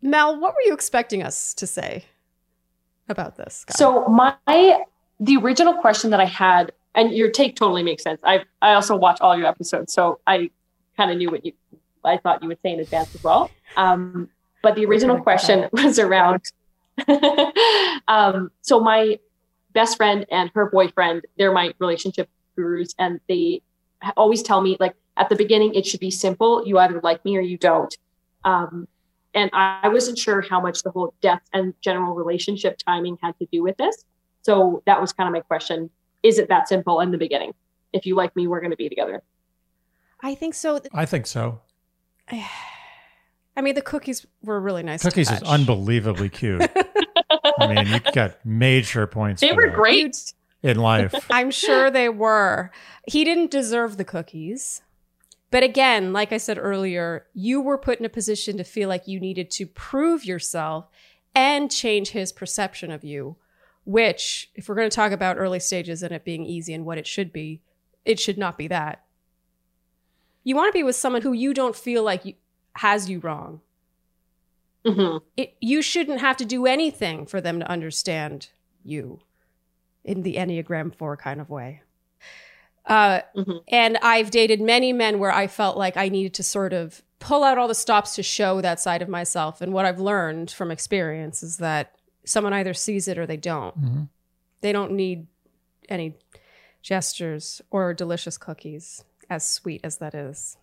Mel, 0.01 0.39
what 0.39 0.53
were 0.53 0.61
you 0.65 0.73
expecting 0.73 1.21
us 1.21 1.53
to 1.53 1.67
say 1.67 2.05
about 3.07 3.35
this? 3.35 3.63
Guy? 3.65 3.73
So 3.75 4.05
my 4.07 4.35
the 5.21 5.37
original 5.37 5.75
question 5.75 6.09
that 6.09 6.19
I 6.19 6.25
had, 6.25 6.73
and 6.95 7.13
your 7.13 7.29
take 7.29 7.55
totally 7.55 7.83
makes 7.83 8.03
sense. 8.03 8.19
I 8.23 8.43
I 8.61 8.73
also 8.73 8.97
watch 8.97 9.21
all 9.21 9.37
your 9.37 9.47
episodes, 9.47 9.93
so 9.93 10.19
I 10.27 10.49
kind 10.97 11.11
of 11.11 11.17
knew 11.17 11.31
what 11.31 11.45
you 11.45 11.53
I 12.03 12.17
thought 12.17 12.41
you 12.41 12.49
would 12.49 12.61
say 12.61 12.73
in 12.73 12.79
advance 12.79 13.13
as 13.15 13.23
well. 13.23 13.51
Um, 13.77 14.29
but 14.63 14.75
the 14.75 14.85
original 14.85 15.21
question 15.21 15.69
was 15.71 15.99
around. 15.99 16.41
um, 18.07 18.51
so 18.61 18.79
my 18.79 19.19
best 19.73 19.95
friend 19.95 20.25
and 20.29 20.51
her 20.55 20.69
boyfriend, 20.69 21.25
they're 21.37 21.53
my 21.53 21.73
relationship 21.79 22.27
gurus, 22.55 22.93
and 22.97 23.19
they 23.29 23.61
always 24.17 24.41
tell 24.41 24.61
me 24.61 24.75
like 24.79 24.95
at 25.17 25.29
the 25.29 25.35
beginning 25.35 25.75
it 25.75 25.85
should 25.85 25.99
be 25.99 26.11
simple. 26.11 26.65
You 26.65 26.79
either 26.79 26.99
like 27.01 27.23
me 27.23 27.37
or 27.37 27.41
you 27.41 27.57
don't. 27.57 27.95
Um, 28.43 28.87
and 29.35 29.51
I, 29.53 29.81
I 29.83 29.89
wasn't 29.89 30.17
sure 30.17 30.41
how 30.41 30.59
much 30.59 30.81
the 30.81 30.89
whole 30.89 31.13
death 31.21 31.43
and 31.53 31.75
general 31.79 32.15
relationship 32.15 32.79
timing 32.79 33.19
had 33.21 33.37
to 33.37 33.47
do 33.51 33.61
with 33.61 33.77
this. 33.77 34.03
So 34.43 34.81
that 34.85 34.99
was 34.99 35.13
kind 35.13 35.27
of 35.27 35.33
my 35.33 35.41
question. 35.41 35.89
Is 36.23 36.39
it 36.39 36.49
that 36.49 36.67
simple 36.67 36.99
in 36.99 37.11
the 37.11 37.17
beginning? 37.17 37.53
If 37.93 38.05
you 38.05 38.15
like 38.15 38.35
me, 38.35 38.47
we're 38.47 38.59
going 38.61 38.71
to 38.71 38.77
be 38.77 38.89
together. 38.89 39.21
I 40.21 40.35
think 40.35 40.53
so. 40.53 40.79
I 40.93 41.05
think 41.05 41.27
so. 41.27 41.61
I 42.31 43.61
mean, 43.61 43.75
the 43.75 43.81
cookies 43.81 44.25
were 44.41 44.59
really 44.59 44.83
nice. 44.83 45.01
Cookies 45.03 45.27
to 45.27 45.35
is 45.35 45.43
unbelievably 45.43 46.29
cute. 46.29 46.61
I 47.59 47.73
mean, 47.73 47.87
you 47.87 47.99
got 48.13 48.43
major 48.45 49.07
points 49.07 49.41
They 49.41 49.51
were 49.51 49.67
that 49.67 49.75
great. 49.75 50.33
in 50.63 50.77
life. 50.77 51.13
I'm 51.29 51.51
sure 51.51 51.91
they 51.91 52.07
were. 52.09 52.71
He 53.07 53.23
didn't 53.23 53.51
deserve 53.51 53.97
the 53.97 54.05
cookies. 54.05 54.81
But 55.49 55.63
again, 55.63 56.13
like 56.13 56.31
I 56.31 56.37
said 56.37 56.57
earlier, 56.57 57.25
you 57.33 57.59
were 57.59 57.77
put 57.77 57.99
in 57.99 58.05
a 58.05 58.09
position 58.09 58.55
to 58.57 58.63
feel 58.63 58.87
like 58.87 59.07
you 59.07 59.19
needed 59.19 59.51
to 59.51 59.65
prove 59.65 60.23
yourself 60.23 60.87
and 61.35 61.69
change 61.69 62.11
his 62.11 62.31
perception 62.31 62.89
of 62.89 63.03
you, 63.03 63.35
which, 63.83 64.49
if 64.55 64.67
we're 64.69 64.75
going 64.75 64.89
to 64.89 64.95
talk 64.95 65.11
about 65.11 65.37
early 65.37 65.59
stages 65.59 66.03
and 66.03 66.11
it 66.11 66.23
being 66.23 66.45
easy 66.45 66.73
and 66.73 66.85
what 66.85 66.97
it 66.97 67.07
should 67.07 67.31
be, 67.33 67.61
it 68.05 68.19
should 68.19 68.37
not 68.37 68.57
be 68.57 68.67
that. 68.67 69.03
You 70.43 70.55
want 70.55 70.71
to 70.73 70.77
be 70.77 70.83
with 70.83 70.95
someone 70.95 71.21
who 71.21 71.33
you 71.33 71.53
don't 71.53 71.75
feel 71.75 72.03
like 72.03 72.25
you, 72.25 72.33
has 72.75 73.09
you 73.09 73.19
wrong. 73.19 73.61
hmm 74.85 75.17
It, 75.37 75.55
you 75.59 75.81
shouldn't 75.81 76.21
have 76.21 76.37
to 76.37 76.45
do 76.45 76.65
anything 76.65 77.25
for 77.25 77.39
them 77.41 77.59
to 77.59 77.69
understand 77.69 78.49
you 78.83 79.19
in 80.03 80.23
the 80.23 80.35
Enneagram 80.35 80.95
4 80.95 81.15
kind 81.17 81.39
of 81.39 81.49
way. 81.49 81.83
Uh, 82.87 83.21
Mhm. 83.35 83.61
And 83.67 83.97
I've 84.01 84.31
dated 84.31 84.59
many 84.59 84.91
men 84.91 85.19
where 85.19 85.31
I 85.31 85.45
felt 85.45 85.77
like 85.77 85.97
I 85.97 86.09
needed 86.09 86.33
to 86.35 86.43
sort 86.43 86.73
of 86.73 87.03
pull 87.19 87.43
out 87.43 87.59
all 87.59 87.67
the 87.67 87.75
stops 87.75 88.15
to 88.15 88.23
show 88.23 88.59
that 88.61 88.79
side 88.79 89.03
of 89.03 89.09
myself. 89.09 89.61
And 89.61 89.71
what 89.71 89.85
I've 89.85 89.99
learned 89.99 90.49
from 90.49 90.71
experience 90.71 91.43
is 91.43 91.57
that 91.57 91.93
someone 92.25 92.53
either 92.53 92.73
sees 92.73 93.07
it 93.07 93.17
or 93.17 93.25
they 93.25 93.37
don't. 93.37 93.79
Mhm. 93.81 94.09
They 94.61 94.71
don't 94.71 94.91
need 94.93 95.27
any 95.89 96.15
gestures 96.81 97.61
or 97.71 97.93
delicious 97.93 98.37
cookies, 98.37 99.03
as 99.29 99.47
sweet 99.47 99.81
as 99.83 99.97
that 99.97 100.13
is. 100.15 100.57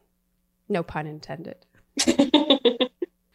No 0.68 0.82
pun 0.82 1.06
intended. 1.06 1.64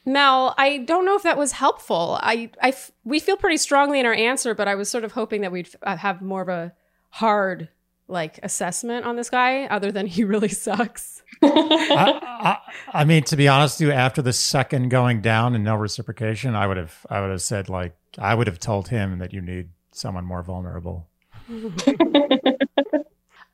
Mel, 0.06 0.54
I 0.58 0.80
don't 0.80 1.06
know 1.06 1.16
if 1.16 1.24
that 1.24 1.38
was 1.38 1.54
helpful. 1.54 2.20
I, 2.22 2.52
I 2.62 2.70
f- 2.70 2.92
we 3.06 3.20
feel 3.20 3.38
pretty 3.38 3.56
strongly 3.58 4.02
in 4.02 4.06
our 4.06 4.14
answer, 4.14 4.54
but 4.54 4.68
I 4.68 4.76
was 4.76 4.90
sort 4.90 5.06
of 5.06 5.14
hoping 5.14 5.42
that 5.42 5.52
we'd 5.52 5.70
uh, 5.82 5.96
have 5.96 6.22
more 6.22 6.42
of 6.42 6.50
a 6.50 6.74
hard 7.10 7.70
like 8.10 8.38
assessment 8.44 9.06
on 9.06 9.16
this 9.16 9.30
guy, 9.30 9.64
other 9.68 9.92
than 9.94 10.06
he 10.06 10.24
really 10.26 10.50
sucks. 10.50 11.24
I, 11.42 12.20
I, 12.94 13.00
I 13.02 13.06
mean, 13.06 13.24
to 13.24 13.38
be 13.38 13.48
honest 13.48 13.80
with 13.80 13.88
you, 13.88 13.94
after 13.94 14.22
the 14.22 14.34
second 14.34 14.90
going 14.90 15.22
down 15.22 15.56
and 15.56 15.64
no 15.64 15.76
reciprocation, 15.78 16.54
I 16.54 16.68
would 16.68 16.78
have, 16.78 17.06
I 17.10 17.22
would 17.22 17.32
have 17.32 17.42
said 17.42 17.70
like, 17.70 17.96
I 18.18 18.36
would 18.36 18.48
have 18.48 18.60
told 18.60 18.90
him 18.90 19.20
that 19.20 19.34
you 19.34 19.42
need 19.42 19.70
someone 19.92 20.26
more 20.26 20.44
vulnerable. 20.44 21.08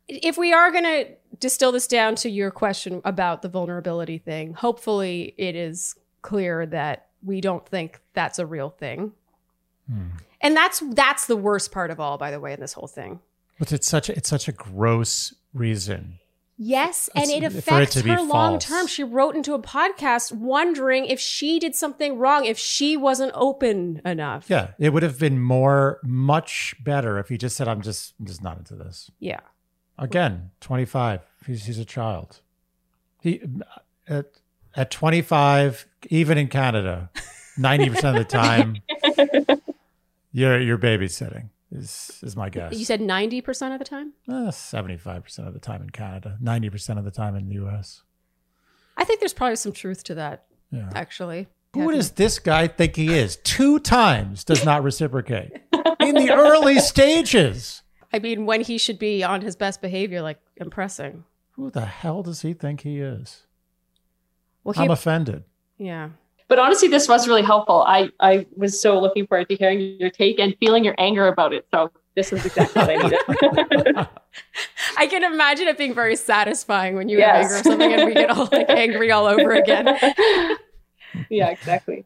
if 0.07 0.37
we 0.37 0.53
are 0.53 0.71
going 0.71 0.83
to 0.83 1.07
distill 1.39 1.71
this 1.71 1.87
down 1.87 2.15
to 2.15 2.29
your 2.29 2.51
question 2.51 3.01
about 3.05 3.41
the 3.41 3.49
vulnerability 3.49 4.17
thing, 4.17 4.53
hopefully 4.53 5.33
it 5.37 5.55
is 5.55 5.95
clear 6.21 6.65
that 6.65 7.07
we 7.23 7.41
don't 7.41 7.67
think 7.67 8.01
that's 8.13 8.39
a 8.39 8.45
real 8.45 8.69
thing. 8.69 9.13
Hmm. 9.89 10.07
And 10.41 10.55
that's 10.55 10.81
that's 10.91 11.27
the 11.27 11.35
worst 11.35 11.71
part 11.71 11.91
of 11.91 11.99
all, 11.99 12.17
by 12.17 12.31
the 12.31 12.39
way, 12.39 12.53
in 12.53 12.59
this 12.59 12.73
whole 12.73 12.87
thing. 12.87 13.19
But 13.57 13.73
it's 13.73 13.87
such 13.87 14.07
a, 14.07 14.15
it's 14.15 14.29
such 14.29 14.47
a 14.47 14.53
gross 14.53 15.33
reason. 15.53 16.19
Yes, 16.61 17.09
and 17.15 17.31
it 17.31 17.41
it 17.41 17.55
affects 17.55 17.93
to 17.93 18.01
her 18.01 18.21
long 18.21 18.59
term. 18.59 18.85
She 18.85 19.01
wrote 19.01 19.33
into 19.33 19.53
a 19.53 19.61
podcast 19.61 20.33
wondering 20.33 21.05
if 21.05 21.17
she 21.17 21.57
did 21.57 21.73
something 21.73 22.17
wrong, 22.17 22.43
if 22.43 22.59
she 22.59 22.97
wasn't 22.97 23.31
open 23.33 24.01
enough. 24.03 24.49
Yeah, 24.49 24.71
it 24.77 24.91
would 24.91 25.01
have 25.01 25.17
been 25.17 25.39
more, 25.39 26.01
much 26.03 26.75
better 26.83 27.17
if 27.17 27.29
he 27.29 27.37
just 27.37 27.55
said, 27.55 27.69
"I'm 27.69 27.81
just, 27.81 28.13
I'm 28.19 28.25
just 28.25 28.43
not 28.43 28.57
into 28.57 28.75
this." 28.75 29.09
Yeah. 29.19 29.39
Again, 29.97 30.51
25. 30.59 31.21
He's 31.47 31.63
he's 31.63 31.79
a 31.79 31.85
child. 31.85 32.41
He 33.21 33.41
at 34.09 34.25
at 34.75 34.91
25, 34.91 35.87
even 36.09 36.37
in 36.37 36.49
Canada, 36.49 37.09
90 37.57 37.89
percent 37.89 38.17
of 38.17 38.27
the 38.27 38.29
time, 38.29 38.81
you're 40.33 40.59
you're 40.59 40.77
babysitting. 40.77 41.51
Is 41.71 42.19
is 42.23 42.35
my 42.35 42.49
guess. 42.49 42.73
You 42.77 42.83
said 42.85 42.99
90% 42.99 43.73
of 43.73 43.79
the 43.79 43.85
time? 43.85 44.13
Uh, 44.27 44.49
seventy-five 44.49 45.23
percent 45.23 45.47
of 45.47 45.53
the 45.53 45.59
time 45.59 45.83
in 45.83 45.91
Canada, 45.91 46.35
ninety 46.41 46.69
percent 46.69 46.97
of 46.97 47.05
the 47.05 47.11
time 47.11 47.35
in 47.35 47.45
the 47.47 47.53
U.S. 47.55 48.01
I 48.97 49.03
think 49.03 49.19
there's 49.19 49.33
probably 49.35 49.55
some 49.55 49.71
truth 49.71 50.03
to 50.05 50.15
that, 50.15 50.45
Yeah. 50.71 50.89
actually. 50.95 51.47
Who 51.75 51.91
does 51.91 52.11
this 52.11 52.39
guy 52.39 52.67
think 52.67 52.95
he 52.95 53.13
is? 53.13 53.35
Two 53.37 53.77
times 53.79 54.43
does 54.43 54.65
not 54.65 54.81
reciprocate 54.83 55.51
in 55.99 56.15
the 56.15 56.31
early 56.33 56.79
stages. 56.93 57.83
I 58.11 58.17
mean, 58.17 58.47
when 58.47 58.61
he 58.61 58.79
should 58.79 58.97
be 58.97 59.23
on 59.23 59.41
his 59.41 59.55
best 59.55 59.79
behavior, 59.79 60.23
like 60.23 60.39
impressing. 60.57 61.23
Who 61.51 61.69
the 61.69 61.85
hell 61.85 62.23
does 62.23 62.41
he 62.41 62.53
think 62.53 62.81
he 62.81 62.99
is? 62.99 63.45
Well, 64.63 64.73
he, 64.73 64.81
I'm 64.81 64.89
offended. 64.89 65.43
yeah. 65.77 66.09
But 66.49 66.59
honestly, 66.59 66.87
this 66.89 67.07
was 67.07 67.27
really 67.27 67.43
helpful. 67.43 67.83
I, 67.87 68.09
I 68.19 68.45
was 68.57 68.79
so 68.81 68.99
looking 68.99 69.25
forward 69.27 69.47
to 69.49 69.55
hearing 69.55 69.79
your 69.99 70.09
take 70.09 70.39
and 70.39 70.55
feeling 70.59 70.83
your 70.83 70.95
anger 70.97 71.27
about 71.27 71.53
it. 71.53 71.65
So 71.71 71.91
this 72.15 72.33
is 72.33 72.43
exactly 72.45 72.81
what 72.81 72.89
I 72.89 72.97
needed. 72.97 74.07
I 74.97 75.07
can 75.07 75.23
imagine 75.23 75.67
it 75.67 75.77
being 75.77 75.93
very 75.93 76.15
satisfying 76.15 76.95
when 76.95 77.07
you 77.07 77.19
Yes. 77.19 77.35
have 77.35 77.43
anger 77.45 77.55
or 77.55 77.63
something 77.63 77.93
and 77.93 78.05
we 78.05 78.13
get 78.13 78.29
all 78.31 78.49
like 78.51 78.69
angry 78.69 79.11
all 79.11 79.25
over 79.27 79.51
again. 79.51 79.87
yeah, 81.29 81.49
exactly. 81.49 82.05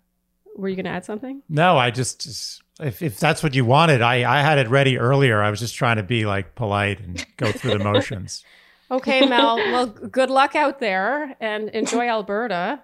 Were 0.56 0.68
you 0.70 0.76
going 0.76 0.86
to 0.86 0.92
add 0.92 1.06
something? 1.06 1.42
No, 1.50 1.78
I 1.78 1.90
just, 1.90 2.22
just 2.22 2.62
if, 2.80 3.02
if 3.02 3.20
that's 3.20 3.42
what 3.44 3.56
you 3.56 3.66
wanted, 3.66 4.02
I, 4.02 4.40
I 4.40 4.42
had 4.42 4.58
it 4.60 4.68
ready 4.70 4.98
earlier. 5.00 5.42
I 5.42 5.50
was 5.50 5.60
just 5.60 5.76
trying 5.76 5.98
to 5.98 6.04
be 6.04 6.26
like 6.26 6.54
polite 6.56 7.00
and 7.00 7.26
go 7.38 7.52
through 7.52 7.78
the 7.78 7.84
motions. 7.84 8.44
Okay, 8.92 9.26
Mel. 9.26 9.56
well, 9.72 9.88
good 9.88 10.30
luck 10.30 10.56
out 10.56 10.80
there 10.80 11.36
and 11.40 11.70
enjoy 11.70 12.08
Alberta. 12.08 12.80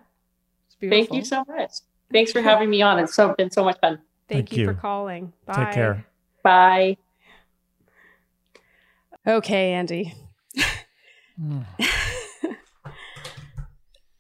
It's 0.81 0.89
beautiful. 0.89 1.05
Thank 1.07 1.13
you 1.13 1.25
so 1.25 1.43
much. 1.47 1.71
Thanks 2.11 2.31
for 2.31 2.41
having 2.41 2.69
me 2.69 2.81
on. 2.81 2.99
It's 2.99 3.13
so 3.13 3.33
been 3.37 3.51
so 3.51 3.63
much 3.63 3.79
fun. 3.79 3.99
Thank, 4.27 4.49
Thank 4.49 4.57
you, 4.57 4.65
for 4.65 4.73
calling. 4.73 5.33
Bye. 5.45 5.65
Take 5.65 5.73
care. 5.73 6.05
Bye. 6.43 6.97
Okay, 9.27 9.73
Andy. 9.73 10.13
Mm. 11.39 11.65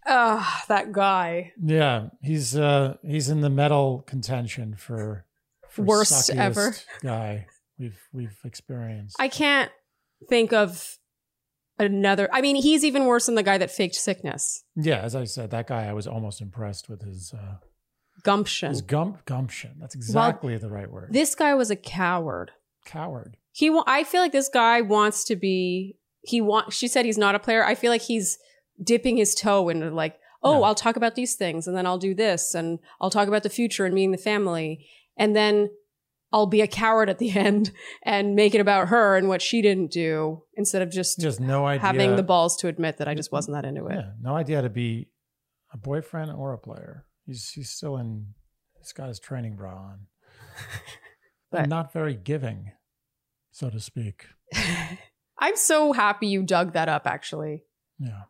Oh, 0.05 0.59
that 0.67 0.91
guy. 0.91 1.53
Yeah, 1.61 2.09
he's 2.21 2.55
uh 2.55 2.97
he's 3.03 3.29
in 3.29 3.41
the 3.41 3.49
medal 3.49 4.03
contention 4.07 4.75
for, 4.75 5.25
for 5.69 5.83
Worst 5.83 6.29
ever. 6.31 6.75
guy 7.01 7.47
we've 7.77 7.99
we've 8.11 8.37
experienced. 8.43 9.15
I 9.19 9.27
can't 9.27 9.71
think 10.27 10.53
of 10.53 10.98
another. 11.79 12.29
I 12.31 12.41
mean, 12.41 12.55
he's 12.55 12.83
even 12.83 13.05
worse 13.05 13.25
than 13.25 13.35
the 13.35 13.43
guy 13.43 13.57
that 13.57 13.71
faked 13.71 13.95
sickness. 13.95 14.63
yeah, 14.75 14.99
as 14.99 15.15
I 15.15 15.23
said, 15.23 15.51
that 15.51 15.67
guy 15.67 15.85
I 15.87 15.93
was 15.93 16.05
almost 16.07 16.41
impressed 16.41 16.89
with 16.89 17.01
his 17.01 17.33
uh 17.33 17.55
Gumption. 18.23 18.69
his 18.71 18.81
gump 18.81 19.25
gumption. 19.25 19.77
That's 19.79 19.95
exactly 19.95 20.57
the 20.57 20.69
right 20.69 20.91
word. 20.91 21.09
This 21.13 21.35
guy 21.35 21.55
was 21.55 21.71
a 21.71 21.75
coward. 21.77 22.51
Coward. 22.85 23.37
He, 23.53 23.71
I 23.87 24.03
feel 24.03 24.21
like 24.21 24.33
this 24.33 24.49
guy 24.49 24.81
wants 24.81 25.23
to 25.25 25.35
be. 25.35 25.95
He 26.21 26.41
want. 26.41 26.73
She 26.73 26.87
said 26.89 27.05
he's 27.05 27.17
not 27.17 27.35
a 27.35 27.39
player. 27.39 27.63
I 27.63 27.75
feel 27.75 27.91
like 27.91 28.01
he's 28.01 28.37
dipping 28.83 29.15
his 29.17 29.33
toe 29.35 29.69
into 29.69 29.89
like, 29.89 30.17
oh, 30.43 30.55
No. 30.59 30.63
I'll 30.63 30.75
talk 30.75 30.97
about 30.97 31.15
these 31.15 31.35
things, 31.35 31.65
and 31.65 31.75
then 31.77 31.85
I'll 31.85 31.97
do 31.97 32.13
this, 32.13 32.53
and 32.53 32.79
I'll 32.99 33.09
talk 33.09 33.27
about 33.29 33.43
the 33.43 33.49
future 33.49 33.85
and 33.85 33.95
me 33.95 34.03
and 34.05 34.13
the 34.13 34.17
family, 34.17 34.85
and 35.17 35.33
then 35.35 35.69
I'll 36.31 36.45
be 36.47 36.61
a 36.61 36.67
coward 36.67 37.09
at 37.09 37.17
the 37.17 37.31
end 37.37 37.71
and 38.03 38.35
make 38.35 38.53
it 38.55 38.61
about 38.61 38.89
her 38.89 39.15
and 39.17 39.27
what 39.27 39.41
she 39.41 39.61
didn't 39.61 39.91
do 39.91 40.43
instead 40.55 40.81
of 40.81 40.91
just 40.91 41.19
Just 41.19 41.39
no 41.39 41.65
idea. 41.65 41.81
having 41.81 42.15
the 42.15 42.23
balls 42.23 42.55
to 42.57 42.67
admit 42.67 42.97
that 42.97 43.07
I 43.07 43.15
just 43.15 43.31
wasn't 43.31 43.55
that 43.55 43.65
into 43.65 43.87
it. 43.87 43.95
Yeah, 43.95 44.11
no 44.21 44.35
idea 44.35 44.61
to 44.61 44.69
be 44.69 45.09
a 45.73 45.77
boyfriend 45.77 46.31
or 46.31 46.53
a 46.53 46.57
player. 46.57 47.05
He's 47.25 47.49
he's 47.51 47.69
still 47.69 47.97
in. 47.97 48.33
He's 48.77 48.93
got 48.93 49.07
his 49.09 49.19
training 49.19 49.55
bra 49.55 49.73
on, 49.75 49.99
But- 51.51 51.67
not 51.69 51.91
very 51.93 52.15
giving, 52.15 52.71
so 53.51 53.69
to 53.69 53.79
speak. 53.79 54.25
I'm 55.41 55.55
so 55.55 55.93
happy 55.93 56.27
you 56.27 56.43
dug 56.43 56.73
that 56.73 56.89
up, 56.89 57.07
actually. 57.07 57.63
Yeah. 57.97 58.23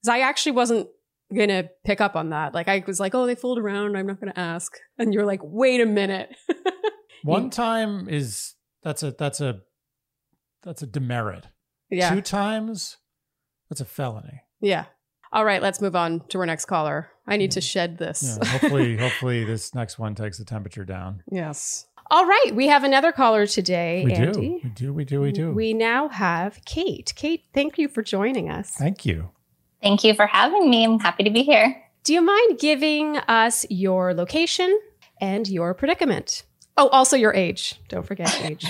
Because 0.00 0.08
I 0.16 0.20
actually 0.20 0.52
wasn't 0.52 0.88
going 1.34 1.48
to 1.48 1.68
pick 1.84 2.00
up 2.00 2.14
on 2.14 2.30
that. 2.30 2.54
Like, 2.54 2.68
I 2.68 2.82
was 2.86 3.00
like, 3.00 3.14
oh, 3.14 3.26
they 3.26 3.34
fooled 3.34 3.58
around. 3.58 3.96
I'm 3.96 4.06
not 4.06 4.20
going 4.20 4.32
to 4.32 4.38
ask. 4.38 4.72
And 4.98 5.12
you're 5.14 5.24
like, 5.26 5.40
wait 5.42 5.80
a 5.80 5.86
minute. 5.86 6.28
One 7.24 7.50
time 7.50 8.08
is 8.08 8.54
that's 8.82 9.02
a 9.02 9.12
that's 9.12 9.40
a 9.40 9.60
that's 10.62 10.82
a 10.82 10.86
demerit. 10.86 11.46
yeah. 11.90 12.14
Two 12.14 12.20
times, 12.22 12.98
that's 13.68 13.80
a 13.80 13.84
felony. 13.84 14.42
Yeah. 14.60 14.84
All 15.32 15.44
right, 15.44 15.62
let's 15.62 15.80
move 15.80 15.96
on 15.96 16.20
to 16.28 16.38
our 16.38 16.46
next 16.46 16.66
caller. 16.66 17.08
I 17.26 17.36
need 17.36 17.52
to 17.52 17.60
shed 17.60 17.98
this. 17.98 18.38
Yeah. 18.42 18.48
Hopefully, 18.48 18.96
hopefully 18.98 19.44
this 19.44 19.74
next 19.74 19.98
one 19.98 20.14
takes 20.14 20.38
the 20.38 20.44
temperature 20.44 20.84
down. 20.84 21.22
yes. 21.30 21.86
All 22.10 22.26
right, 22.26 22.50
we 22.54 22.66
have 22.68 22.84
another 22.84 23.10
caller 23.10 23.46
today, 23.46 24.02
We 24.04 24.12
Andy. 24.12 24.32
do. 24.32 24.60
We 24.62 24.70
do. 24.74 24.92
We 24.92 25.04
do. 25.04 25.20
We 25.22 25.32
do. 25.32 25.52
We 25.52 25.72
now 25.72 26.08
have 26.08 26.60
Kate. 26.66 27.10
Kate, 27.16 27.44
thank 27.54 27.78
you 27.78 27.88
for 27.88 28.02
joining 28.02 28.50
us. 28.50 28.70
Thank 28.72 29.06
you. 29.06 29.30
Thank 29.80 30.04
you 30.04 30.12
for 30.12 30.26
having 30.26 30.68
me. 30.68 30.84
I'm 30.84 30.98
happy 30.98 31.24
to 31.24 31.30
be 31.30 31.42
here. 31.42 31.82
Do 32.04 32.12
you 32.12 32.20
mind 32.20 32.58
giving 32.58 33.16
us 33.16 33.64
your 33.70 34.12
location 34.12 34.78
and 35.22 35.48
your 35.48 35.72
predicament? 35.72 36.42
Oh, 36.76 36.88
also 36.88 37.16
your 37.16 37.34
age. 37.34 37.74
Don't 37.88 38.06
forget 38.06 38.40
age. 38.44 38.66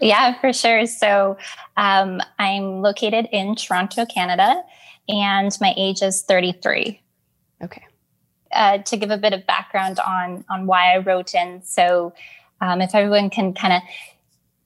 yeah, 0.00 0.38
for 0.40 0.52
sure. 0.52 0.86
So 0.86 1.38
um, 1.76 2.20
I'm 2.38 2.82
located 2.82 3.28
in 3.32 3.54
Toronto, 3.54 4.04
Canada, 4.06 4.62
and 5.08 5.56
my 5.60 5.74
age 5.76 6.02
is 6.02 6.22
33. 6.22 7.00
Okay. 7.62 7.84
Uh, 8.52 8.78
to 8.78 8.96
give 8.96 9.10
a 9.10 9.18
bit 9.18 9.32
of 9.32 9.46
background 9.46 9.98
on 10.00 10.44
on 10.48 10.66
why 10.66 10.94
I 10.94 10.98
wrote 10.98 11.34
in, 11.34 11.62
so 11.62 12.14
um, 12.62 12.80
if 12.80 12.94
everyone 12.94 13.28
can 13.28 13.52
kind 13.52 13.74
of 13.74 13.82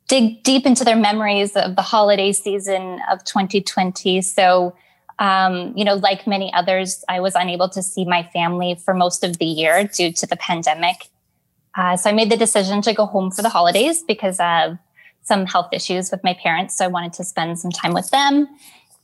dig 0.07 0.45
deep 0.45 0.67
into 0.67 0.85
their 0.85 0.97
memories 0.97 1.57
of 1.57 1.75
the 1.75 1.83
holiday 1.83 2.33
season 2.33 3.01
of 3.11 3.25
2020, 3.25 4.23
so. 4.23 4.75
Um, 5.19 5.77
you 5.77 5.85
know, 5.85 5.95
like 5.97 6.27
many 6.27 6.53
others, 6.53 7.05
I 7.09 7.21
was 7.21 7.37
unable 7.37 7.69
to 7.69 7.83
see 7.83 8.05
my 8.05 8.29
family 8.33 8.75
for 8.75 8.93
most 8.93 9.23
of 9.23 9.39
the 9.39 9.45
year 9.45 9.85
due 9.85 10.11
to 10.11 10.27
the 10.27 10.37
pandemic. 10.37 11.11
Uh, 11.75 11.97
so 11.97 12.11
I 12.11 12.13
made 12.13 12.31
the 12.31 12.37
decision 12.37 12.83
to 12.83 12.93
go 12.93 13.07
home 13.07 13.31
for 13.31 13.43
the 13.43 13.49
holidays 13.49 14.03
because 14.03 14.39
of 14.41 14.79
some 15.23 15.47
health 15.47 15.69
issues 15.73 16.11
with 16.11 16.23
my 16.23 16.35
parents. 16.35 16.77
So 16.77 16.85
I 16.85 16.89
wanted 16.89 17.13
to 17.15 17.25
spend 17.25 17.59
some 17.59 17.71
time 17.71 17.95
with 17.95 18.11
them. 18.11 18.49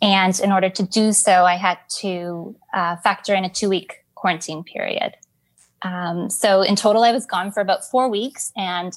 And 0.02 0.38
in 0.40 0.52
order 0.52 0.68
to 0.68 0.82
do 0.82 1.12
so, 1.12 1.44
I 1.44 1.56
had 1.56 1.78
to 2.00 2.56
uh, 2.74 2.96
factor 2.96 3.34
in 3.34 3.44
a 3.44 3.48
two 3.48 3.68
week 3.68 4.04
quarantine 4.14 4.64
period. 4.64 5.16
Um, 5.82 6.28
so 6.28 6.62
in 6.62 6.76
total, 6.76 7.04
I 7.04 7.12
was 7.12 7.24
gone 7.24 7.52
for 7.52 7.60
about 7.60 7.84
four 7.84 8.08
weeks. 8.08 8.52
And 8.56 8.96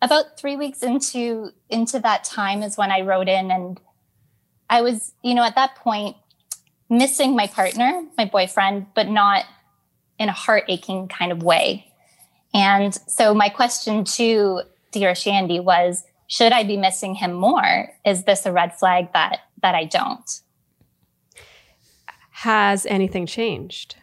about 0.00 0.38
three 0.38 0.56
weeks 0.56 0.82
into, 0.82 1.50
into 1.70 1.98
that 2.00 2.24
time 2.24 2.62
is 2.62 2.76
when 2.76 2.90
I 2.90 3.00
wrote 3.00 3.28
in 3.28 3.50
and 3.50 3.80
I 4.68 4.82
was, 4.82 5.12
you 5.22 5.34
know, 5.34 5.44
at 5.44 5.54
that 5.54 5.76
point, 5.76 6.16
missing 6.88 7.34
my 7.34 7.46
partner, 7.46 8.04
my 8.18 8.26
boyfriend, 8.26 8.86
but 8.94 9.08
not 9.08 9.44
in 10.18 10.28
a 10.28 10.32
heart 10.32 10.64
aching 10.68 11.08
kind 11.08 11.32
of 11.32 11.42
way. 11.42 11.91
And 12.54 12.94
so 13.06 13.34
my 13.34 13.48
question 13.48 14.04
to 14.04 14.62
dear 14.90 15.14
Shandy 15.14 15.58
was, 15.58 16.04
should 16.26 16.52
I 16.52 16.64
be 16.64 16.76
missing 16.76 17.14
him 17.14 17.32
more? 17.32 17.90
Is 18.04 18.24
this 18.24 18.46
a 18.46 18.52
red 18.52 18.78
flag 18.78 19.12
that 19.12 19.40
that 19.62 19.74
I 19.74 19.84
don't? 19.84 20.40
Has 22.30 22.86
anything 22.86 23.26
changed? 23.26 23.96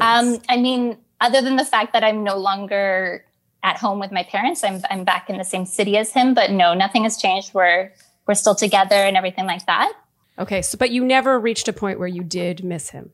Um, 0.00 0.38
I 0.48 0.56
mean, 0.56 0.98
other 1.20 1.40
than 1.40 1.56
the 1.56 1.64
fact 1.64 1.92
that 1.92 2.02
I'm 2.02 2.24
no 2.24 2.36
longer 2.36 3.24
at 3.62 3.76
home 3.78 3.98
with 3.98 4.10
my 4.10 4.22
parents, 4.24 4.64
I'm 4.64 4.82
I'm 4.90 5.04
back 5.04 5.30
in 5.30 5.38
the 5.38 5.44
same 5.44 5.64
city 5.64 5.96
as 5.96 6.12
him, 6.12 6.34
but 6.34 6.50
no, 6.50 6.74
nothing 6.74 7.04
has 7.04 7.16
changed. 7.16 7.54
We're 7.54 7.92
we're 8.26 8.34
still 8.34 8.54
together 8.54 8.96
and 8.96 9.16
everything 9.16 9.46
like 9.46 9.66
that. 9.66 9.92
okay, 10.38 10.62
so 10.62 10.76
but 10.76 10.90
you 10.90 11.04
never 11.04 11.38
reached 11.38 11.68
a 11.68 11.72
point 11.72 11.98
where 11.98 12.08
you 12.08 12.22
did 12.24 12.64
miss 12.64 12.90
him. 12.90 13.12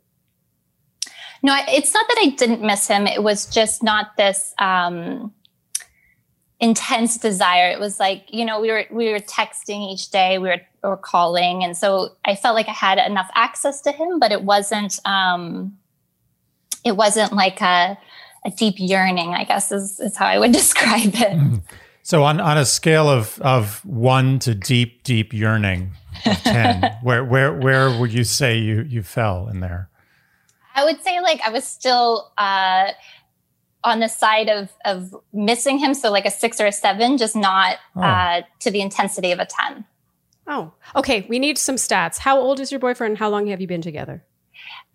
No, 1.42 1.56
it's 1.68 1.94
not 1.94 2.06
that 2.08 2.18
I 2.18 2.30
didn't 2.30 2.62
miss 2.62 2.88
him. 2.88 3.06
It 3.06 3.22
was 3.22 3.46
just 3.46 3.82
not 3.82 4.16
this. 4.16 4.54
Um, 4.58 5.32
intense 6.60 7.18
desire. 7.18 7.70
It 7.70 7.78
was 7.78 8.00
like, 8.00 8.24
you 8.32 8.44
know, 8.44 8.60
we 8.60 8.70
were 8.70 8.84
we 8.90 9.12
were 9.12 9.20
texting 9.20 9.92
each 9.92 10.10
day, 10.10 10.38
we 10.38 10.48
were 10.48 10.60
or 10.82 10.96
calling. 10.96 11.62
And 11.64 11.76
so 11.76 12.10
I 12.24 12.34
felt 12.34 12.54
like 12.54 12.68
I 12.68 12.72
had 12.72 12.98
enough 12.98 13.30
access 13.34 13.80
to 13.82 13.92
him, 13.92 14.18
but 14.18 14.32
it 14.32 14.42
wasn't 14.42 14.98
um 15.04 15.76
it 16.84 16.96
wasn't 16.96 17.32
like 17.32 17.60
a 17.60 17.98
a 18.44 18.50
deep 18.50 18.76
yearning, 18.78 19.34
I 19.34 19.44
guess 19.44 19.72
is 19.72 20.00
is 20.00 20.16
how 20.16 20.26
I 20.26 20.38
would 20.38 20.52
describe 20.64 21.12
it. 21.14 21.62
So 22.02 22.24
on, 22.24 22.40
on 22.40 22.56
a 22.56 22.64
scale 22.64 23.08
of 23.08 23.40
of 23.40 23.84
one 23.84 24.38
to 24.40 24.54
deep, 24.54 25.02
deep 25.02 25.32
yearning 25.32 25.92
of 26.24 26.42
ten, 26.42 26.96
where 27.02 27.24
where 27.24 27.52
where 27.52 27.98
would 27.98 28.12
you 28.12 28.24
say 28.24 28.58
you 28.58 28.82
you 28.82 29.02
fell 29.02 29.48
in 29.48 29.60
there? 29.60 29.90
I 30.78 30.84
would 30.84 31.02
say 31.02 31.20
like 31.20 31.40
I 31.44 31.50
was 31.50 31.64
still 31.64 32.32
uh 32.38 32.92
on 33.84 34.00
the 34.00 34.08
side 34.08 34.48
of 34.48 34.70
of 34.84 35.14
missing 35.32 35.78
him, 35.78 35.94
so 35.94 36.10
like 36.10 36.24
a 36.24 36.30
six 36.30 36.60
or 36.60 36.66
a 36.66 36.72
seven, 36.72 37.18
just 37.18 37.34
not 37.34 37.78
oh. 37.96 38.02
uh, 38.02 38.42
to 38.60 38.70
the 38.70 38.80
intensity 38.80 39.32
of 39.32 39.38
a 39.38 39.46
ten. 39.46 39.84
Oh, 40.46 40.72
okay. 40.96 41.26
We 41.28 41.38
need 41.38 41.58
some 41.58 41.76
stats. 41.76 42.18
How 42.18 42.38
old 42.38 42.58
is 42.58 42.72
your 42.72 42.80
boyfriend? 42.80 43.18
How 43.18 43.28
long 43.28 43.48
have 43.48 43.60
you 43.60 43.66
been 43.66 43.82
together? 43.82 44.24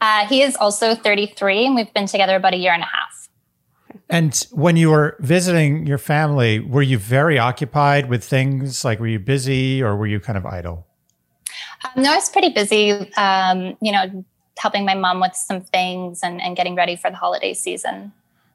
Uh, 0.02 0.26
he 0.28 0.42
is 0.42 0.56
also 0.56 0.96
33, 0.96 1.68
and 1.68 1.76
we've 1.76 1.94
been 1.94 2.08
together 2.08 2.36
about 2.36 2.54
a 2.54 2.58
year 2.58 2.74
and 2.74 2.82
a 2.82 2.88
half. 2.88 3.30
And 4.10 4.36
when 4.52 4.76
you 4.78 4.90
were 4.90 5.16
visiting 5.20 5.86
your 5.86 6.00
family, 6.00 6.60
were 6.60 6.82
you 6.82 6.98
very 6.98 7.38
occupied 7.38 8.10
with 8.10 8.24
things? 8.24 8.84
Like, 8.84 9.00
were 9.00 9.08
you 9.08 9.20
busy 9.20 9.82
or 9.82 9.96
were 9.96 10.08
you 10.08 10.20
kind 10.20 10.38
of 10.38 10.46
idle? 10.46 10.88
Um, 11.86 12.04
no, 12.04 12.12
I 12.12 12.16
was 12.16 12.30
pretty 12.30 12.50
busy. 12.50 12.92
Um, 13.16 13.78
you 13.82 13.92
know, 13.92 14.26
helping 14.58 14.86
my 14.86 14.96
mom 14.96 15.20
with 15.20 15.36
some 15.36 15.62
things 15.62 16.22
and, 16.24 16.42
and 16.42 16.56
getting 16.56 16.76
ready 16.76 16.96
for 16.96 17.10
the 17.10 17.18
holiday 17.18 17.54
season. 17.54 18.12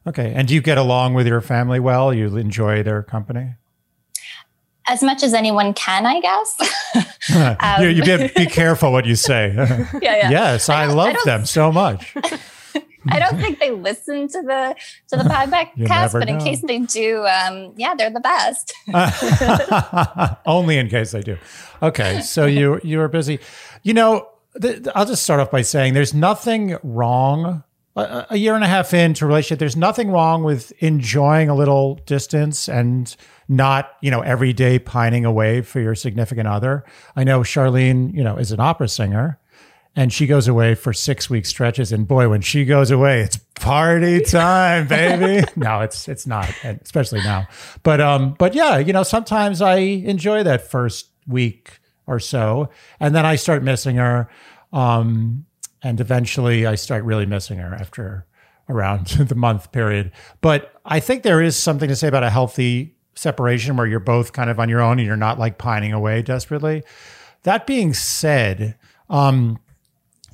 Okay. 0.06 0.32
And 0.34 0.48
do 0.48 0.54
you 0.54 0.62
get 0.62 0.78
along 0.78 1.14
with 1.14 1.26
your 1.26 1.40
family 1.40 1.80
well? 1.80 2.14
You 2.14 2.36
enjoy 2.36 2.82
their 2.82 3.02
company? 3.02 3.54
As 4.86 5.02
much 5.02 5.22
as 5.22 5.34
anyone 5.34 5.74
can, 5.74 6.06
I 6.06 6.20
guess. 6.20 6.56
um, 7.60 7.82
you, 7.82 7.88
you 7.88 8.02
be, 8.02 8.28
be, 8.34 8.46
careful 8.50 8.90
what 8.90 9.04
you 9.04 9.16
say. 9.16 9.52
yeah, 9.54 9.90
yeah. 10.00 10.30
Yes, 10.30 10.70
I, 10.70 10.84
I 10.84 10.86
love 10.86 11.14
I 11.14 11.24
them 11.24 11.44
so 11.44 11.70
much. 11.70 12.14
I 13.10 13.18
don't 13.18 13.38
think 13.38 13.58
they 13.58 13.70
listen 13.70 14.28
to 14.28 14.42
the 14.42 14.76
to 15.08 15.16
the 15.16 15.24
podcast, 15.24 16.12
but 16.12 16.28
in 16.28 16.38
case 16.38 16.60
they 16.62 16.78
do, 16.80 17.26
um, 17.26 17.72
yeah, 17.76 17.94
they're 17.94 18.10
the 18.10 18.20
best. 18.20 18.74
Only 20.46 20.78
in 20.78 20.88
case 20.88 21.12
they 21.12 21.22
do. 21.22 21.38
Okay, 21.82 22.20
so 22.20 22.46
you 22.46 22.80
you 22.82 23.00
are 23.00 23.08
busy. 23.08 23.40
You 23.82 23.94
know, 23.94 24.28
th- 24.60 24.86
I'll 24.94 25.06
just 25.06 25.22
start 25.22 25.40
off 25.40 25.50
by 25.50 25.62
saying 25.62 25.94
there's 25.94 26.14
nothing 26.14 26.78
wrong 26.82 27.64
a, 27.98 28.36
year 28.36 28.54
and 28.54 28.64
a 28.64 28.68
half 28.68 28.94
into 28.94 29.24
a 29.24 29.28
relationship, 29.28 29.58
there's 29.58 29.76
nothing 29.76 30.10
wrong 30.10 30.44
with 30.44 30.72
enjoying 30.82 31.48
a 31.48 31.54
little 31.54 31.96
distance 32.06 32.68
and 32.68 33.14
not, 33.48 33.90
you 34.00 34.10
know, 34.10 34.20
every 34.20 34.52
day 34.52 34.78
pining 34.78 35.24
away 35.24 35.62
for 35.62 35.80
your 35.80 35.94
significant 35.94 36.46
other. 36.46 36.84
I 37.16 37.24
know 37.24 37.40
Sharleen, 37.40 38.14
you 38.14 38.22
know, 38.22 38.36
is 38.36 38.52
an 38.52 38.60
opera 38.60 38.88
singer 38.88 39.38
and 39.96 40.12
she 40.12 40.26
goes 40.26 40.46
away 40.46 40.74
for 40.74 40.92
six 40.92 41.28
week 41.28 41.44
stretches. 41.44 41.90
And 41.90 42.06
boy, 42.06 42.28
when 42.28 42.40
she 42.40 42.64
goes 42.64 42.90
away, 42.90 43.22
it's 43.22 43.38
party 43.56 44.20
time, 44.24 44.86
baby. 44.86 45.44
no, 45.56 45.80
it's 45.80 46.08
it's 46.08 46.26
not, 46.26 46.52
especially 46.62 47.20
now. 47.20 47.48
But 47.82 48.00
um, 48.00 48.34
but 48.38 48.54
yeah, 48.54 48.78
you 48.78 48.92
know, 48.92 49.02
sometimes 49.02 49.60
I 49.60 49.76
enjoy 49.76 50.44
that 50.44 50.70
first 50.70 51.08
week 51.26 51.77
or 52.08 52.18
so, 52.18 52.70
and 52.98 53.14
then 53.14 53.24
I 53.24 53.36
start 53.36 53.62
missing 53.62 53.96
her. 53.96 54.28
Um, 54.72 55.44
and 55.82 56.00
eventually 56.00 56.66
I 56.66 56.74
start 56.74 57.04
really 57.04 57.26
missing 57.26 57.58
her 57.58 57.74
after 57.74 58.26
around 58.68 59.06
the 59.28 59.34
month 59.34 59.72
period. 59.72 60.12
But 60.40 60.72
I 60.84 61.00
think 61.00 61.22
there 61.22 61.40
is 61.40 61.56
something 61.56 61.88
to 61.88 61.96
say 61.96 62.08
about 62.08 62.24
a 62.24 62.30
healthy 62.30 62.96
separation 63.14 63.76
where 63.76 63.86
you're 63.86 64.00
both 64.00 64.32
kind 64.32 64.50
of 64.50 64.60
on 64.60 64.68
your 64.68 64.80
own 64.80 64.98
and 64.98 65.06
you're 65.06 65.16
not 65.16 65.38
like 65.38 65.58
pining 65.58 65.92
away 65.92 66.22
desperately. 66.22 66.82
That 67.42 67.66
being 67.66 67.94
said, 67.94 68.76
um, 69.08 69.58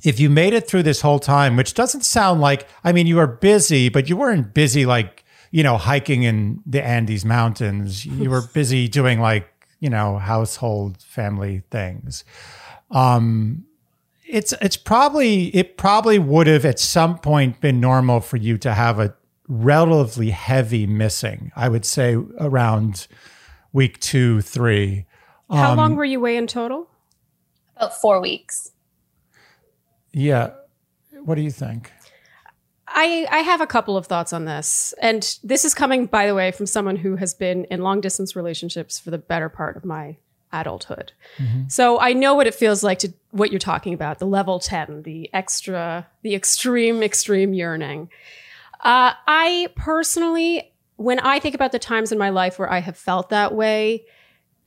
if 0.03 0.19
you 0.19 0.29
made 0.29 0.53
it 0.53 0.67
through 0.67 0.83
this 0.83 1.01
whole 1.01 1.19
time, 1.19 1.55
which 1.55 1.73
doesn't 1.73 2.01
sound 2.01 2.41
like, 2.41 2.67
I 2.83 2.91
mean, 2.91 3.07
you 3.07 3.15
were 3.15 3.27
busy, 3.27 3.89
but 3.89 4.09
you 4.09 4.15
weren't 4.15 4.53
busy 4.53 4.85
like, 4.85 5.23
you 5.51 5.63
know, 5.63 5.77
hiking 5.77 6.23
in 6.23 6.61
the 6.65 6.83
Andes 6.83 7.25
Mountains. 7.25 8.05
You 8.05 8.29
were 8.29 8.41
busy 8.53 8.87
doing 8.87 9.19
like, 9.19 9.49
you 9.85 9.91
know, 9.91 10.17
household 10.17 10.99
family 10.99 11.61
things. 11.69 12.23
Um, 12.89 13.65
it's 14.27 14.51
it's 14.53 14.77
probably 14.77 15.55
it 15.55 15.77
probably 15.77 16.17
would 16.17 16.47
have 16.47 16.65
at 16.65 16.79
some 16.79 17.19
point 17.19 17.61
been 17.61 17.79
normal 17.79 18.19
for 18.19 18.37
you 18.37 18.57
to 18.57 18.73
have 18.73 18.99
a 18.99 19.13
relatively 19.47 20.31
heavy 20.31 20.87
missing. 20.87 21.51
I 21.55 21.69
would 21.69 21.85
say 21.85 22.15
around 22.39 23.05
week 23.73 23.99
two, 23.99 24.41
three. 24.41 25.05
How 25.51 25.73
um, 25.73 25.77
long 25.77 25.95
were 25.95 26.03
you 26.03 26.17
away 26.17 26.35
in 26.35 26.47
total? 26.47 26.89
About 27.77 28.01
four 28.01 28.19
weeks. 28.19 28.71
Yeah. 30.13 30.49
What 31.11 31.35
do 31.35 31.43
you 31.43 31.51
think? 31.51 31.91
I, 32.95 33.27
I 33.29 33.39
have 33.39 33.59
a 33.59 33.67
couple 33.67 33.97
of 33.97 34.07
thoughts 34.07 34.31
on 34.31 34.45
this. 34.45 34.93
And 35.01 35.37
this 35.43 35.65
is 35.65 35.73
coming, 35.73 36.05
by 36.05 36.25
the 36.25 36.33
way, 36.33 36.51
from 36.51 36.65
someone 36.65 36.95
who 36.95 37.17
has 37.17 37.33
been 37.33 37.65
in 37.65 37.81
long 37.81 37.99
distance 37.99 38.35
relationships 38.35 38.97
for 38.97 39.11
the 39.11 39.17
better 39.17 39.49
part 39.49 39.75
of 39.75 39.83
my 39.83 40.15
adulthood. 40.53 41.11
Mm-hmm. 41.37 41.63
So 41.67 41.99
I 41.99 42.13
know 42.13 42.33
what 42.35 42.47
it 42.47 42.55
feels 42.55 42.83
like 42.83 42.99
to 42.99 43.13
what 43.31 43.51
you're 43.51 43.59
talking 43.59 43.93
about, 43.93 44.19
the 44.19 44.25
level 44.25 44.59
10, 44.59 45.03
the 45.03 45.29
extra, 45.33 46.07
the 46.21 46.33
extreme, 46.33 47.03
extreme 47.03 47.53
yearning. 47.53 48.09
Uh, 48.79 49.11
I 49.27 49.67
personally, 49.75 50.71
when 50.95 51.19
I 51.19 51.39
think 51.39 51.53
about 51.53 51.73
the 51.73 51.79
times 51.79 52.13
in 52.13 52.17
my 52.17 52.29
life 52.29 52.57
where 52.57 52.71
I 52.71 52.79
have 52.79 52.95
felt 52.95 53.29
that 53.29 53.53
way, 53.53 54.05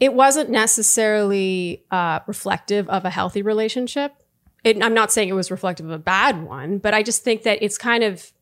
it 0.01 0.12
wasn't 0.12 0.51
necessarily 0.51 1.85
uh, 1.91 2.20
reflective 2.26 2.89
of 2.91 3.07
a 3.07 3.11
healthy 3.11 3.41
relationship. 3.41 4.17
It, 4.64 4.82
I'm 4.82 4.94
not 4.94 5.12
saying 5.12 5.28
it 5.28 5.34
was 5.34 5.50
reflective 5.50 5.86
of 5.86 5.92
a 5.92 5.98
bad 5.98 6.42
one, 6.42 6.78
but 6.78 6.94
I 6.94 7.02
just 7.02 7.22
think 7.22 7.44
that 7.44 7.59
it's 7.62 7.78
kind 7.78 8.02
of 8.02 8.32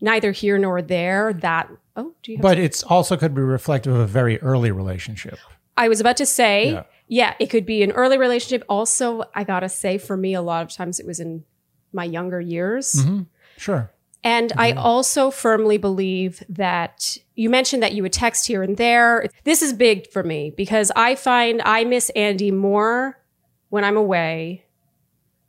neither 0.00 0.32
here 0.32 0.58
nor 0.58 0.80
there. 0.80 1.32
That 1.32 1.70
oh, 1.96 2.14
do 2.22 2.32
you? 2.32 2.38
but 2.38 2.58
it's 2.58 2.82
also 2.82 3.16
could 3.16 3.34
be 3.34 3.42
reflective 3.42 3.94
of 3.94 4.00
a 4.00 4.06
very 4.06 4.40
early 4.40 4.70
relationship. 4.70 5.38
I 5.76 5.88
was 5.88 6.00
about 6.00 6.16
to 6.16 6.26
say, 6.26 6.72
yeah. 6.72 6.82
yeah, 7.06 7.34
it 7.38 7.46
could 7.46 7.66
be 7.66 7.82
an 7.82 7.92
early 7.92 8.18
relationship. 8.18 8.64
Also, 8.68 9.24
I 9.34 9.44
gotta 9.44 9.68
say, 9.68 9.98
for 9.98 10.16
me, 10.16 10.34
a 10.34 10.42
lot 10.42 10.62
of 10.62 10.72
times 10.72 10.98
it 10.98 11.06
was 11.06 11.20
in 11.20 11.44
my 11.92 12.04
younger 12.04 12.40
years. 12.40 12.94
Mm-hmm. 12.94 13.22
Sure. 13.56 13.92
And 14.24 14.50
mm-hmm. 14.50 14.60
I 14.60 14.72
also 14.72 15.30
firmly 15.30 15.78
believe 15.78 16.42
that 16.48 17.18
you 17.34 17.48
mentioned 17.48 17.82
that 17.82 17.92
you 17.92 18.02
would 18.02 18.12
text 18.12 18.46
here 18.46 18.62
and 18.62 18.76
there. 18.76 19.28
This 19.44 19.62
is 19.62 19.72
big 19.72 20.10
for 20.10 20.22
me 20.22 20.52
because 20.56 20.90
I 20.96 21.14
find 21.14 21.62
I 21.62 21.84
miss 21.84 22.10
Andy 22.10 22.50
more 22.50 23.20
when 23.68 23.84
I'm 23.84 23.96
away 23.96 24.64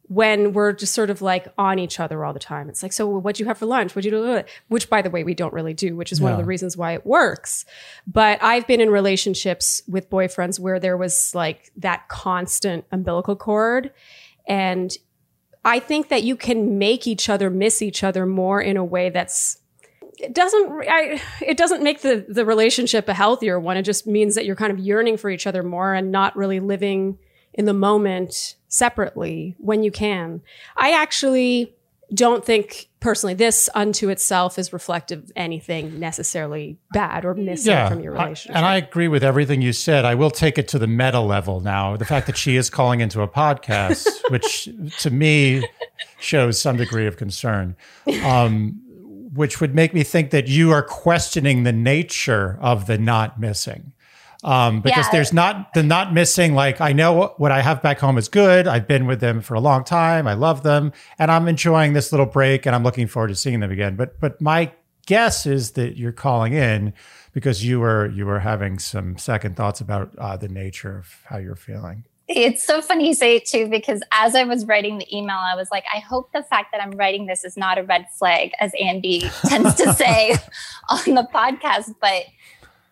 when 0.10 0.53
we're 0.53 0.74
just 0.74 0.95
sort 0.95 1.12
of 1.12 1.22
like 1.22 1.47
on 1.55 1.78
each 1.78 1.99
other 1.99 2.26
all 2.26 2.34
the 2.34 2.39
time. 2.39 2.68
It's 2.68 2.82
like, 2.82 2.91
so 2.91 3.07
what'd 3.07 3.39
you 3.39 3.45
have 3.45 3.60
for 3.60 3.68
lunch? 3.68 3.95
What'd 3.95 4.12
you 4.12 4.12
do? 4.12 4.43
Which, 4.68 4.89
by 4.89 5.03
the 5.03 5.10
way, 5.12 5.24
we 5.24 5.36
don't 5.36 5.53
really 5.53 5.76
do, 5.76 5.95
which 5.95 6.12
is 6.12 6.20
one 6.20 6.32
of 6.32 6.39
the 6.39 6.45
reasons 6.45 6.76
why 6.76 6.93
it 6.93 7.05
works. 7.05 7.64
But 8.07 8.41
I've 8.41 8.66
been 8.66 8.82
in 8.82 8.89
relationships 8.89 9.84
with 9.88 10.10
boyfriends 10.10 10.60
where 10.60 10.80
there 10.80 10.97
was 10.97 11.34
like 11.36 11.72
that 11.78 12.07
constant 12.07 12.86
umbilical 12.91 13.36
cord. 13.36 13.91
And 14.47 14.91
I 15.64 15.80
think 15.80 16.10
that 16.10 16.24
you 16.24 16.36
can 16.36 16.80
make 16.80 17.05
each 17.05 17.30
other 17.30 17.51
miss 17.51 17.84
each 17.84 18.03
other 18.03 18.26
more 18.26 18.60
in 18.60 18.78
a 18.78 18.84
way 18.84 19.12
that's 19.12 19.60
it 20.18 20.34
doesn't 20.34 20.86
I, 20.89 21.22
it 21.41 21.55
doesn't 21.55 21.84
make 21.84 22.01
the 22.01 22.26
the 22.28 22.45
relationship 22.45 23.07
a 23.07 23.14
healthier 23.14 23.60
one 23.60 23.78
it 23.78 23.84
just 23.84 24.05
means 24.05 24.36
that 24.36 24.45
you're 24.45 24.55
kind 24.55 24.72
of 24.72 24.80
yearning 24.80 25.18
for 25.18 25.30
each 25.30 25.47
other 25.47 25.64
more 25.64 25.93
and 25.93 26.12
not 26.12 26.36
really 26.36 26.60
living 26.60 27.20
in 27.53 27.66
the 27.66 27.74
moment 27.74 28.55
separately 28.70 29.55
when 29.57 29.84
you 29.84 29.91
can. 29.91 30.41
I 30.78 30.93
actually 30.93 31.76
don't 32.13 32.43
think 32.43 32.89
personally 32.99 33.34
this 33.34 33.70
unto 33.76 34.09
itself 34.09 34.57
is 34.57 34.74
reflective 34.74 35.26
of 35.26 35.32
anything 35.36 35.99
necessarily 35.99 36.78
bad 36.91 37.24
or 37.24 37.36
missing 37.36 37.72
yeah, 37.72 37.88
from 37.88 37.99
your 37.99 38.13
relationship. 38.13 38.55
I, 38.55 38.59
and 38.59 38.65
I 38.65 38.78
agree 38.78 39.07
with 39.07 39.24
everything 39.24 39.61
you 39.61 39.74
said. 39.74 40.05
I 40.05 40.15
will 40.15 40.32
take 40.32 40.57
it 40.57 40.67
to 40.70 40.80
the 40.80 40.88
meta 40.88 41.20
level 41.20 41.59
now. 41.59 41.97
The 41.97 42.05
fact 42.05 42.28
that 42.28 42.38
she 42.38 42.55
is 42.55 42.70
calling 42.70 43.01
into 43.01 43.22
a 43.22 43.28
podcast, 43.28 44.07
which 44.30 44.70
to 44.99 45.11
me 45.11 45.67
shows 46.20 46.59
some 46.59 46.78
degree 46.78 47.05
of 47.05 47.17
concern. 47.17 47.76
Um, 48.24 48.82
which 49.34 49.61
would 49.61 49.76
make 49.76 49.93
me 49.93 50.03
think 50.03 50.32
that 50.32 50.47
you 50.47 50.72
are 50.72 50.82
questioning 50.82 51.61
the 51.61 51.72
nature 51.72 52.57
of 52.61 52.88
the 52.88 52.97
not 52.97 53.39
missing 53.39 53.93
um, 54.44 54.82
because 54.82 55.06
yeah. 55.06 55.12
there's 55.12 55.34
not 55.34 55.74
the 55.74 55.84
not 55.84 56.14
missing 56.14 56.54
like 56.54 56.80
I 56.80 56.94
know 56.94 57.34
what 57.38 57.52
I 57.52 57.62
have 57.62 57.82
back 57.82 58.00
home 58.00 58.18
is 58.18 58.30
good. 58.30 58.68
I've 58.68 58.88
been 58.88 59.06
with 59.06 59.20
them 59.20 59.42
for 59.42 59.54
a 59.54 59.60
long 59.60 59.84
time. 59.84 60.28
I 60.28 60.34
love 60.34 60.64
them, 60.64 60.94
and 61.18 61.30
I'm 61.30 61.48
enjoying 61.48 61.94
this 61.94 62.12
little 62.12 62.26
break, 62.26 62.66
and 62.66 62.76
I'm 62.76 62.84
looking 62.84 63.08
forward 63.08 63.30
to 63.30 63.36
seeing 63.36 63.60
them 63.60 63.72
again. 63.72 63.96
But 63.96 64.20
but 64.20 64.40
my 64.40 64.72
guess 65.06 65.46
is 65.46 65.72
that 65.72 65.98
you're 65.98 66.12
calling 66.12 66.54
in 66.54 66.94
because 67.34 67.66
you 67.66 67.80
were 67.80 68.08
you 68.12 68.26
were 68.26 68.40
having 68.40 68.80
some 68.80 69.18
second 69.18 69.58
thoughts 69.58 69.82
about 69.82 70.16
uh, 70.18 70.38
the 70.38 70.48
nature 70.48 70.98
of 70.98 71.22
how 71.26 71.38
you're 71.38 71.56
feeling. 71.56 72.06
It's 72.30 72.64
so 72.64 72.80
funny 72.80 73.08
you 73.08 73.16
say 73.16 73.38
it 73.38 73.46
too, 73.46 73.68
because 73.68 74.04
as 74.12 74.36
I 74.36 74.44
was 74.44 74.68
writing 74.68 75.00
the 75.00 75.18
email, 75.18 75.38
I 75.38 75.56
was 75.56 75.70
like, 75.72 75.84
I 75.92 75.98
hope 75.98 76.32
the 76.32 76.44
fact 76.44 76.72
that 76.72 76.82
I'm 76.82 76.92
writing 76.92 77.26
this 77.26 77.44
is 77.44 77.58
not 77.58 77.80
a 77.80 77.84
red 77.84 78.06
flag, 78.20 78.52
as 78.60 78.72
Andy 78.80 79.22
tends 79.48 79.74
to 79.76 79.92
say 79.96 80.36
on 80.90 81.16
the 81.16 81.28
podcast. 81.34 81.96
But 82.00 82.26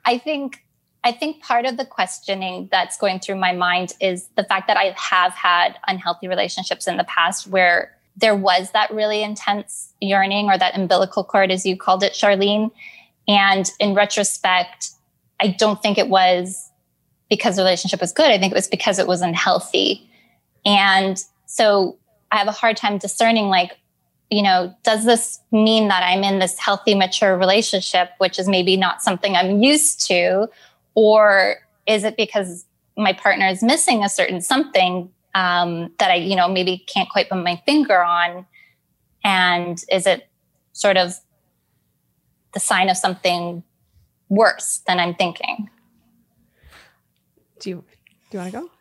I 0.05 0.17
think 0.17 0.63
I 1.07 1.13
think 1.13 1.41
part 1.41 1.65
of 1.65 1.77
the 1.77 1.85
questioning 1.85 2.67
that's 2.69 2.97
going 2.97 3.21
through 3.21 3.37
my 3.37 3.53
mind 3.53 3.93
is 4.01 4.27
the 4.35 4.43
fact 4.43 4.67
that 4.67 4.75
I 4.75 4.93
have 4.97 5.31
had 5.31 5.77
unhealthy 5.87 6.27
relationships 6.27 6.85
in 6.85 6.97
the 6.97 7.05
past 7.05 7.47
where 7.47 7.95
there 8.17 8.35
was 8.35 8.71
that 8.71 8.91
really 8.91 9.23
intense 9.23 9.93
yearning 10.01 10.47
or 10.47 10.57
that 10.57 10.75
umbilical 10.75 11.23
cord, 11.23 11.49
as 11.49 11.65
you 11.65 11.77
called 11.77 12.03
it, 12.03 12.11
Sharleen. 12.11 12.71
And 13.25 13.71
in 13.79 13.93
retrospect, 13.93 14.89
I 15.39 15.47
don't 15.47 15.81
think 15.81 15.97
it 15.97 16.09
was 16.09 16.69
because 17.29 17.55
the 17.55 17.61
relationship 17.61 18.01
was 18.01 18.11
good. 18.11 18.29
I 18.29 18.37
think 18.37 18.51
it 18.51 18.55
was 18.55 18.67
because 18.67 18.99
it 18.99 19.07
was 19.07 19.21
unhealthy. 19.21 20.09
And 20.65 21.23
so 21.45 21.97
I 22.33 22.37
have 22.37 22.49
a 22.49 22.51
hard 22.51 22.75
time 22.75 22.97
discerning, 22.97 23.45
like, 23.45 23.77
you 24.29 24.43
know, 24.43 24.75
does 24.83 25.05
this 25.05 25.39
mean 25.53 25.87
that 25.87 26.03
I'm 26.03 26.25
in 26.25 26.39
this 26.39 26.59
healthy, 26.59 26.95
mature 26.95 27.37
relationship, 27.37 28.09
which 28.17 28.37
is 28.37 28.49
maybe 28.49 28.75
not 28.75 29.01
something 29.01 29.37
I'm 29.37 29.63
used 29.63 30.05
to? 30.07 30.49
Or 30.97 31.57
is 31.85 32.03
it 32.03 32.17
because 32.17 32.65
my 32.97 33.13
partner 33.13 33.45
is 33.47 33.61
missing 33.61 34.03
a 34.03 34.09
certain 34.09 34.41
something 34.41 35.11
um, 35.35 35.93
that 35.99 36.09
I, 36.09 36.15
you 36.15 36.35
know, 36.35 36.47
maybe 36.47 36.83
can't 36.91 37.07
quite 37.07 37.29
put 37.29 37.37
my 37.37 37.61
finger 37.67 38.03
on? 38.03 38.47
And 39.23 39.77
is 39.91 40.07
it 40.07 40.27
sort 40.73 40.97
of 40.97 41.13
the 42.55 42.59
sign 42.59 42.89
of 42.89 42.97
something 42.97 43.61
worse 44.27 44.81
than 44.87 44.99
I'm 44.99 45.13
thinking? 45.13 45.69
Do 47.59 47.69
you 47.69 47.83
do 48.31 48.37
you 48.37 48.39
want 48.39 48.51
to 48.51 48.59
go? 48.61 48.71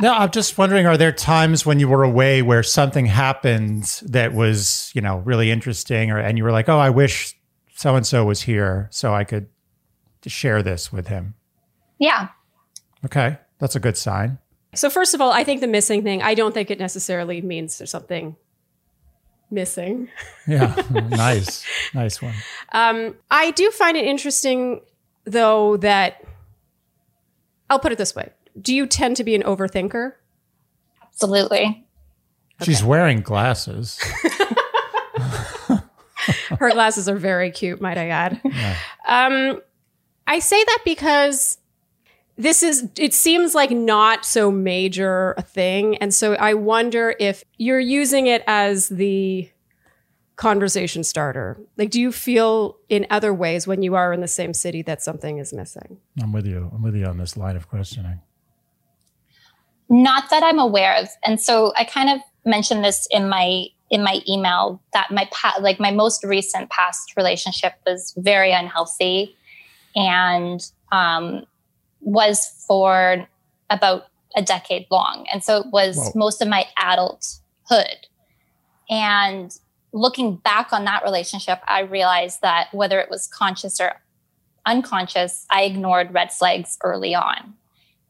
No, 0.00 0.12
I'm 0.12 0.32
just 0.32 0.58
wondering 0.58 0.86
are 0.86 0.96
there 0.96 1.12
times 1.12 1.64
when 1.64 1.78
you 1.78 1.86
were 1.86 2.02
away 2.02 2.42
where 2.42 2.64
something 2.64 3.06
happened 3.06 4.00
that 4.06 4.34
was, 4.34 4.90
you 4.92 5.00
know, 5.00 5.18
really 5.18 5.52
interesting 5.52 6.10
or 6.10 6.18
and 6.18 6.36
you 6.36 6.42
were 6.42 6.50
like, 6.50 6.68
"Oh, 6.68 6.80
I 6.80 6.90
wish 6.90 7.38
so 7.76 7.94
and 7.94 8.04
so 8.04 8.24
was 8.24 8.42
here 8.42 8.88
so 8.90 9.14
I 9.14 9.22
could 9.22 9.46
share 10.26 10.60
this 10.60 10.92
with 10.92 11.06
him." 11.06 11.34
Yeah. 11.98 12.28
Okay. 13.04 13.38
That's 13.58 13.76
a 13.76 13.80
good 13.80 13.96
sign. 13.96 14.38
So 14.74 14.90
first 14.90 15.14
of 15.14 15.20
all, 15.20 15.32
I 15.32 15.44
think 15.44 15.60
the 15.60 15.68
missing 15.68 16.02
thing, 16.02 16.22
I 16.22 16.34
don't 16.34 16.52
think 16.52 16.70
it 16.70 16.78
necessarily 16.78 17.40
means 17.40 17.78
there's 17.78 17.90
something 17.90 18.36
missing. 19.50 20.08
Yeah. 20.46 20.74
nice. 21.08 21.64
Nice 21.94 22.20
one. 22.20 22.34
Um, 22.72 23.14
I 23.30 23.50
do 23.52 23.70
find 23.70 23.96
it 23.96 24.04
interesting 24.04 24.82
though 25.24 25.78
that 25.78 26.22
I'll 27.70 27.78
put 27.78 27.92
it 27.92 27.96
this 27.96 28.14
way. 28.14 28.30
Do 28.60 28.74
you 28.74 28.86
tend 28.86 29.16
to 29.16 29.24
be 29.24 29.34
an 29.34 29.42
overthinker? 29.42 30.12
Absolutely. 31.02 31.86
She's 32.60 32.84
wearing 32.84 33.22
glasses. 33.22 33.98
Her 36.58 36.70
glasses 36.70 37.08
are 37.08 37.16
very 37.16 37.50
cute, 37.50 37.80
might 37.80 37.98
I 37.98 38.08
add. 38.08 38.40
Um, 39.08 39.60
I 40.26 40.38
say 40.38 40.62
that 40.62 40.78
because 40.84 41.58
this 42.36 42.62
is, 42.62 42.88
it 42.96 43.14
seems 43.14 43.54
like 43.54 43.70
not 43.70 44.24
so 44.24 44.50
major 44.50 45.34
a 45.36 45.42
thing. 45.42 45.96
And 45.98 46.12
so 46.12 46.34
I 46.34 46.54
wonder 46.54 47.14
if 47.20 47.44
you're 47.58 47.80
using 47.80 48.26
it 48.26 48.42
as 48.46 48.88
the 48.88 49.50
conversation 50.36 51.04
starter. 51.04 51.60
Like, 51.76 51.90
do 51.90 52.00
you 52.00 52.10
feel 52.10 52.76
in 52.88 53.06
other 53.10 53.32
ways 53.32 53.66
when 53.66 53.82
you 53.82 53.94
are 53.94 54.12
in 54.12 54.20
the 54.20 54.28
same 54.28 54.52
city 54.52 54.82
that 54.82 55.02
something 55.02 55.38
is 55.38 55.52
missing? 55.52 55.98
I'm 56.20 56.32
with 56.32 56.46
you. 56.46 56.70
I'm 56.74 56.82
with 56.82 56.96
you 56.96 57.06
on 57.06 57.18
this 57.18 57.36
line 57.36 57.56
of 57.56 57.68
questioning. 57.68 58.20
Not 59.88 60.30
that 60.30 60.42
I'm 60.42 60.58
aware 60.58 60.96
of. 60.96 61.08
And 61.24 61.40
so 61.40 61.72
I 61.76 61.84
kind 61.84 62.10
of 62.10 62.20
mentioned 62.44 62.84
this 62.84 63.06
in 63.10 63.28
my 63.28 63.66
in 63.90 64.02
my 64.02 64.20
email 64.28 64.82
that 64.92 65.10
my 65.10 65.28
past 65.30 65.60
like 65.60 65.78
my 65.78 65.90
most 65.90 66.24
recent 66.24 66.68
past 66.70 67.12
relationship 67.16 67.74
was 67.86 68.14
very 68.16 68.50
unhealthy 68.50 69.36
and 69.94 70.60
um, 70.90 71.44
was 72.04 72.64
for 72.66 73.26
about 73.70 74.06
a 74.36 74.42
decade 74.42 74.86
long. 74.90 75.26
And 75.32 75.42
so 75.42 75.58
it 75.58 75.66
was 75.72 75.96
Whoa. 75.96 76.12
most 76.14 76.42
of 76.42 76.48
my 76.48 76.66
adulthood. 76.78 78.06
And 78.90 79.56
looking 79.92 80.36
back 80.36 80.72
on 80.72 80.84
that 80.84 81.04
relationship, 81.04 81.60
I 81.66 81.80
realized 81.80 82.40
that 82.42 82.68
whether 82.72 83.00
it 83.00 83.10
was 83.10 83.26
conscious 83.26 83.80
or 83.80 83.92
unconscious, 84.66 85.46
I 85.50 85.62
ignored 85.62 86.12
red 86.12 86.32
flags 86.32 86.78
early 86.82 87.14
on. 87.14 87.54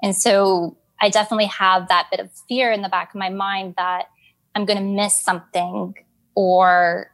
And 0.03 0.17
so 0.17 0.77
I 1.01 1.11
definitely 1.11 1.47
have 1.47 1.89
that 1.89 2.09
bit 2.11 2.21
of 2.21 2.31
fear 2.49 2.73
in 2.73 2.83
the 2.83 2.89
back 2.89 3.15
of 3.15 3.19
my 3.19 3.29
mind 3.29 3.75
that 3.77 4.07
I'm 4.55 4.65
going 4.65 4.79
to 4.79 4.85
miss 4.85 5.21
something 5.21 5.95
or 6.35 7.11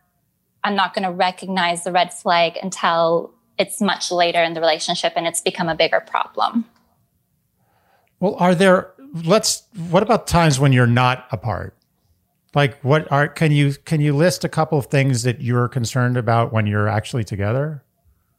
I'm 0.62 0.76
not 0.76 0.94
going 0.94 1.04
to 1.04 1.10
recognize 1.10 1.84
the 1.84 1.92
red 1.92 2.12
flag 2.12 2.58
until 2.62 3.34
it's 3.60 3.80
much 3.80 4.10
later 4.10 4.42
in 4.42 4.54
the 4.54 4.60
relationship 4.60 5.12
and 5.16 5.26
it's 5.26 5.40
become 5.40 5.68
a 5.68 5.74
bigger 5.74 6.00
problem. 6.00 6.64
Well, 8.18 8.34
are 8.38 8.54
there 8.54 8.92
let's 9.24 9.64
what 9.90 10.02
about 10.02 10.26
times 10.26 10.58
when 10.58 10.72
you're 10.72 10.86
not 10.86 11.26
apart? 11.30 11.76
Like 12.54 12.80
what 12.80 13.10
are 13.12 13.28
can 13.28 13.52
you 13.52 13.74
can 13.84 14.00
you 14.00 14.16
list 14.16 14.44
a 14.44 14.48
couple 14.48 14.78
of 14.78 14.86
things 14.86 15.22
that 15.22 15.40
you're 15.40 15.68
concerned 15.68 16.16
about 16.16 16.52
when 16.52 16.66
you're 16.66 16.88
actually 16.88 17.24
together? 17.24 17.84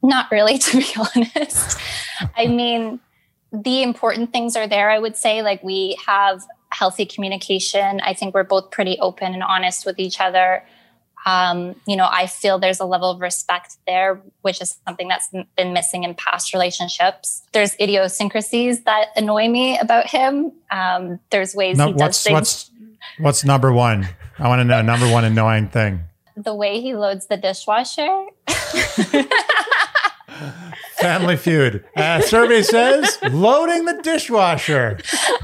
Not 0.02 0.30
really, 0.30 0.58
to 0.66 0.78
be 0.78 0.86
honest. 0.98 1.78
I 2.36 2.48
mean, 2.48 3.00
the 3.52 3.82
important 3.82 4.32
things 4.32 4.56
are 4.56 4.66
there, 4.66 4.90
I 4.90 4.98
would 4.98 5.16
say. 5.16 5.42
Like, 5.42 5.62
we 5.62 5.98
have 6.04 6.42
healthy 6.70 7.06
communication. 7.06 8.00
I 8.00 8.14
think 8.14 8.34
we're 8.34 8.44
both 8.44 8.70
pretty 8.70 8.98
open 8.98 9.34
and 9.34 9.42
honest 9.42 9.86
with 9.86 9.98
each 9.98 10.20
other. 10.20 10.64
Um, 11.24 11.76
you 11.86 11.96
know, 11.96 12.08
I 12.10 12.26
feel 12.26 12.58
there's 12.58 12.80
a 12.80 12.84
level 12.84 13.10
of 13.10 13.20
respect 13.20 13.76
there, 13.86 14.20
which 14.42 14.60
is 14.60 14.76
something 14.86 15.06
that's 15.08 15.28
been 15.56 15.72
missing 15.72 16.02
in 16.04 16.14
past 16.14 16.52
relationships. 16.52 17.42
There's 17.52 17.74
idiosyncrasies 17.80 18.82
that 18.82 19.08
annoy 19.16 19.48
me 19.48 19.78
about 19.78 20.08
him. 20.08 20.52
Um, 20.70 21.20
there's 21.30 21.54
ways 21.54 21.78
No, 21.78 21.86
he 21.88 21.92
does 21.94 22.22
things. 22.22 22.32
what's 22.34 22.70
what's 23.18 23.44
number 23.44 23.72
one? 23.72 24.08
I 24.38 24.48
want 24.48 24.60
to 24.60 24.64
know 24.64 24.82
number 24.82 25.10
one 25.10 25.24
annoying 25.24 25.68
thing. 25.68 26.00
the 26.36 26.54
way 26.54 26.80
he 26.80 26.94
loads 26.94 27.26
the 27.26 27.36
dishwasher. 27.36 28.26
Family 30.98 31.36
Feud. 31.36 31.84
Uh, 31.96 32.20
survey 32.20 32.62
says 32.62 33.18
loading 33.30 33.84
the 33.84 34.00
dishwasher. 34.02 34.98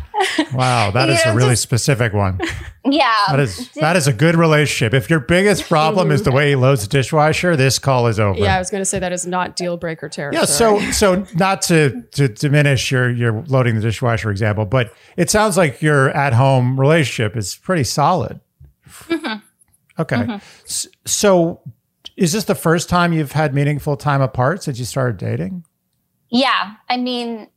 Wow, 0.54 0.90
that 0.92 1.08
is 1.10 1.24
You 1.24 1.30
a 1.32 1.34
really 1.34 1.50
just- 1.50 1.62
specific 1.62 2.12
one. 2.12 2.40
yeah. 2.84 3.12
That 3.28 3.40
is 3.40 3.70
that 3.72 3.96
is 3.96 4.06
a 4.06 4.12
good 4.12 4.34
relationship. 4.36 4.94
If 4.94 5.10
your 5.10 5.20
biggest 5.20 5.68
problem 5.68 6.10
is 6.10 6.22
the 6.22 6.30
way 6.32 6.50
he 6.50 6.56
loads 6.56 6.82
the 6.82 6.88
dishwasher, 6.88 7.56
this 7.56 7.78
call 7.78 8.06
is 8.06 8.18
over. 8.20 8.38
Yeah, 8.38 8.56
I 8.56 8.58
was 8.58 8.70
going 8.70 8.80
to 8.80 8.84
say 8.86 8.98
that 8.98 9.12
is 9.12 9.26
not 9.26 9.56
deal 9.56 9.76
breaker 9.76 10.08
territory. 10.08 10.40
Yeah, 10.40 10.46
so 10.46 10.80
so 10.92 11.26
not 11.34 11.62
to 11.62 12.02
to 12.12 12.28
diminish 12.28 12.90
your 12.90 13.10
your 13.10 13.42
loading 13.48 13.74
the 13.74 13.80
dishwasher 13.80 14.30
example, 14.30 14.64
but 14.64 14.92
it 15.16 15.30
sounds 15.30 15.56
like 15.56 15.82
your 15.82 16.10
at 16.10 16.32
home 16.32 16.78
relationship 16.78 17.36
is 17.36 17.56
pretty 17.56 17.84
solid. 17.84 18.40
Mm-hmm. 19.04 19.38
Okay, 20.00 20.16
mm-hmm. 20.16 20.32
S- 20.64 20.86
so 21.04 21.60
is 22.16 22.32
this 22.32 22.44
the 22.44 22.54
first 22.54 22.88
time 22.88 23.12
you've 23.12 23.32
had 23.32 23.54
meaningful 23.54 23.96
time 23.96 24.20
apart 24.20 24.62
since 24.62 24.78
you 24.78 24.84
started 24.84 25.16
dating? 25.18 25.64
Yeah. 26.30 26.74
I 26.88 26.96
mean, 26.96 27.48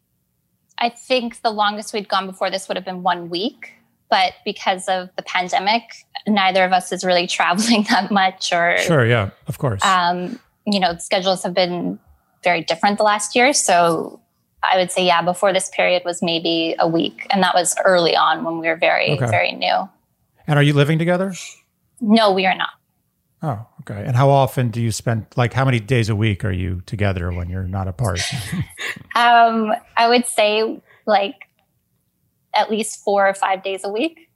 I 0.82 0.90
think 0.90 1.42
the 1.42 1.52
longest 1.52 1.94
we'd 1.94 2.10
gone 2.10 2.26
before 2.28 2.50
this 2.50 2.68
would 2.68 2.76
have 2.76 2.86
been 2.86 3.04
one 3.04 3.30
week. 3.30 3.74
But 4.10 4.34
because 4.44 4.90
of 4.90 5.10
the 5.16 5.22
pandemic, 5.22 5.84
neither 6.28 6.66
of 6.66 6.74
us 6.74 6.92
is 6.92 7.06
really 7.06 7.28
traveling 7.38 7.86
that 7.90 8.12
much 8.12 8.52
or, 8.52 8.78
Sure, 8.80 9.06
yeah, 9.06 9.30
of 9.48 9.58
course. 9.58 9.82
um, 9.86 10.38
you 10.66 10.80
know, 10.82 10.98
schedules 10.98 11.44
have 11.44 11.54
been 11.54 11.98
very 12.44 12.62
different 12.62 12.98
the 12.98 13.04
last 13.06 13.36
year. 13.38 13.54
So 13.54 14.20
I 14.64 14.78
would 14.78 14.92
say, 14.92 15.06
yeah, 15.06 15.22
before 15.22 15.54
this 15.54 15.70
period 15.70 16.02
was 16.04 16.22
maybe 16.22 16.76
a 16.80 16.88
week. 16.88 17.26
And 17.30 17.42
that 17.42 17.56
was 17.56 17.74
early 17.86 18.16
on 18.16 18.44
when 18.44 18.58
we 18.60 18.68
were 18.68 18.76
very, 18.76 19.12
Okay. 19.12 19.28
very 19.28 19.52
new. 19.54 19.88
and 20.48 20.60
are 20.60 20.64
you 20.64 20.74
living 20.74 20.98
together? 21.00 21.34
No, 22.02 22.32
we 22.34 22.46
are 22.46 22.56
not. 22.56 22.70
Oh, 23.44 23.66
okay. 23.82 24.04
And 24.06 24.16
how 24.16 24.30
often 24.30 24.70
do 24.70 24.82
you 24.82 24.92
spend 24.92 25.26
like 25.36 25.54
how 25.54 25.66
many 25.66 25.80
days 25.80 26.10
a 26.10 26.16
week 26.16 26.44
are 26.46 26.52
you 26.52 26.82
together 26.86 27.32
when 27.32 27.50
you're 27.50 27.68
not 27.68 27.88
apart? 27.88 28.22
Um, 29.16 29.74
I 29.98 30.08
would 30.08 30.26
say 30.26 30.82
like 31.06 31.36
at 32.54 32.70
least 32.72 33.04
four 33.04 33.28
or 33.28 33.34
five 33.34 33.62
days 33.64 33.82
a 33.84 33.90
week. 33.92 34.30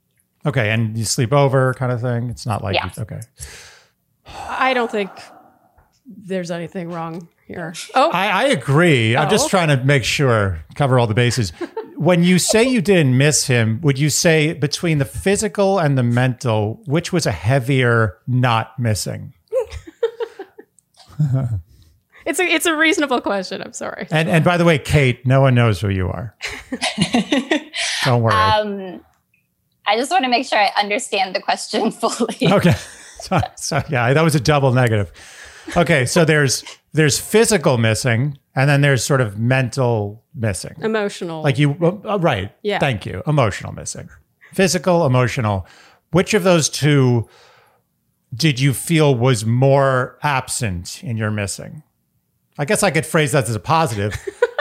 okay, 0.44 0.70
and 0.70 0.96
you 0.98 1.04
sleep 1.04 1.32
over 1.32 1.72
kind 1.74 1.90
of 1.92 2.00
thing. 2.00 2.28
It's 2.30 2.44
not 2.46 2.62
like 2.62 2.74
Yeah. 2.74 2.90
okay. 2.98 3.20
I 4.26 4.74
don't 4.74 4.90
think 4.90 5.10
there's 6.06 6.50
anything 6.50 6.90
wrong 6.90 7.28
here. 7.46 7.74
Oh, 7.94 8.10
I, 8.10 8.28
I 8.28 8.44
agree. 8.48 9.16
I'm 9.16 9.28
Oh. 9.28 9.30
just 9.30 9.48
trying 9.50 9.68
to 9.68 9.82
make 9.84 10.04
sure, 10.04 10.60
cover 10.74 10.98
all 10.98 11.06
the 11.06 11.14
bases. 11.14 11.50
when 11.96 12.22
you 12.24 12.38
say 12.38 12.64
you 12.64 12.80
didn't 12.80 13.16
miss 13.16 13.46
him, 13.46 13.80
would 13.82 13.98
you 13.98 14.10
say 14.10 14.52
between 14.52 14.98
the 14.98 15.04
physical 15.04 15.78
and 15.78 15.96
the 15.96 16.02
mental, 16.02 16.80
which 16.86 17.12
was 17.12 17.24
a 17.26 17.32
heavier 17.32 18.18
not 18.26 18.78
missing? 18.78 19.32
it's 22.26 22.38
a 22.40 22.44
it's 22.44 22.66
a 22.66 22.76
reasonable 22.76 23.20
question. 23.20 23.62
I'm 23.62 23.72
sorry. 23.72 24.06
And 24.10 24.28
and 24.28 24.44
by 24.44 24.56
the 24.56 24.64
way, 24.64 24.78
Kate, 24.78 25.26
no 25.26 25.40
one 25.40 25.54
knows 25.54 25.80
who 25.80 25.88
you 25.88 26.08
are. 26.08 26.34
Don't 28.04 28.22
worry. 28.22 28.34
Um, 28.34 29.00
I 29.86 29.96
just 29.96 30.10
want 30.10 30.24
to 30.24 30.30
make 30.30 30.46
sure 30.46 30.58
I 30.58 30.70
understand 30.78 31.34
the 31.34 31.40
question 31.40 31.90
fully. 31.92 32.36
okay. 32.42 32.74
So, 33.20 33.40
so 33.56 33.82
yeah, 33.88 34.12
that 34.12 34.22
was 34.22 34.34
a 34.34 34.40
double 34.40 34.72
negative. 34.72 35.12
Okay, 35.76 36.06
so 36.06 36.24
there's 36.24 36.64
there's 36.92 37.18
physical 37.18 37.76
missing, 37.78 38.38
And 38.54 38.68
then 38.70 38.80
there's 38.80 39.04
sort 39.04 39.20
of 39.20 39.38
mental 39.38 40.24
missing. 40.34 40.74
Emotional. 40.80 41.42
Like 41.42 41.58
you, 41.58 41.72
uh, 41.82 42.18
right. 42.18 42.52
Yeah. 42.62 42.78
Thank 42.78 43.04
you. 43.04 43.22
Emotional 43.26 43.72
missing. 43.72 44.08
Physical, 44.52 45.04
emotional. 45.06 45.66
Which 46.12 46.34
of 46.34 46.42
those 46.44 46.68
two 46.68 47.28
did 48.34 48.60
you 48.60 48.72
feel 48.74 49.14
was 49.14 49.44
more 49.44 50.18
absent 50.22 51.02
in 51.02 51.16
your 51.16 51.30
missing? 51.30 51.82
I 52.58 52.64
guess 52.64 52.82
I 52.82 52.90
could 52.90 53.06
phrase 53.06 53.32
that 53.32 53.44
as 53.48 53.54
a 53.54 53.60
positive. 53.60 54.14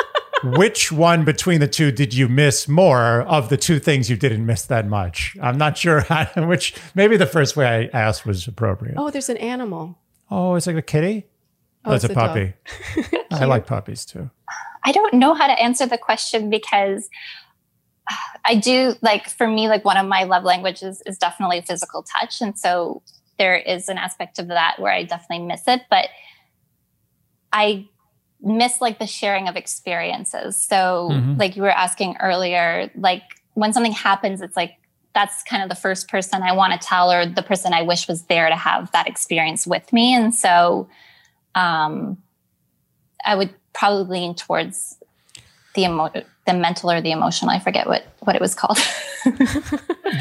Which 0.44 0.92
one 0.92 1.24
between 1.26 1.60
the 1.60 1.68
two 1.68 1.92
did 1.92 2.14
you 2.14 2.28
miss 2.28 2.68
more 2.68 3.22
of 3.22 3.50
the 3.50 3.58
two 3.58 3.80
things 3.80 4.10
you 4.10 4.16
didn't 4.16 4.46
miss 4.46 4.66
that 4.66 4.86
much? 4.86 5.36
I'm 5.42 5.58
not 5.58 5.78
sure 5.78 6.02
how, 6.10 6.26
which, 6.46 6.76
maybe 6.94 7.18
the 7.18 7.26
first 7.26 7.56
way 7.58 7.90
I 7.94 7.98
asked 7.98 8.26
was 8.26 8.48
appropriate. 8.48 8.96
oh, 8.98 9.10
there's 9.10 9.30
an 9.30 9.38
animal. 9.38 9.98
Oh, 10.30 10.56
it's 10.56 10.68
like 10.68 10.76
a 10.76 10.82
kitty? 10.82 11.26
Oh, 11.84 11.92
Oh, 11.92 11.94
it's, 11.96 12.04
it's 12.04 12.14
a 12.14 12.18
a 12.18 12.20
puppy. 12.20 12.54
I 13.32 13.46
like 13.46 13.66
puppies 13.66 14.06
too. 14.06 14.30
I 14.84 14.92
don't 14.92 15.16
know 15.16 15.34
how 15.34 15.48
to 15.48 15.60
answer 15.60 15.88
the 15.88 15.98
question 15.98 16.50
because 16.50 17.10
I 18.46 18.56
do 18.56 18.96
like 19.02 19.30
for 19.30 19.48
me 19.48 19.68
like 19.68 19.84
one 19.84 19.98
of 19.98 20.06
my 20.06 20.24
love 20.24 20.44
languages 20.44 21.02
is 21.08 21.18
definitely 21.18 21.62
physical 21.62 22.04
touch 22.04 22.42
and 22.42 22.58
so 22.58 23.02
there 23.38 23.56
is 23.56 23.90
an 23.90 23.98
aspect 23.98 24.40
of 24.40 24.48
that 24.48 24.76
where 24.80 24.92
I 24.92 25.04
definitely 25.04 25.46
miss 25.46 25.64
it 25.68 25.82
but 25.90 26.08
I 27.52 27.88
miss 28.42 28.82
like 28.82 29.00
the 29.00 29.08
sharing 29.08 29.48
of 29.48 29.56
experiences 29.56 30.58
so 30.58 31.10
Mhm. 31.12 31.40
like 31.40 31.56
you 31.56 31.62
were 31.64 31.70
asking 31.72 32.18
earlier 32.22 32.92
like 32.96 33.24
when 33.54 33.74
something 33.74 33.92
happens 33.94 34.42
it's 34.42 34.56
like 34.58 34.76
that's 35.14 35.44
kind 35.44 35.64
of 35.64 35.70
the 35.70 35.76
first 35.76 36.10
person 36.10 36.44
I 36.44 36.52
want 36.52 36.74
to 36.80 36.88
tell 36.88 37.10
or 37.12 37.26
the 37.26 37.42
person 37.42 37.74
I 37.74 37.82
wish 37.84 38.08
was 38.08 38.24
there 38.24 38.50
to 38.50 38.56
have 38.56 38.92
that 38.92 39.08
experience 39.08 39.66
with 39.66 39.92
me 39.94 40.14
and 40.14 40.36
so 40.36 40.90
um 41.56 42.18
I 43.26 43.36
would 43.36 43.54
probably 43.74 44.20
lean 44.20 44.36
towards 44.36 44.98
the 45.74 45.84
emo- 45.84 46.12
the 46.46 46.54
mental 46.54 46.92
or 46.92 47.02
the 47.02 47.12
emotional. 47.12 47.52
I 47.52 47.60
forget 47.60 47.88
what 47.88 48.06
what 48.20 48.36
it 48.36 48.42
was 48.42 48.56
called. 48.56 48.78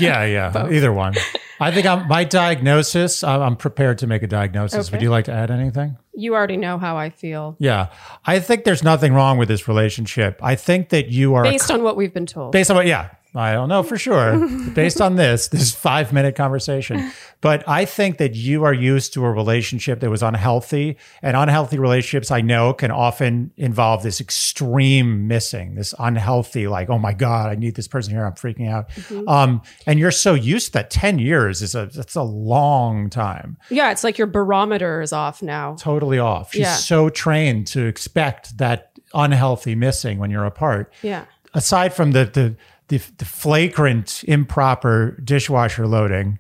Yeah, 0.01 0.25
yeah, 0.25 0.51
Both. 0.51 0.73
either 0.73 0.93
one. 0.93 1.15
I 1.61 1.71
think 1.71 1.87
I'm, 1.87 2.09
my 2.09 2.25
diagnosis, 2.25 3.23
I'm, 3.23 3.41
I'm 3.43 3.57
prepared 3.57 3.99
to 3.99 4.07
make 4.09 4.23
a 4.25 4.27
diagnosis. 4.27 4.91
Would 4.91 5.03
you 5.03 5.11
like 5.11 5.27
to 5.27 5.33
add 5.33 5.51
anything? 5.53 5.97
You 6.15 6.35
already 6.35 6.57
know 6.57 6.79
how 6.79 6.97
I 6.97 7.11
feel 7.11 7.55
Yeah. 7.61 7.89
I 8.25 8.41
think 8.41 8.65
there's 8.65 8.83
nothing 8.83 9.13
wrong 9.13 9.39
with 9.39 9.47
this 9.49 9.69
relationship. 9.69 10.41
I 10.43 10.57
think 10.57 10.89
that 10.89 11.09
you 11.11 11.35
are 11.35 11.45
based 11.45 11.71
on 11.71 11.83
what 11.85 11.97
we've 11.97 12.13
been 12.13 12.27
told. 12.27 12.51
based 12.53 12.71
on 12.71 12.77
what 12.77 12.87
yeah 12.87 13.11
i 13.35 13.53
don't 13.53 13.69
know 13.69 13.83
for 13.83 13.97
sure. 13.99 14.39
Based 14.75 15.01
on 15.01 15.17
this 15.17 15.49
this 15.49 15.73
five 15.75 16.13
minute 16.13 16.37
conversation. 16.37 17.11
But 17.41 17.67
i 17.69 17.85
think 17.85 18.19
that 18.19 18.35
you 18.35 18.65
are 18.65 18.73
used 18.73 19.13
to 19.15 19.25
a 19.25 19.31
relationship 19.33 20.01
that 20.01 20.11
was 20.11 20.23
unhealthy 20.23 20.97
and 21.21 21.37
unhealthy 21.37 21.79
relationships 21.79 22.31
i 22.31 22.41
know 22.41 22.73
can 22.73 22.91
often 22.91 23.51
involve 23.57 24.03
this 24.03 24.21
extreme 24.21 25.27
missing 25.27 25.75
this 25.75 25.95
unhealthy 25.99 26.67
like 26.69 26.89
oh 26.91 26.99
my 26.99 27.13
god 27.13 27.51
i 27.51 27.55
need 27.55 27.75
this 27.75 27.89
person 27.89 28.13
here. 28.15 28.25
I'm 28.25 28.33
freaking 28.35 28.69
out. 28.71 28.89
Um, 29.29 29.63
and 29.87 29.99
you're 29.99 30.11
so 30.11 30.35
used 30.35 30.67
to 30.69 30.73
that. 30.75 30.91
10 30.91 31.19
years 31.19 31.61
is 31.63 31.75
a 31.75 31.87
that's 31.87 32.15
a 32.15 32.23
long 32.23 33.11
time. 33.11 33.57
Yeah, 33.71 33.91
it's 33.91 34.05
like 34.05 34.17
your 34.19 34.27
barometer 34.27 35.01
is 35.03 35.13
off 35.13 35.43
now. 35.43 35.75
totally 35.79 36.19
off. 36.19 36.53
She's 36.53 36.61
Yeah. 36.63 36.75
so 36.77 37.09
trained 37.09 37.67
to 37.69 37.85
expect 37.87 38.59
that 38.59 38.93
unhealthy 39.13 39.75
missing 39.75 40.19
when 40.19 40.31
you're 40.31 40.45
apart. 40.45 40.93
Yeah. 41.03 41.25
aside 41.55 41.95
from 41.95 42.13
the 42.13 42.25
the 42.25 42.57
the, 42.89 42.99
the 43.19 43.25
flagrant 43.25 44.25
improper 44.25 45.19
dishwasher 45.23 45.87
loading 45.87 46.39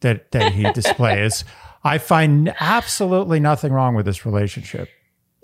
that 0.00 0.30
that 0.32 0.52
he 0.52 0.70
displays, 0.72 1.44
I 1.84 1.98
find 1.98 2.54
absolutely 2.60 3.40
nothing 3.40 3.72
wrong 3.72 3.94
with 3.94 4.06
this 4.06 4.24
relationship. 4.24 4.88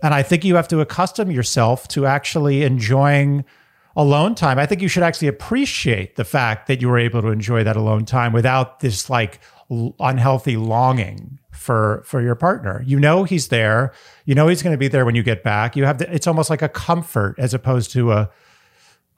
And 0.03 0.15
I 0.15 0.23
think 0.23 0.45
you 0.45 0.55
have 0.55 0.69
to 0.69 0.81
accustom 0.81 1.31
yourself 1.31 1.89
to 1.89 2.07
actually 2.07 2.63
enjoying 2.63 3.45
alone 3.97 4.37
time. 4.37 4.59
I 4.59 4.67
think 4.67 4.81
you 4.81 4.87
should 4.87 5.03
actually 5.03 5.27
appreciate 5.27 6.15
the 6.15 6.25
fact 6.25 6.69
that 6.69 6.81
you 6.81 6.89
were 6.89 6.99
able 6.99 7.21
to 7.23 7.29
enjoy 7.29 7.65
that 7.65 7.77
alone 7.77 8.05
time 8.05 8.33
without 8.33 8.79
this 8.79 9.11
like 9.11 9.41
l- 9.71 9.97
unhealthy 9.99 10.57
longing 10.57 11.41
for 11.51 12.03
for 12.07 12.23
your 12.23 12.37
partner. 12.37 12.83
You 12.87 13.01
know 13.01 13.25
he's 13.25 13.49
there. 13.49 13.93
You 14.25 14.37
know 14.37 14.47
he's 14.47 14.63
going 14.63 14.73
to 14.73 14.79
be 14.79 14.87
there 14.87 15.05
when 15.05 15.17
you 15.17 15.25
get 15.25 15.43
back. 15.43 15.75
You 15.75 15.85
have 15.85 15.99
the, 15.99 16.15
it's 16.15 16.29
almost 16.29 16.49
like 16.49 16.63
a 16.63 16.69
comfort 16.69 17.35
as 17.39 17.53
opposed 17.53 17.91
to 17.93 18.13
a 18.13 18.31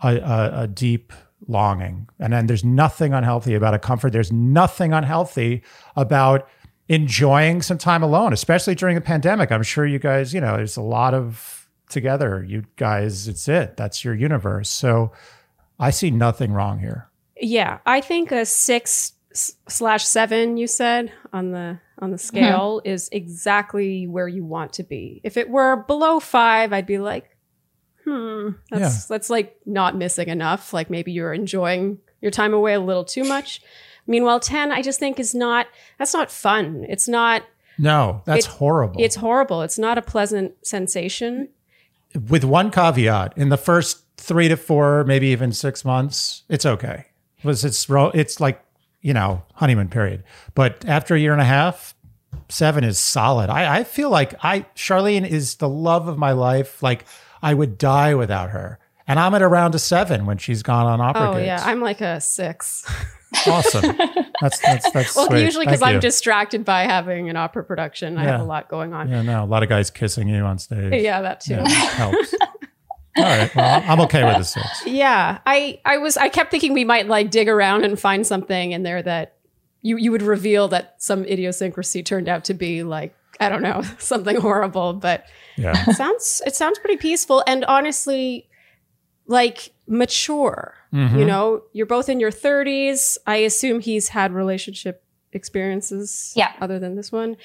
a, 0.03 0.17
a, 0.17 0.63
a 0.63 0.67
deep 0.67 1.13
longing. 1.47 2.09
And 2.19 2.33
then 2.33 2.47
there's 2.47 2.65
nothing 2.65 3.13
unhealthy 3.13 3.55
about 3.55 3.75
a 3.75 3.79
comfort. 3.79 4.13
There's 4.13 4.33
nothing 4.33 4.93
unhealthy 4.93 5.63
about 5.97 6.49
enjoying 6.89 7.63
some 7.63 7.79
time 7.79 8.03
alone, 8.03 8.33
especially 8.33 8.75
during 8.75 8.97
a 8.97 9.01
pandemic. 9.01 9.53
I'm 9.53 9.63
sure 9.63 9.87
you 9.87 9.99
guys, 9.99 10.35
you 10.35 10.41
know, 10.41 10.57
there's 10.57 10.77
a 10.77 10.83
lot 10.83 11.15
of 11.15 11.69
together. 11.89 12.45
You 12.47 12.65
guys, 12.77 13.29
it's 13.29 13.49
it. 13.49 13.77
That's 13.77 14.05
your 14.05 14.15
universe. 14.15 14.69
So 14.69 15.13
I 15.79 15.91
see 15.91 16.11
nothing 16.11 16.53
wrong 16.53 16.79
here. 16.79 17.09
Yeah, 17.41 17.79
I 17.87 18.01
think 18.01 18.33
a 18.33 18.45
six 18.45 19.13
slash 19.33 20.05
seven. 20.07 20.57
You 20.57 20.67
said 20.67 21.13
on 21.33 21.53
the 21.53 21.79
on 21.99 22.11
the 22.11 22.17
mm-hmm. 22.17 22.27
scale 22.27 22.83
is 22.85 23.09
exactly 23.13 24.07
where 24.07 24.29
you 24.29 24.45
want 24.45 24.73
to 24.75 24.83
be. 24.83 25.21
If 25.25 25.37
it 25.37 25.49
were 25.49 25.85
below 25.85 26.21
five, 26.21 26.73
I'd 26.73 26.87
be 26.87 26.99
like, 26.99 27.37
hmm, 28.11 28.49
that's 28.71 29.07
that's 29.07 29.31
like 29.31 29.57
not 29.67 29.97
missing 29.97 30.29
enough. 30.29 30.73
Like 30.73 30.91
maybe 30.91 31.13
you're 31.13 31.33
enjoying 31.33 31.99
your 32.21 32.31
time 32.31 32.53
away 32.55 32.75
a 32.75 32.81
little 32.81 33.05
too 33.05 33.25
much. 33.25 33.61
Meanwhile, 34.07 34.41
ten, 34.41 34.73
I 34.73 34.83
just 34.83 34.99
think 34.99 35.19
is 35.21 35.35
not. 35.35 35.67
That's 35.99 36.13
not 36.15 36.31
fun. 36.31 36.85
It's 36.89 37.09
not. 37.09 37.43
No, 37.79 38.23
that's 38.27 38.47
It- 38.47 38.53
horrible. 38.53 39.01
It's 39.01 39.17
horrible. 39.17 39.63
It's 39.63 39.79
not 39.79 39.97
a 39.99 40.03
pleasant 40.03 40.53
sensation. 40.67 41.49
with 42.29 42.43
one 42.45 42.71
caveat 42.73 43.33
in 43.37 43.51
the 43.51 43.57
first 43.57 44.03
three 44.17 44.49
to 44.49 44.57
four 44.57 45.05
maybe 45.05 45.29
even 45.29 45.53
six 45.53 45.85
months 45.85 46.43
it's 46.49 46.67
okay 46.67 47.07
because 47.37 47.65
it's 47.65 47.87
it's 48.15 48.41
like 48.41 48.61
you 49.01 49.15
know 49.15 49.43
honeymoon 49.55 49.89
period 49.89 50.23
but 50.55 50.85
after 50.87 51.15
a 51.15 51.19
year 51.21 51.33
and 51.33 51.41
a 51.41 51.45
half 51.45 51.95
seven 52.49 52.83
is 52.85 52.99
solid 52.99 53.49
i, 53.49 53.79
I 53.79 53.85
feel 53.85 54.11
like 54.11 54.35
i 54.45 54.67
Sharleen 54.75 55.27
is 55.27 55.55
the 55.55 55.69
love 55.69 56.07
of 56.09 56.19
my 56.19 56.33
life 56.33 56.83
like 56.83 57.07
i 57.43 57.53
would 57.55 57.79
die 57.79 58.15
without 58.15 58.51
her 58.51 58.79
and 59.07 59.19
i'm 59.19 59.35
at 59.35 59.43
around 59.43 59.75
a 59.75 59.79
seven 59.79 60.27
when 60.27 60.39
she's 60.39 60.63
gone 60.63 60.87
on 60.87 61.01
opera 61.01 61.31
Oh 61.31 61.35
gigs. 61.35 61.47
yeah, 61.47 61.63
I'm 61.65 61.81
like 61.81 62.01
a 62.01 62.21
six. 62.21 62.85
awesome 63.47 63.97
that's 64.41 64.59
that's 64.59 64.91
that's 64.91 65.15
well, 65.17 65.27
sweet. 65.27 65.45
usually 65.45 65.65
because 65.67 65.83
I'm 65.83 65.95
you. 65.97 66.01
distracted 66.01 66.65
by 66.65 66.83
having 66.83 67.29
an 67.31 67.37
opera 67.37 67.63
production. 67.65 68.19
I 68.19 68.25
have 68.25 68.41
a 68.41 68.45
lot 68.45 68.69
going 68.69 68.93
on. 68.93 69.09
yeah 69.09 69.23
no 69.23 69.45
a 69.45 69.47
lot 69.47 69.63
of 69.63 69.69
guys 69.69 69.91
kissing 69.91 70.29
you 70.29 70.43
on 70.43 70.59
stage 70.59 71.03
Yeah, 71.03 71.23
that 71.23 71.41
too. 71.41 71.55
Yeah, 71.55 71.69
helps 71.69 72.35
all 73.17 73.25
right 73.25 73.55
well 73.57 73.83
i'm 73.87 74.01
okay 74.01 74.25
with 74.25 74.37
a 74.37 74.45
six 74.45 74.67
Yeah, 74.87 75.39
I 75.47 75.81
I 75.85 75.99
was 75.99 76.17
I 76.17 76.29
kept 76.29 76.51
thinking 76.51 76.73
we 76.73 76.85
might 76.85 77.07
like 77.09 77.31
dig 77.31 77.49
around 77.49 77.85
and 77.85 77.99
find 77.99 78.27
something 78.27 78.73
in 78.73 78.83
there 78.83 79.03
that 79.03 79.35
you 79.83 79.97
you 79.97 80.11
would 80.13 80.23
reveal 80.23 80.69
that 80.69 80.95
some 80.99 81.25
idiosyncrasy 81.25 82.03
turned 82.03 82.29
out 82.29 82.45
to 82.45 82.55
be 82.55 82.83
like 82.83 83.15
I 83.41 83.49
don't 83.49 83.63
know 83.63 83.83
something 83.99 84.37
horrible, 84.37 84.93
but 84.93 85.25
yeah 85.61 85.85
it 85.89 85.97
sounds 85.97 86.43
it 86.47 86.55
sounds 86.57 86.79
pretty 86.79 86.97
peaceful 86.97 87.43
and 87.47 87.65
honestly 87.67 88.49
like 89.27 89.73
mature. 89.87 90.75
Mhm. 90.93 91.19
You 91.21 91.25
know, 91.25 91.63
you're 91.73 91.87
both 91.87 92.09
in 92.09 92.19
your 92.19 92.33
30s. 92.33 93.17
I 93.27 93.37
assume 93.37 93.79
he's 93.81 94.09
had 94.09 94.33
relationship 94.33 95.05
experiences 95.33 96.33
Yeah. 96.35 96.53
other 96.61 96.79
than 96.81 96.97
this 96.97 97.13
one. 97.13 97.37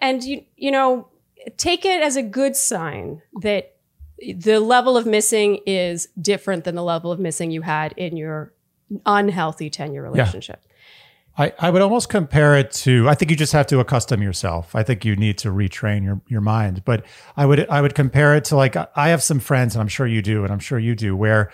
And 0.00 0.24
you 0.24 0.44
you 0.56 0.70
know, 0.72 1.08
take 1.56 1.84
it 1.84 2.02
as 2.02 2.16
a 2.16 2.22
good 2.22 2.56
sign 2.56 3.22
that 3.42 3.76
the 4.48 4.58
level 4.60 4.96
of 4.96 5.06
missing 5.06 5.60
is 5.66 6.08
different 6.20 6.64
than 6.64 6.74
the 6.74 6.82
level 6.82 7.10
of 7.12 7.18
missing 7.20 7.50
you 7.50 7.62
had 7.62 7.92
in 7.96 8.16
your 8.16 8.52
unhealthy 9.06 9.70
10 9.70 9.92
year 9.92 10.02
relationship. 10.02 10.60
I, 11.38 11.52
I 11.58 11.70
would 11.70 11.80
almost 11.80 12.08
compare 12.08 12.56
it 12.56 12.70
to 12.72 13.08
I 13.08 13.14
think 13.14 13.30
you 13.30 13.36
just 13.36 13.52
have 13.52 13.66
to 13.68 13.80
accustom 13.80 14.22
yourself. 14.22 14.74
I 14.74 14.82
think 14.82 15.04
you 15.04 15.16
need 15.16 15.38
to 15.38 15.48
retrain 15.48 16.04
your, 16.04 16.20
your 16.28 16.40
mind. 16.40 16.84
But 16.84 17.04
I 17.36 17.46
would 17.46 17.68
I 17.68 17.80
would 17.80 17.94
compare 17.94 18.36
it 18.36 18.44
to 18.46 18.56
like 18.56 18.76
I 18.76 19.08
have 19.08 19.22
some 19.22 19.40
friends, 19.40 19.74
and 19.74 19.80
I'm 19.80 19.88
sure 19.88 20.06
you 20.06 20.22
do, 20.22 20.44
and 20.44 20.52
I'm 20.52 20.58
sure 20.58 20.78
you 20.78 20.94
do, 20.94 21.16
where 21.16 21.50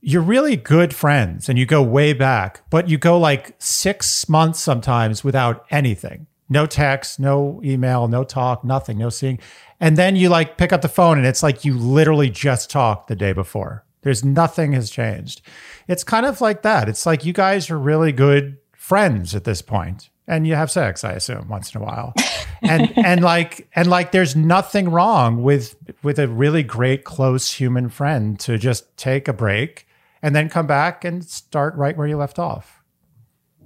you're 0.00 0.22
really 0.22 0.56
good 0.56 0.94
friends 0.94 1.48
and 1.48 1.58
you 1.58 1.66
go 1.66 1.82
way 1.82 2.12
back, 2.12 2.62
but 2.70 2.88
you 2.88 2.98
go 2.98 3.18
like 3.18 3.56
six 3.58 4.28
months 4.28 4.60
sometimes 4.60 5.24
without 5.24 5.64
anything. 5.70 6.26
No 6.48 6.64
text, 6.66 7.18
no 7.18 7.60
email, 7.64 8.06
no 8.06 8.22
talk, 8.22 8.62
nothing, 8.62 8.98
no 8.98 9.08
seeing. 9.08 9.40
And 9.80 9.96
then 9.96 10.14
you 10.14 10.28
like 10.28 10.58
pick 10.58 10.72
up 10.72 10.82
the 10.82 10.88
phone 10.88 11.18
and 11.18 11.26
it's 11.26 11.42
like 11.42 11.64
you 11.64 11.76
literally 11.76 12.30
just 12.30 12.70
talked 12.70 13.08
the 13.08 13.16
day 13.16 13.32
before. 13.32 13.84
There's 14.02 14.24
nothing 14.24 14.72
has 14.74 14.90
changed. 14.90 15.42
It's 15.88 16.04
kind 16.04 16.24
of 16.24 16.40
like 16.40 16.62
that. 16.62 16.88
It's 16.88 17.04
like 17.04 17.24
you 17.24 17.32
guys 17.32 17.68
are 17.70 17.78
really 17.78 18.12
good 18.12 18.58
friends 18.86 19.34
at 19.34 19.44
this 19.44 19.62
point 19.62 20.10
and 20.28 20.46
you 20.46 20.54
have 20.54 20.70
sex 20.70 21.02
i 21.02 21.12
assume 21.12 21.48
once 21.48 21.74
in 21.74 21.80
a 21.80 21.84
while. 21.84 22.14
And 22.62 22.96
and 22.96 23.22
like 23.22 23.68
and 23.74 23.88
like 23.88 24.12
there's 24.12 24.34
nothing 24.34 24.88
wrong 24.90 25.42
with 25.42 25.76
with 26.02 26.18
a 26.18 26.28
really 26.28 26.62
great 26.62 27.04
close 27.04 27.52
human 27.52 27.88
friend 27.88 28.38
to 28.40 28.58
just 28.58 28.96
take 28.96 29.28
a 29.28 29.32
break 29.32 29.86
and 30.22 30.34
then 30.34 30.48
come 30.48 30.66
back 30.66 31.04
and 31.04 31.24
start 31.24 31.74
right 31.76 31.96
where 31.96 32.06
you 32.06 32.16
left 32.16 32.38
off. 32.38 32.82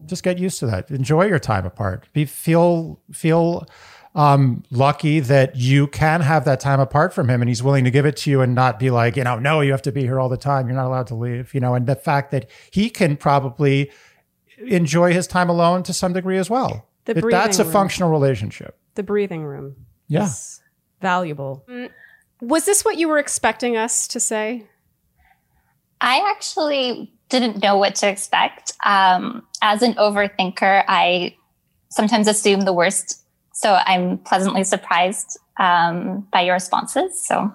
Just 0.06 0.22
get 0.22 0.38
used 0.38 0.58
to 0.60 0.66
that. 0.66 0.90
Enjoy 0.90 1.26
your 1.26 1.38
time 1.38 1.66
apart. 1.66 2.08
Be 2.12 2.24
feel 2.24 3.00
feel 3.12 3.66
um, 4.16 4.64
lucky 4.72 5.20
that 5.20 5.54
you 5.54 5.86
can 5.86 6.20
have 6.20 6.44
that 6.44 6.58
time 6.58 6.80
apart 6.80 7.14
from 7.14 7.30
him 7.30 7.40
and 7.42 7.48
he's 7.48 7.62
willing 7.62 7.84
to 7.84 7.92
give 7.92 8.06
it 8.06 8.16
to 8.16 8.30
you 8.30 8.40
and 8.40 8.56
not 8.56 8.80
be 8.80 8.90
like, 8.90 9.16
you 9.16 9.22
know, 9.22 9.38
no, 9.38 9.60
you 9.60 9.70
have 9.70 9.82
to 9.82 9.92
be 9.92 10.00
here 10.00 10.18
all 10.18 10.28
the 10.28 10.36
time. 10.36 10.66
You're 10.66 10.76
not 10.76 10.86
allowed 10.86 11.06
to 11.08 11.14
leave, 11.14 11.54
you 11.54 11.60
know, 11.60 11.74
and 11.74 11.86
the 11.86 11.94
fact 11.94 12.32
that 12.32 12.50
he 12.72 12.90
can 12.90 13.16
probably 13.16 13.92
enjoy 14.66 15.12
his 15.12 15.26
time 15.26 15.48
alone 15.48 15.82
to 15.84 15.92
some 15.92 16.12
degree 16.12 16.38
as 16.38 16.48
well. 16.50 16.86
The 17.06 17.18
It- 17.18 17.24
that's 17.30 17.58
a 17.58 17.64
room. 17.64 17.72
functional 17.72 18.10
relationship. 18.10 18.76
The 18.94 19.02
breathing 19.02 19.44
room. 19.44 19.76
Yeah. 20.08 20.28
valuable. 21.00 21.64
Was 22.42 22.64
this 22.66 22.84
what 22.84 22.98
you 22.98 23.08
were 23.08 23.18
expecting 23.18 23.76
us 23.76 24.06
to 24.08 24.20
say? 24.20 24.66
I 26.00 26.30
actually 26.30 27.12
didn't 27.28 27.62
know 27.62 27.76
what 27.78 27.94
to 27.96 28.08
expect. 28.08 28.72
Um, 28.84 29.46
as 29.62 29.82
an 29.82 29.94
overthinker, 29.94 30.84
I 30.88 31.36
sometimes 31.90 32.26
assume 32.28 32.62
the 32.62 32.72
worst. 32.72 33.22
So 33.52 33.74
I'm 33.86 34.18
pleasantly 34.18 34.64
surprised 34.64 35.38
um, 35.58 36.26
by 36.32 36.42
your 36.42 36.54
responses. 36.54 37.20
So 37.24 37.52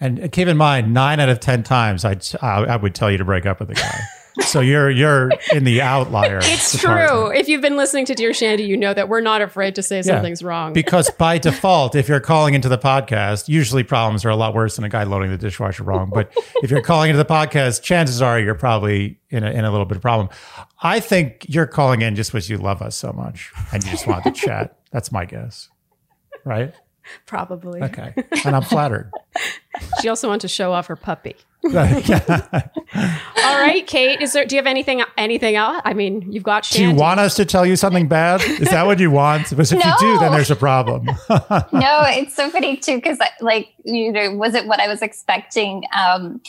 And 0.00 0.30
keep 0.32 0.48
in 0.48 0.56
mind, 0.56 0.92
nine 0.92 1.18
out 1.20 1.28
of 1.28 1.40
10 1.40 1.62
times 1.62 2.04
I'd, 2.04 2.24
I 2.42 2.64
I 2.64 2.76
would 2.76 2.94
tell 2.94 3.10
you 3.10 3.18
to 3.18 3.24
break 3.24 3.46
up 3.46 3.58
with 3.60 3.68
the 3.68 3.74
guy. 3.74 3.98
so 4.42 4.60
you're, 4.60 4.90
you're 4.90 5.30
in 5.52 5.64
the 5.64 5.80
outlier. 5.82 6.38
It's 6.42 6.78
true. 6.80 7.28
If 7.30 7.48
you've 7.48 7.60
been 7.60 7.76
listening 7.76 8.04
to 8.06 8.14
Dear 8.14 8.32
Shandy, 8.34 8.64
you 8.64 8.76
know 8.76 8.92
that 8.94 9.08
we're 9.08 9.20
not 9.20 9.42
afraid 9.42 9.74
to 9.76 9.82
say 9.82 9.96
Yeah. 9.98 10.02
something's 10.02 10.42
wrong. 10.42 10.72
because 10.72 11.10
by 11.10 11.38
default, 11.48 11.94
if 11.94 12.08
you're 12.08 12.20
calling 12.20 12.54
into 12.54 12.68
the 12.68 12.78
podcast, 12.78 13.48
usually 13.48 13.82
problems 13.84 14.24
are 14.24 14.30
a 14.30 14.36
lot 14.36 14.54
worse 14.54 14.76
than 14.76 14.84
a 14.84 14.88
guy 14.88 15.04
loading 15.04 15.30
the 15.30 15.38
dishwasher 15.38 15.84
wrong. 15.84 16.10
But 16.12 16.32
if 16.62 16.70
you're 16.70 16.82
calling 16.82 17.10
into 17.10 17.18
the 17.22 17.24
podcast, 17.28 17.82
chances 17.82 18.20
are 18.22 18.38
you're 18.40 18.54
probably 18.54 19.20
in 19.30 19.44
a, 19.44 19.50
in 19.50 19.64
a 19.64 19.70
little 19.70 19.86
bit 19.86 19.96
of 19.96 20.02
problem. 20.02 20.28
I 20.82 21.00
think 21.00 21.46
you're 21.48 21.66
calling 21.66 22.02
in 22.02 22.14
just 22.16 22.32
because 22.32 22.50
you 22.50 22.58
love 22.58 22.82
us 22.82 22.96
so 22.96 23.12
much 23.12 23.52
and 23.72 23.84
you 23.84 23.90
just 23.90 24.06
want 24.06 24.24
to 24.24 24.30
chat. 24.32 24.78
That's 24.90 25.10
my 25.12 25.24
guess. 25.24 25.68
Right? 26.44 26.74
Probably. 27.26 27.82
Okay. 27.82 28.14
And 28.44 28.56
I'm 28.56 28.62
flattered. 28.62 29.10
She 30.00 30.08
also 30.08 30.28
wants 30.28 30.42
to 30.42 30.48
show 30.48 30.72
off 30.72 30.86
her 30.86 30.96
puppy. 30.96 31.36
Yeah. 31.70 32.68
All 33.44 33.60
right, 33.60 33.86
Kate. 33.86 34.20
Is 34.20 34.32
there? 34.32 34.44
Do 34.44 34.54
you 34.54 34.60
have 34.60 34.66
anything? 34.66 35.02
Anything 35.16 35.56
else? 35.56 35.80
I 35.84 35.94
mean, 35.94 36.30
you've 36.30 36.42
got 36.42 36.64
Do 36.70 36.82
you 36.82 36.94
want 36.94 37.20
us 37.20 37.34
to 37.36 37.44
tell 37.44 37.64
you 37.64 37.76
something 37.76 38.08
bad? 38.08 38.42
Is 38.42 38.70
that 38.70 38.86
what 38.86 38.98
you 38.98 39.10
want? 39.10 39.50
Because 39.50 39.72
if 39.72 39.84
you 39.84 39.92
do, 39.98 40.18
then 40.18 40.32
there's 40.32 40.50
a 40.50 40.56
problem. 40.56 41.06
no, 41.30 42.02
it's 42.04 42.34
so 42.34 42.50
funny 42.50 42.76
too 42.76 42.96
because 42.96 43.18
like 43.40 43.68
you 43.84 44.12
know, 44.12 44.32
was 44.34 44.54
it 44.54 44.66
what 44.66 44.80
I 44.80 44.88
was 44.88 45.02
expecting? 45.02 45.84
Um, 45.96 46.40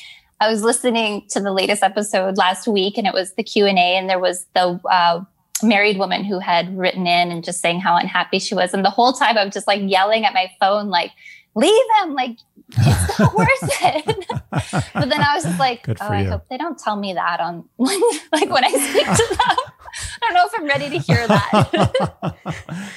I 0.41 0.49
was 0.49 0.63
listening 0.63 1.25
to 1.29 1.39
the 1.39 1.53
latest 1.53 1.81
episode 1.81 2.37
last 2.37 2.67
week, 2.67 2.97
and 2.97 3.07
it 3.07 3.13
was 3.13 3.33
the 3.33 3.43
Q 3.43 3.65
and 3.65 3.77
A, 3.77 3.97
and 3.97 4.09
there 4.09 4.19
was 4.19 4.45
the 4.53 4.79
uh, 4.89 5.23
married 5.63 5.97
woman 5.97 6.23
who 6.23 6.39
had 6.39 6.77
written 6.77 7.07
in 7.07 7.31
and 7.31 7.43
just 7.43 7.61
saying 7.61 7.79
how 7.79 7.95
unhappy 7.95 8.39
she 8.39 8.53
was, 8.53 8.73
and 8.73 8.83
the 8.83 8.89
whole 8.89 9.13
time 9.13 9.37
I'm 9.37 9.51
just 9.51 9.67
like 9.67 9.81
yelling 9.83 10.25
at 10.25 10.33
my 10.33 10.51
phone, 10.59 10.89
like, 10.89 11.11
"Leave 11.55 11.85
him! 12.01 12.13
Like, 12.13 12.37
it's 12.69 13.19
not 13.19 13.35
worth 13.35 13.47
it." 13.61 14.25
but 14.93 15.09
then 15.09 15.21
I 15.21 15.35
was 15.35 15.43
just 15.43 15.59
like, 15.59 15.83
Good 15.83 15.97
"Oh, 16.01 16.07
I 16.07 16.21
you. 16.21 16.29
hope 16.29 16.47
they 16.49 16.57
don't 16.57 16.77
tell 16.77 16.95
me 16.95 17.13
that 17.13 17.39
on 17.39 17.65
like 17.77 18.49
when 18.49 18.63
I 18.63 18.69
speak 18.71 19.05
to 19.05 19.35
them." 19.37 19.57
I 19.97 20.19
don't 20.21 20.33
know 20.33 20.45
if 20.45 20.51
I'm 20.57 20.65
ready 20.65 20.89
to 20.89 20.97
hear 20.97 21.25
that. 21.27 22.35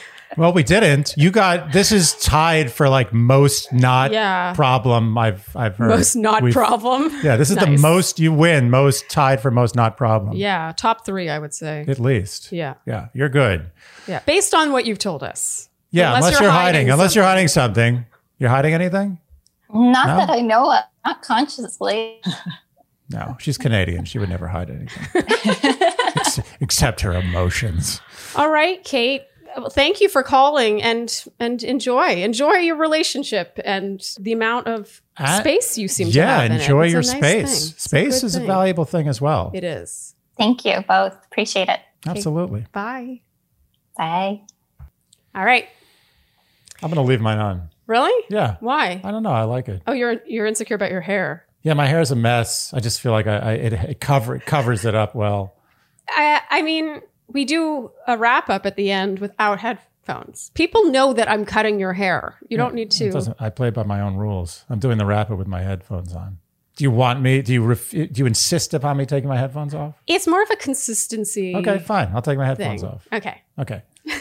well, 0.37 0.53
we 0.53 0.63
didn't. 0.65 1.15
You 1.17 1.31
got 1.31 1.73
this 1.73 1.93
is 1.93 2.15
tied 2.15 2.73
for 2.73 2.89
like 2.89 3.13
most 3.13 3.73
not 3.73 4.11
Yeah. 4.13 4.53
problem 4.55 5.17
I've 5.17 5.49
I've 5.57 5.77
heard. 5.77 5.89
Most 5.91 6.17
not 6.17 6.43
We've- 6.43 6.53
problem. 6.53 7.13
Yeah, 7.23 7.37
this 7.37 7.51
is 7.51 7.57
the 7.57 7.69
most 7.79 8.19
you 8.19 8.33
win, 8.33 8.71
most 8.71 9.09
tied 9.09 9.41
for 9.41 9.51
most 9.53 9.77
not 9.77 9.97
problem. 9.97 10.37
Yeah, 10.37 10.73
top 10.77 11.05
three, 11.07 11.29
I 11.29 11.39
would 11.39 11.55
say. 11.55 11.85
At 11.87 12.01
least. 12.01 12.51
Yeah, 12.53 12.75
Yeah, 12.87 13.09
you're 13.15 13.29
good. 13.29 13.71
yeah. 14.09 14.21
Based 14.27 14.55
on 14.55 14.73
what 14.73 14.87
you've 14.87 14.99
told 14.99 15.23
us. 15.23 15.69
Yeah, 15.91 16.09
unless, 16.09 16.25
Unless 16.25 16.33
you're, 16.33 16.43
you're 16.43 16.51
hiding. 16.53 16.75
hiding 16.75 16.91
Unless 16.91 17.15
you're 17.15 17.25
hiding 17.25 17.49
something. 17.49 18.07
You're 18.39 18.51
hiding 18.51 18.75
anything? 18.75 19.19
Not 19.73 20.07
No? 20.07 20.17
that 20.17 20.31
I 20.31 20.41
know 20.41 20.73
of, 20.73 20.85
not 21.05 21.23
consciously. 21.23 22.21
No, 23.11 23.39
she's 23.41 23.57
Canadian. 23.57 24.05
She 24.05 24.19
would 24.19 24.29
never 24.29 24.49
hide 24.49 24.69
anything. 24.69 25.03
Ex- 26.17 26.41
except 26.61 27.01
her 27.01 27.15
emotions. 27.15 28.03
All 28.37 28.51
right, 28.51 28.85
Kate. 28.85 29.23
Well, 29.57 29.71
Thank 29.71 30.03
you 30.03 30.11
for 30.11 30.23
calling 30.23 30.83
and 30.83 31.25
and 31.41 31.63
enjoy 31.63 32.23
enjoy 32.23 32.57
your 32.57 32.77
relationship 32.77 33.59
and 33.65 34.07
the 34.21 34.33
amount 34.35 34.67
of 34.67 35.01
Uh, 35.17 35.41
space 35.41 35.79
you 35.79 35.89
seem 35.89 36.11
to 36.13 36.21
have. 36.23 36.45
in 36.45 36.53
it. 36.53 36.57
Yeah, 36.57 36.61
enjoy 36.65 36.85
It's 36.85 36.91
a 36.91 36.93
your 36.93 37.01
nice 37.01 37.11
space. 37.11 37.23
thing. 37.23 37.71
It's 37.73 37.87
a 37.87 37.89
Space 37.89 38.21
good 38.21 38.27
is 38.27 38.35
a 38.37 38.41
valuable 38.41 38.85
thing 38.85 39.09
as 39.09 39.23
well. 39.23 39.53
It 39.55 39.65
is. 39.65 40.15
Thank 40.37 40.67
you 40.67 40.85
both. 40.87 41.15
Appreciate 41.31 41.71
it. 41.71 41.81
Absolutely. 42.07 42.67
Bye. 42.73 43.23
Bye. 43.97 44.43
All 45.35 45.45
right. 45.47 45.67
I'm 46.83 46.91
going 46.93 47.03
to 47.03 47.09
leave 47.09 47.23
mine 47.23 47.39
on. 47.39 47.71
Really? 47.89 48.13
Yeah. 48.31 48.57
Why? 48.61 49.01
I 49.03 49.11
don't 49.11 49.23
know. 49.25 49.31
I 49.31 49.43
like 49.45 49.67
it. 49.69 49.83
Oh, 49.89 49.93
you're 49.93 50.21
you're 50.27 50.47
insecure 50.47 50.77
about 50.77 50.91
your 50.93 51.01
hair. 51.01 51.45
Yeah, 51.63 51.75
my 51.75 51.87
hair 51.87 52.01
is 52.01 52.11
a 52.13 52.17
mess. 52.17 52.73
I 52.73 52.79
just 52.81 53.01
feel 53.01 53.11
like 53.13 53.27
I, 53.27 53.37
I 53.39 53.53
it, 53.55 53.73
it 53.73 54.01
cover 54.01 54.37
it 54.37 54.47
covers 54.47 54.85
it 54.85 54.95
up 54.95 55.15
well. 55.17 55.57
I 56.09 56.41
I 56.51 56.63
mean, 56.63 57.01
we 57.29 57.45
do 57.45 57.91
a 58.07 58.17
wrap 58.17 58.49
up 58.51 58.65
at 58.67 58.77
the 58.77 58.91
end 58.93 59.19
without 59.19 59.59
headphones. 59.59 60.51
People 60.55 60.91
know 60.91 61.13
that 61.15 61.29
I'm 61.31 61.45
cutting 61.47 61.81
your 61.81 61.95
hair. 61.95 62.37
You 62.49 62.57
don't 62.59 62.75
need 62.75 62.89
It 62.95 62.99
to. 62.99 63.11
doesn't. 63.11 63.37
I 63.41 63.49
play 63.51 63.71
by 63.71 63.83
my 63.85 64.01
own 64.03 64.15
rules. 64.17 64.65
I'm 64.71 64.79
doing 64.79 64.99
the 64.99 65.07
wrap 65.07 65.31
up 65.31 65.39
with 65.39 65.49
my 65.49 65.63
headphones 65.63 66.15
on. 66.15 66.39
Do 66.77 66.85
you 66.85 66.91
want 66.93 67.21
me? 67.23 67.41
Do 67.43 67.53
you 67.55 67.65
ref, 67.65 67.91
do 67.91 68.09
you 68.15 68.27
insist 68.27 68.73
upon 68.75 68.97
me 68.99 69.05
taking 69.07 69.29
my 69.29 69.37
headphones 69.37 69.75
off? 69.75 69.95
It's 70.07 70.27
more 70.29 70.43
of 70.43 70.51
a 70.51 70.57
consistency. 70.57 71.57
Okay, 71.57 71.79
fine. 71.81 72.11
I'll 72.15 72.23
take 72.23 72.39
my 72.39 72.47
headphones 72.47 72.83
thing. 72.83 72.91
off. 72.91 73.09
Okay. 73.13 73.43
Okay. 73.59 73.83
Your 74.05 74.15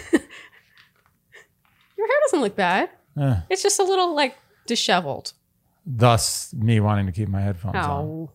hair 2.07 2.17
doesn't 2.25 2.41
look 2.41 2.55
bad. 2.55 2.89
Eh, 3.19 3.35
It's 3.49 3.63
just 3.63 3.79
a 3.79 3.83
little 3.83 4.15
like 4.15 4.35
disheveled. 4.67 5.33
thus, 5.85 6.53
me 6.53 6.79
wanting 6.79 7.05
to 7.07 7.11
keep 7.11 7.29
my 7.29 7.41
headphones 7.41 7.75
on. 7.75 8.05
Oh, 8.05 8.31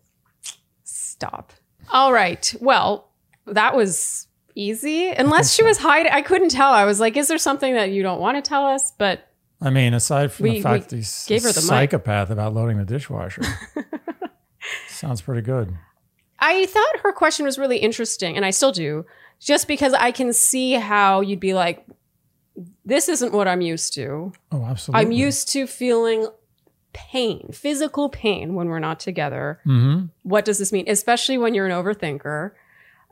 stop. 0.85 1.53
All 1.91 2.12
right. 2.12 2.55
Well, 2.61 3.09
that 3.47 3.74
was 3.76 4.26
easy. 4.55 5.09
Unless 5.11 5.53
she 5.55 5.62
was 5.62 5.78
hiding, 5.78 6.12
I 6.12 6.22
couldn't 6.22 6.51
tell. 6.51 6.72
I 6.72 6.85
was 6.85 7.01
like, 7.01 7.16
is 7.16 7.28
there 7.28 7.39
something 7.39 7.74
that 7.74 7.91
you 7.91 8.03
don't 8.03 8.20
want 8.20 8.43
to 8.43 8.49
tell 8.49 8.64
us? 8.66 8.93
But 8.97 9.28
I 9.61 9.70
mean, 9.70 9.95
aside 9.95 10.33
from 10.33 10.45
We- 10.45 10.57
the 10.57 10.62
fact 10.62 10.91
he's 10.91 11.24
gave 11.26 11.45
a 11.45 11.49
her 11.49 11.53
the 11.53 11.61
mic. 11.61 11.68
psychopath 11.68 12.30
about 12.30 12.55
loading 12.55 12.78
the 12.78 12.85
dishwasher, 12.85 13.43
sounds 14.89 15.20
pretty 15.22 15.43
good. 15.43 15.76
I 16.39 16.66
thought 16.66 17.01
her 17.03 17.12
question 17.12 17.47
was 17.47 17.59
really 17.59 17.78
interesting, 17.78 18.37
and 18.37 18.45
I 18.45 18.51
still 18.51 18.72
do, 18.72 19.07
just 19.39 19.68
because 19.68 19.93
I 19.95 20.11
can 20.11 20.33
see 20.33 20.72
how 20.72 21.20
you'd 21.20 21.39
be 21.41 21.55
like, 21.55 21.87
this 22.85 23.09
isn't 23.09 23.33
what 23.33 23.47
I'm 23.49 23.61
used 23.61 23.93
to. 23.95 24.33
Oh, 24.51 24.64
absolutely. 24.64 25.01
I'm 25.07 25.12
used 25.12 25.49
to 25.51 25.66
feeling 25.66 26.28
pain, 26.93 27.51
physical 27.53 28.09
pain 28.09 28.55
when 28.55 28.68
we're 28.68 28.78
not 28.78 29.01
together. 29.01 29.61
hmm 29.64 30.07
What 30.22 30.45
does 30.45 30.59
this 30.59 30.72
mean? 30.72 30.85
Especially 30.89 31.39
when 31.39 31.55
you're 31.55 31.66
an 31.66 31.72
overthinker. 31.72 32.53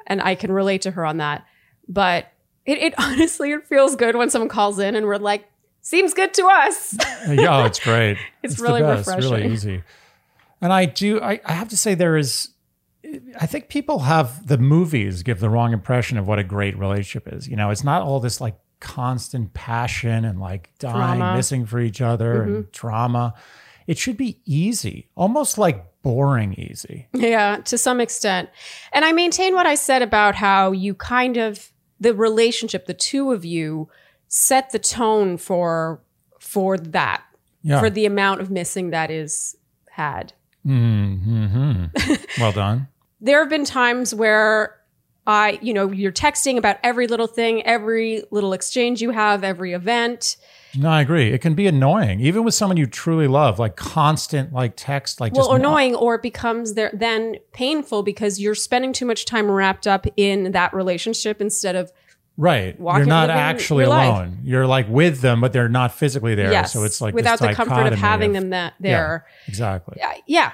And 0.06 0.20
I 0.20 0.34
can 0.34 0.50
relate 0.52 0.82
to 0.82 0.90
her 0.92 1.04
on 1.04 1.18
that. 1.18 1.46
But 1.88 2.32
it, 2.66 2.78
it 2.78 2.94
honestly, 2.98 3.52
it 3.52 3.66
feels 3.66 3.96
good 3.96 4.16
when 4.16 4.30
someone 4.30 4.48
calls 4.48 4.78
in 4.78 4.94
and 4.96 5.06
we're 5.06 5.16
like, 5.16 5.48
seems 5.82 6.14
good 6.14 6.34
to 6.34 6.46
us. 6.46 6.96
yeah, 7.28 7.62
oh, 7.62 7.64
it's 7.64 7.80
great. 7.80 8.18
It's 8.42 8.56
the 8.56 8.62
really 8.62 8.80
best, 8.82 9.06
Really 9.08 9.52
easy. 9.52 9.82
And 10.62 10.72
I 10.72 10.84
do. 10.86 11.20
I, 11.20 11.40
I 11.44 11.52
have 11.52 11.68
to 11.68 11.76
say, 11.76 11.94
there 11.94 12.16
is. 12.16 12.48
I 13.40 13.46
think 13.46 13.68
people 13.68 14.00
have 14.00 14.46
the 14.46 14.58
movies 14.58 15.22
give 15.22 15.40
the 15.40 15.48
wrong 15.48 15.72
impression 15.72 16.16
of 16.18 16.28
what 16.28 16.38
a 16.38 16.44
great 16.44 16.78
relationship 16.78 17.32
is. 17.32 17.48
You 17.48 17.56
know, 17.56 17.70
it's 17.70 17.82
not 17.82 18.02
all 18.02 18.20
this 18.20 18.40
like 18.40 18.56
constant 18.80 19.52
passion 19.54 20.24
and 20.24 20.40
like 20.40 20.70
dying, 20.78 21.18
Drama. 21.18 21.36
missing 21.36 21.66
for 21.66 21.78
each 21.80 22.00
other 22.00 22.42
and 22.42 22.72
drama. 22.72 23.34
It 23.86 23.98
should 23.98 24.16
be 24.16 24.40
easy, 24.44 25.08
almost 25.16 25.58
like 25.58 25.84
boring 26.02 26.54
easy. 26.54 27.08
Yeah, 27.12 27.56
to 27.64 27.76
some 27.76 28.00
extent. 28.00 28.48
And 28.92 29.04
I 29.04 29.12
maintain 29.12 29.54
what 29.54 29.66
I 29.66 29.74
said 29.74 30.00
about 30.02 30.34
how 30.34 30.72
you 30.72 30.94
kind 30.94 31.36
of 31.36 31.70
the 31.98 32.14
relationship, 32.14 32.86
the 32.86 32.94
two 32.94 33.32
of 33.32 33.44
you 33.44 33.88
set 34.28 34.70
the 34.70 34.78
tone 34.78 35.36
for 35.36 36.00
for 36.38 36.78
that, 36.78 37.22
Yeah. 37.62 37.80
for 37.80 37.90
the 37.90 38.06
amount 38.06 38.40
of 38.40 38.50
missing 38.50 38.90
that 38.90 39.10
is 39.10 39.56
had. 39.90 40.32
Mm-hmm. 40.66 41.84
well 42.40 42.52
done. 42.52 42.88
There 43.22 43.40
have 43.40 43.50
been 43.50 43.66
times 43.66 44.14
where 44.14 44.79
I, 45.30 45.58
you 45.62 45.72
know, 45.72 45.90
you're 45.92 46.12
texting 46.12 46.56
about 46.58 46.76
every 46.82 47.06
little 47.06 47.26
thing, 47.26 47.62
every 47.64 48.22
little 48.30 48.52
exchange 48.52 49.00
you 49.00 49.10
have, 49.10 49.42
every 49.44 49.72
event. 49.72 50.36
No, 50.76 50.88
I 50.88 51.00
agree. 51.00 51.32
It 51.32 51.38
can 51.40 51.54
be 51.54 51.66
annoying, 51.66 52.20
even 52.20 52.44
with 52.44 52.54
someone 52.54 52.76
you 52.76 52.86
truly 52.86 53.26
love, 53.26 53.58
like 53.58 53.74
constant 53.76 54.52
like 54.52 54.74
text, 54.76 55.20
like 55.20 55.32
well, 55.34 55.52
annoying, 55.52 55.94
or 55.96 56.14
it 56.14 56.22
becomes 56.22 56.74
there 56.74 56.90
then 56.92 57.36
painful 57.52 58.02
because 58.02 58.38
you're 58.40 58.54
spending 58.54 58.92
too 58.92 59.04
much 59.06 59.24
time 59.24 59.50
wrapped 59.50 59.86
up 59.86 60.06
in 60.16 60.52
that 60.52 60.72
relationship 60.74 61.40
instead 61.40 61.74
of 61.76 61.90
Right. 62.36 62.78
walking- 62.80 63.00
You're 63.00 63.06
not 63.08 63.28
actually 63.30 63.84
your 63.84 63.92
alone. 63.92 64.38
You're 64.44 64.66
like 64.66 64.88
with 64.88 65.20
them, 65.20 65.40
but 65.42 65.52
they're 65.52 65.68
not 65.68 65.92
physically 65.92 66.34
there. 66.34 66.50
yes, 66.52 66.72
So 66.72 66.84
it's 66.84 67.00
like 67.00 67.14
without 67.14 67.38
the 67.40 67.52
comfort 67.52 67.92
of 67.92 67.98
having 67.98 68.32
them 68.32 68.50
that 68.50 68.74
there. 68.80 69.26
Exactly. 69.48 69.96
Yeah, 69.98 70.12
yeah. 70.26 70.52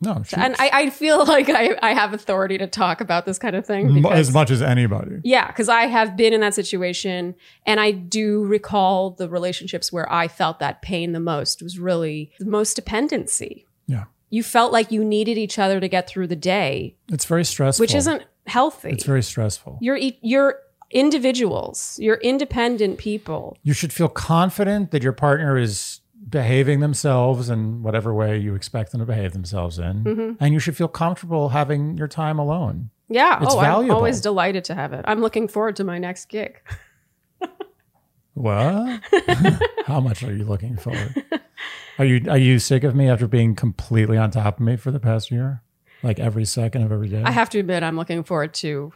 No, 0.00 0.22
she, 0.26 0.36
and 0.36 0.54
I, 0.58 0.70
I 0.72 0.90
feel 0.90 1.24
like 1.34 1.48
I, 1.48 1.76
I 1.82 1.94
have 1.94 2.12
authority 2.12 2.58
to 2.58 2.66
talk 2.66 3.00
about 3.00 3.24
this 3.26 3.38
kind 3.38 3.56
of 3.56 3.64
thing. 3.66 3.94
because- 3.94 4.28
as 4.28 4.32
much 4.34 4.50
as 4.50 4.60
anybody. 4.60 5.20
Yeah, 5.24 5.46
because 5.46 5.68
I 5.68 5.82
have 5.86 6.16
been 6.16 6.32
in 6.34 6.40
that 6.42 6.54
situation, 6.54 7.34
and 7.64 7.80
I 7.80 7.92
do 7.92 8.44
recall 8.44 9.10
the 9.12 9.28
relationships 9.28 9.92
where 9.92 10.10
I 10.12 10.28
felt 10.28 10.58
that 10.58 10.82
pain 10.82 11.12
the 11.12 11.20
most. 11.20 11.62
It 11.62 11.64
was 11.64 11.78
really 11.78 12.30
the 12.38 12.44
most 12.46 12.74
dependency. 12.74 13.66
Yeah. 13.86 14.04
You 14.30 14.42
felt 14.42 14.72
like 14.72 14.90
you 14.90 15.04
needed 15.04 15.38
each 15.38 15.58
other 15.58 15.80
to 15.80 15.88
get 15.88 16.08
through 16.08 16.26
the 16.26 16.36
day, 16.36 16.96
It's 17.08 17.24
very 17.24 17.44
stressful. 17.44 17.82
which 17.82 17.94
isn't 17.94 18.22
healthy. 18.46 18.90
It's 18.90 19.04
very 19.04 19.22
stressful. 19.22 19.78
you're 19.80 19.98
you're 20.20 20.58
individuals. 20.90 21.98
You're 22.00 22.16
independent 22.16 22.98
people. 22.98 23.56
You 23.62 23.72
should 23.72 23.92
feel 23.92 24.08
confident 24.08 24.90
that 24.90 25.02
your 25.02 25.12
partner 25.12 25.56
is 25.58 26.00
behaving 26.28 26.80
themselves 26.80 27.48
in 27.50 27.82
whatever 27.82 28.12
way 28.12 28.36
you 28.36 28.54
expect 28.54 28.92
them 28.92 29.00
to 29.00 29.06
behave 29.06 29.32
themselves 29.32 29.78
in. 29.78 30.04
Mm-hmm. 30.04 30.32
And 30.40 30.52
you 30.52 30.58
should 30.58 30.76
feel 30.76 30.88
comfortable 30.88 31.50
having 31.50 31.96
your 31.96 32.08
time 32.08 32.38
alone. 32.38 32.90
Yeah. 33.08 33.42
It's 33.42 33.54
oh, 33.54 33.60
valuable. 33.60 33.92
I'm 33.92 33.96
always 33.96 34.20
delighted 34.20 34.64
to 34.64 34.74
have 34.74 34.92
it. 34.92 35.04
I'm 35.06 35.20
looking 35.20 35.46
forward 35.46 35.76
to 35.76 35.84
my 35.84 35.98
next 35.98 36.26
gig. 36.26 36.60
What? 38.36 39.00
How 39.86 39.98
much 39.98 40.22
are 40.22 40.32
you 40.32 40.44
looking 40.44 40.76
forward? 40.76 41.24
Are 41.98 42.04
you 42.04 42.30
are 42.30 42.36
you 42.36 42.58
sick 42.58 42.84
of 42.84 42.94
me 42.94 43.08
after 43.08 43.26
being 43.26 43.54
completely 43.54 44.18
on 44.18 44.30
top 44.30 44.60
of 44.60 44.60
me 44.60 44.76
for 44.76 44.90
the 44.90 45.00
past 45.00 45.30
year? 45.30 45.62
Like 46.02 46.20
every 46.20 46.44
second 46.44 46.82
of 46.82 46.92
every 46.92 47.08
day? 47.08 47.22
I 47.24 47.30
have 47.30 47.48
to 47.50 47.58
admit, 47.58 47.82
I'm 47.82 47.96
looking 47.96 48.22
forward 48.24 48.52
to 48.54 48.92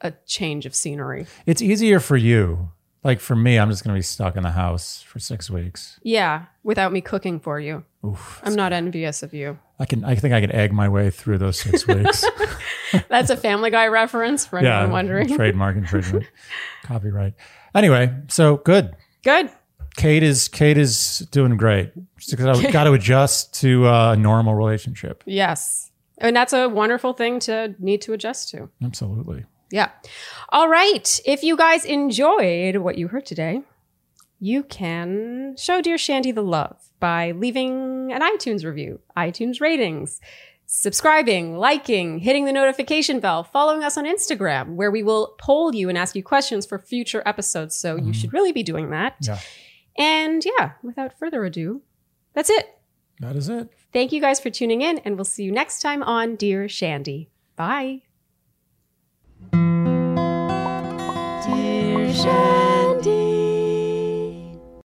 a 0.00 0.12
change 0.24 0.64
of 0.64 0.74
scenery. 0.74 1.26
it's 1.44 1.60
easier 1.60 2.00
for 2.00 2.16
you. 2.16 2.70
Like 3.04 3.18
for 3.20 3.34
me, 3.34 3.58
I'm 3.58 3.68
just 3.70 3.82
gonna 3.82 3.96
be 3.98 4.02
stuck 4.02 4.36
in 4.36 4.42
the 4.44 4.50
house 4.52 5.02
for 5.02 5.18
six 5.18 5.50
weeks. 5.50 5.98
Yeah, 6.02 6.44
without 6.62 6.92
me 6.92 7.00
cooking 7.00 7.40
for 7.40 7.58
you. 7.58 7.84
Oof. 8.04 8.40
I'm 8.44 8.54
not 8.54 8.72
envious 8.72 9.22
of 9.22 9.34
you. 9.34 9.58
I 9.78 9.86
can 9.86 10.04
I 10.04 10.14
think 10.14 10.32
I 10.34 10.40
can 10.40 10.52
egg 10.52 10.72
my 10.72 10.88
way 10.88 11.10
through 11.10 11.38
those 11.38 11.58
six 11.60 11.86
weeks. 11.88 12.24
That's 13.08 13.30
a 13.30 13.36
Family 13.36 13.70
Guy 13.70 13.88
reference 13.88 14.46
for 14.46 14.58
anyone 14.58 14.90
wondering. 14.90 15.34
trademark 15.34 15.76
infringement, 15.76 16.26
copyright. 16.84 17.34
Anyway, 17.74 18.14
so 18.28 18.58
good. 18.58 18.94
Good. 19.24 19.50
Kate 19.96 20.22
is 20.22 20.48
Kate 20.48 20.78
is 20.78 21.18
doing 21.30 21.56
great. 21.56 21.92
She's 22.18 22.34
got 22.34 22.84
to 22.84 22.92
adjust 22.92 23.54
to 23.60 23.86
uh, 23.86 24.12
a 24.12 24.16
normal 24.16 24.54
relationship. 24.54 25.22
Yes. 25.26 25.90
And 26.18 26.36
that's 26.36 26.52
a 26.52 26.68
wonderful 26.68 27.14
thing 27.14 27.40
to 27.40 27.74
need 27.78 28.00
to 28.02 28.12
adjust 28.12 28.50
to. 28.50 28.70
Absolutely. 28.82 29.44
Yeah. 29.72 29.88
All 30.50 30.68
right. 30.68 31.20
If 31.24 31.42
you 31.42 31.56
guys 31.56 31.84
enjoyed 31.84 32.76
what 32.76 32.98
you 32.98 33.08
heard 33.08 33.26
today, 33.26 33.62
you 34.38 34.62
can 34.62 35.56
show 35.56 35.80
Dear 35.80 35.96
Shandy 35.98 36.30
the 36.30 36.42
love 36.42 36.90
by 37.00 37.32
leaving 37.32 38.12
an 38.12 38.20
iTunes 38.20 38.64
review, 38.64 39.00
iTunes 39.16 39.60
ratings, 39.60 40.20
subscribing, 40.66 41.56
liking, 41.56 42.18
hitting 42.18 42.44
the 42.44 42.52
notification 42.52 43.20
bell, 43.20 43.44
following 43.44 43.82
us 43.82 43.96
on 43.96 44.04
Instagram, 44.04 44.74
where 44.74 44.90
we 44.90 45.02
will 45.02 45.34
poll 45.38 45.74
you 45.74 45.88
and 45.88 45.96
ask 45.96 46.14
you 46.14 46.22
questions 46.22 46.66
for 46.66 46.78
future 46.78 47.22
episodes. 47.24 47.76
So 47.76 47.96
you 47.96 48.02
mm-hmm. 48.02 48.12
should 48.12 48.32
really 48.32 48.52
be 48.52 48.62
doing 48.62 48.90
that. 48.90 49.16
Yeah. 49.20 49.38
And 49.98 50.44
yeah, 50.44 50.72
without 50.82 51.18
further 51.18 51.44
ado, 51.44 51.82
that's 52.34 52.50
it. 52.50 52.66
That 53.20 53.36
is 53.36 53.48
it. 53.48 53.70
Thank 53.92 54.12
you 54.12 54.20
guys 54.20 54.40
for 54.40 54.50
tuning 54.50 54.82
in, 54.82 54.98
and 54.98 55.16
we'll 55.16 55.24
see 55.24 55.44
you 55.44 55.52
next 55.52 55.80
time 55.80 56.02
on 56.02 56.36
Dear 56.36 56.68
Shandy. 56.68 57.30
Bye. 57.56 58.02
shine. 62.22 62.61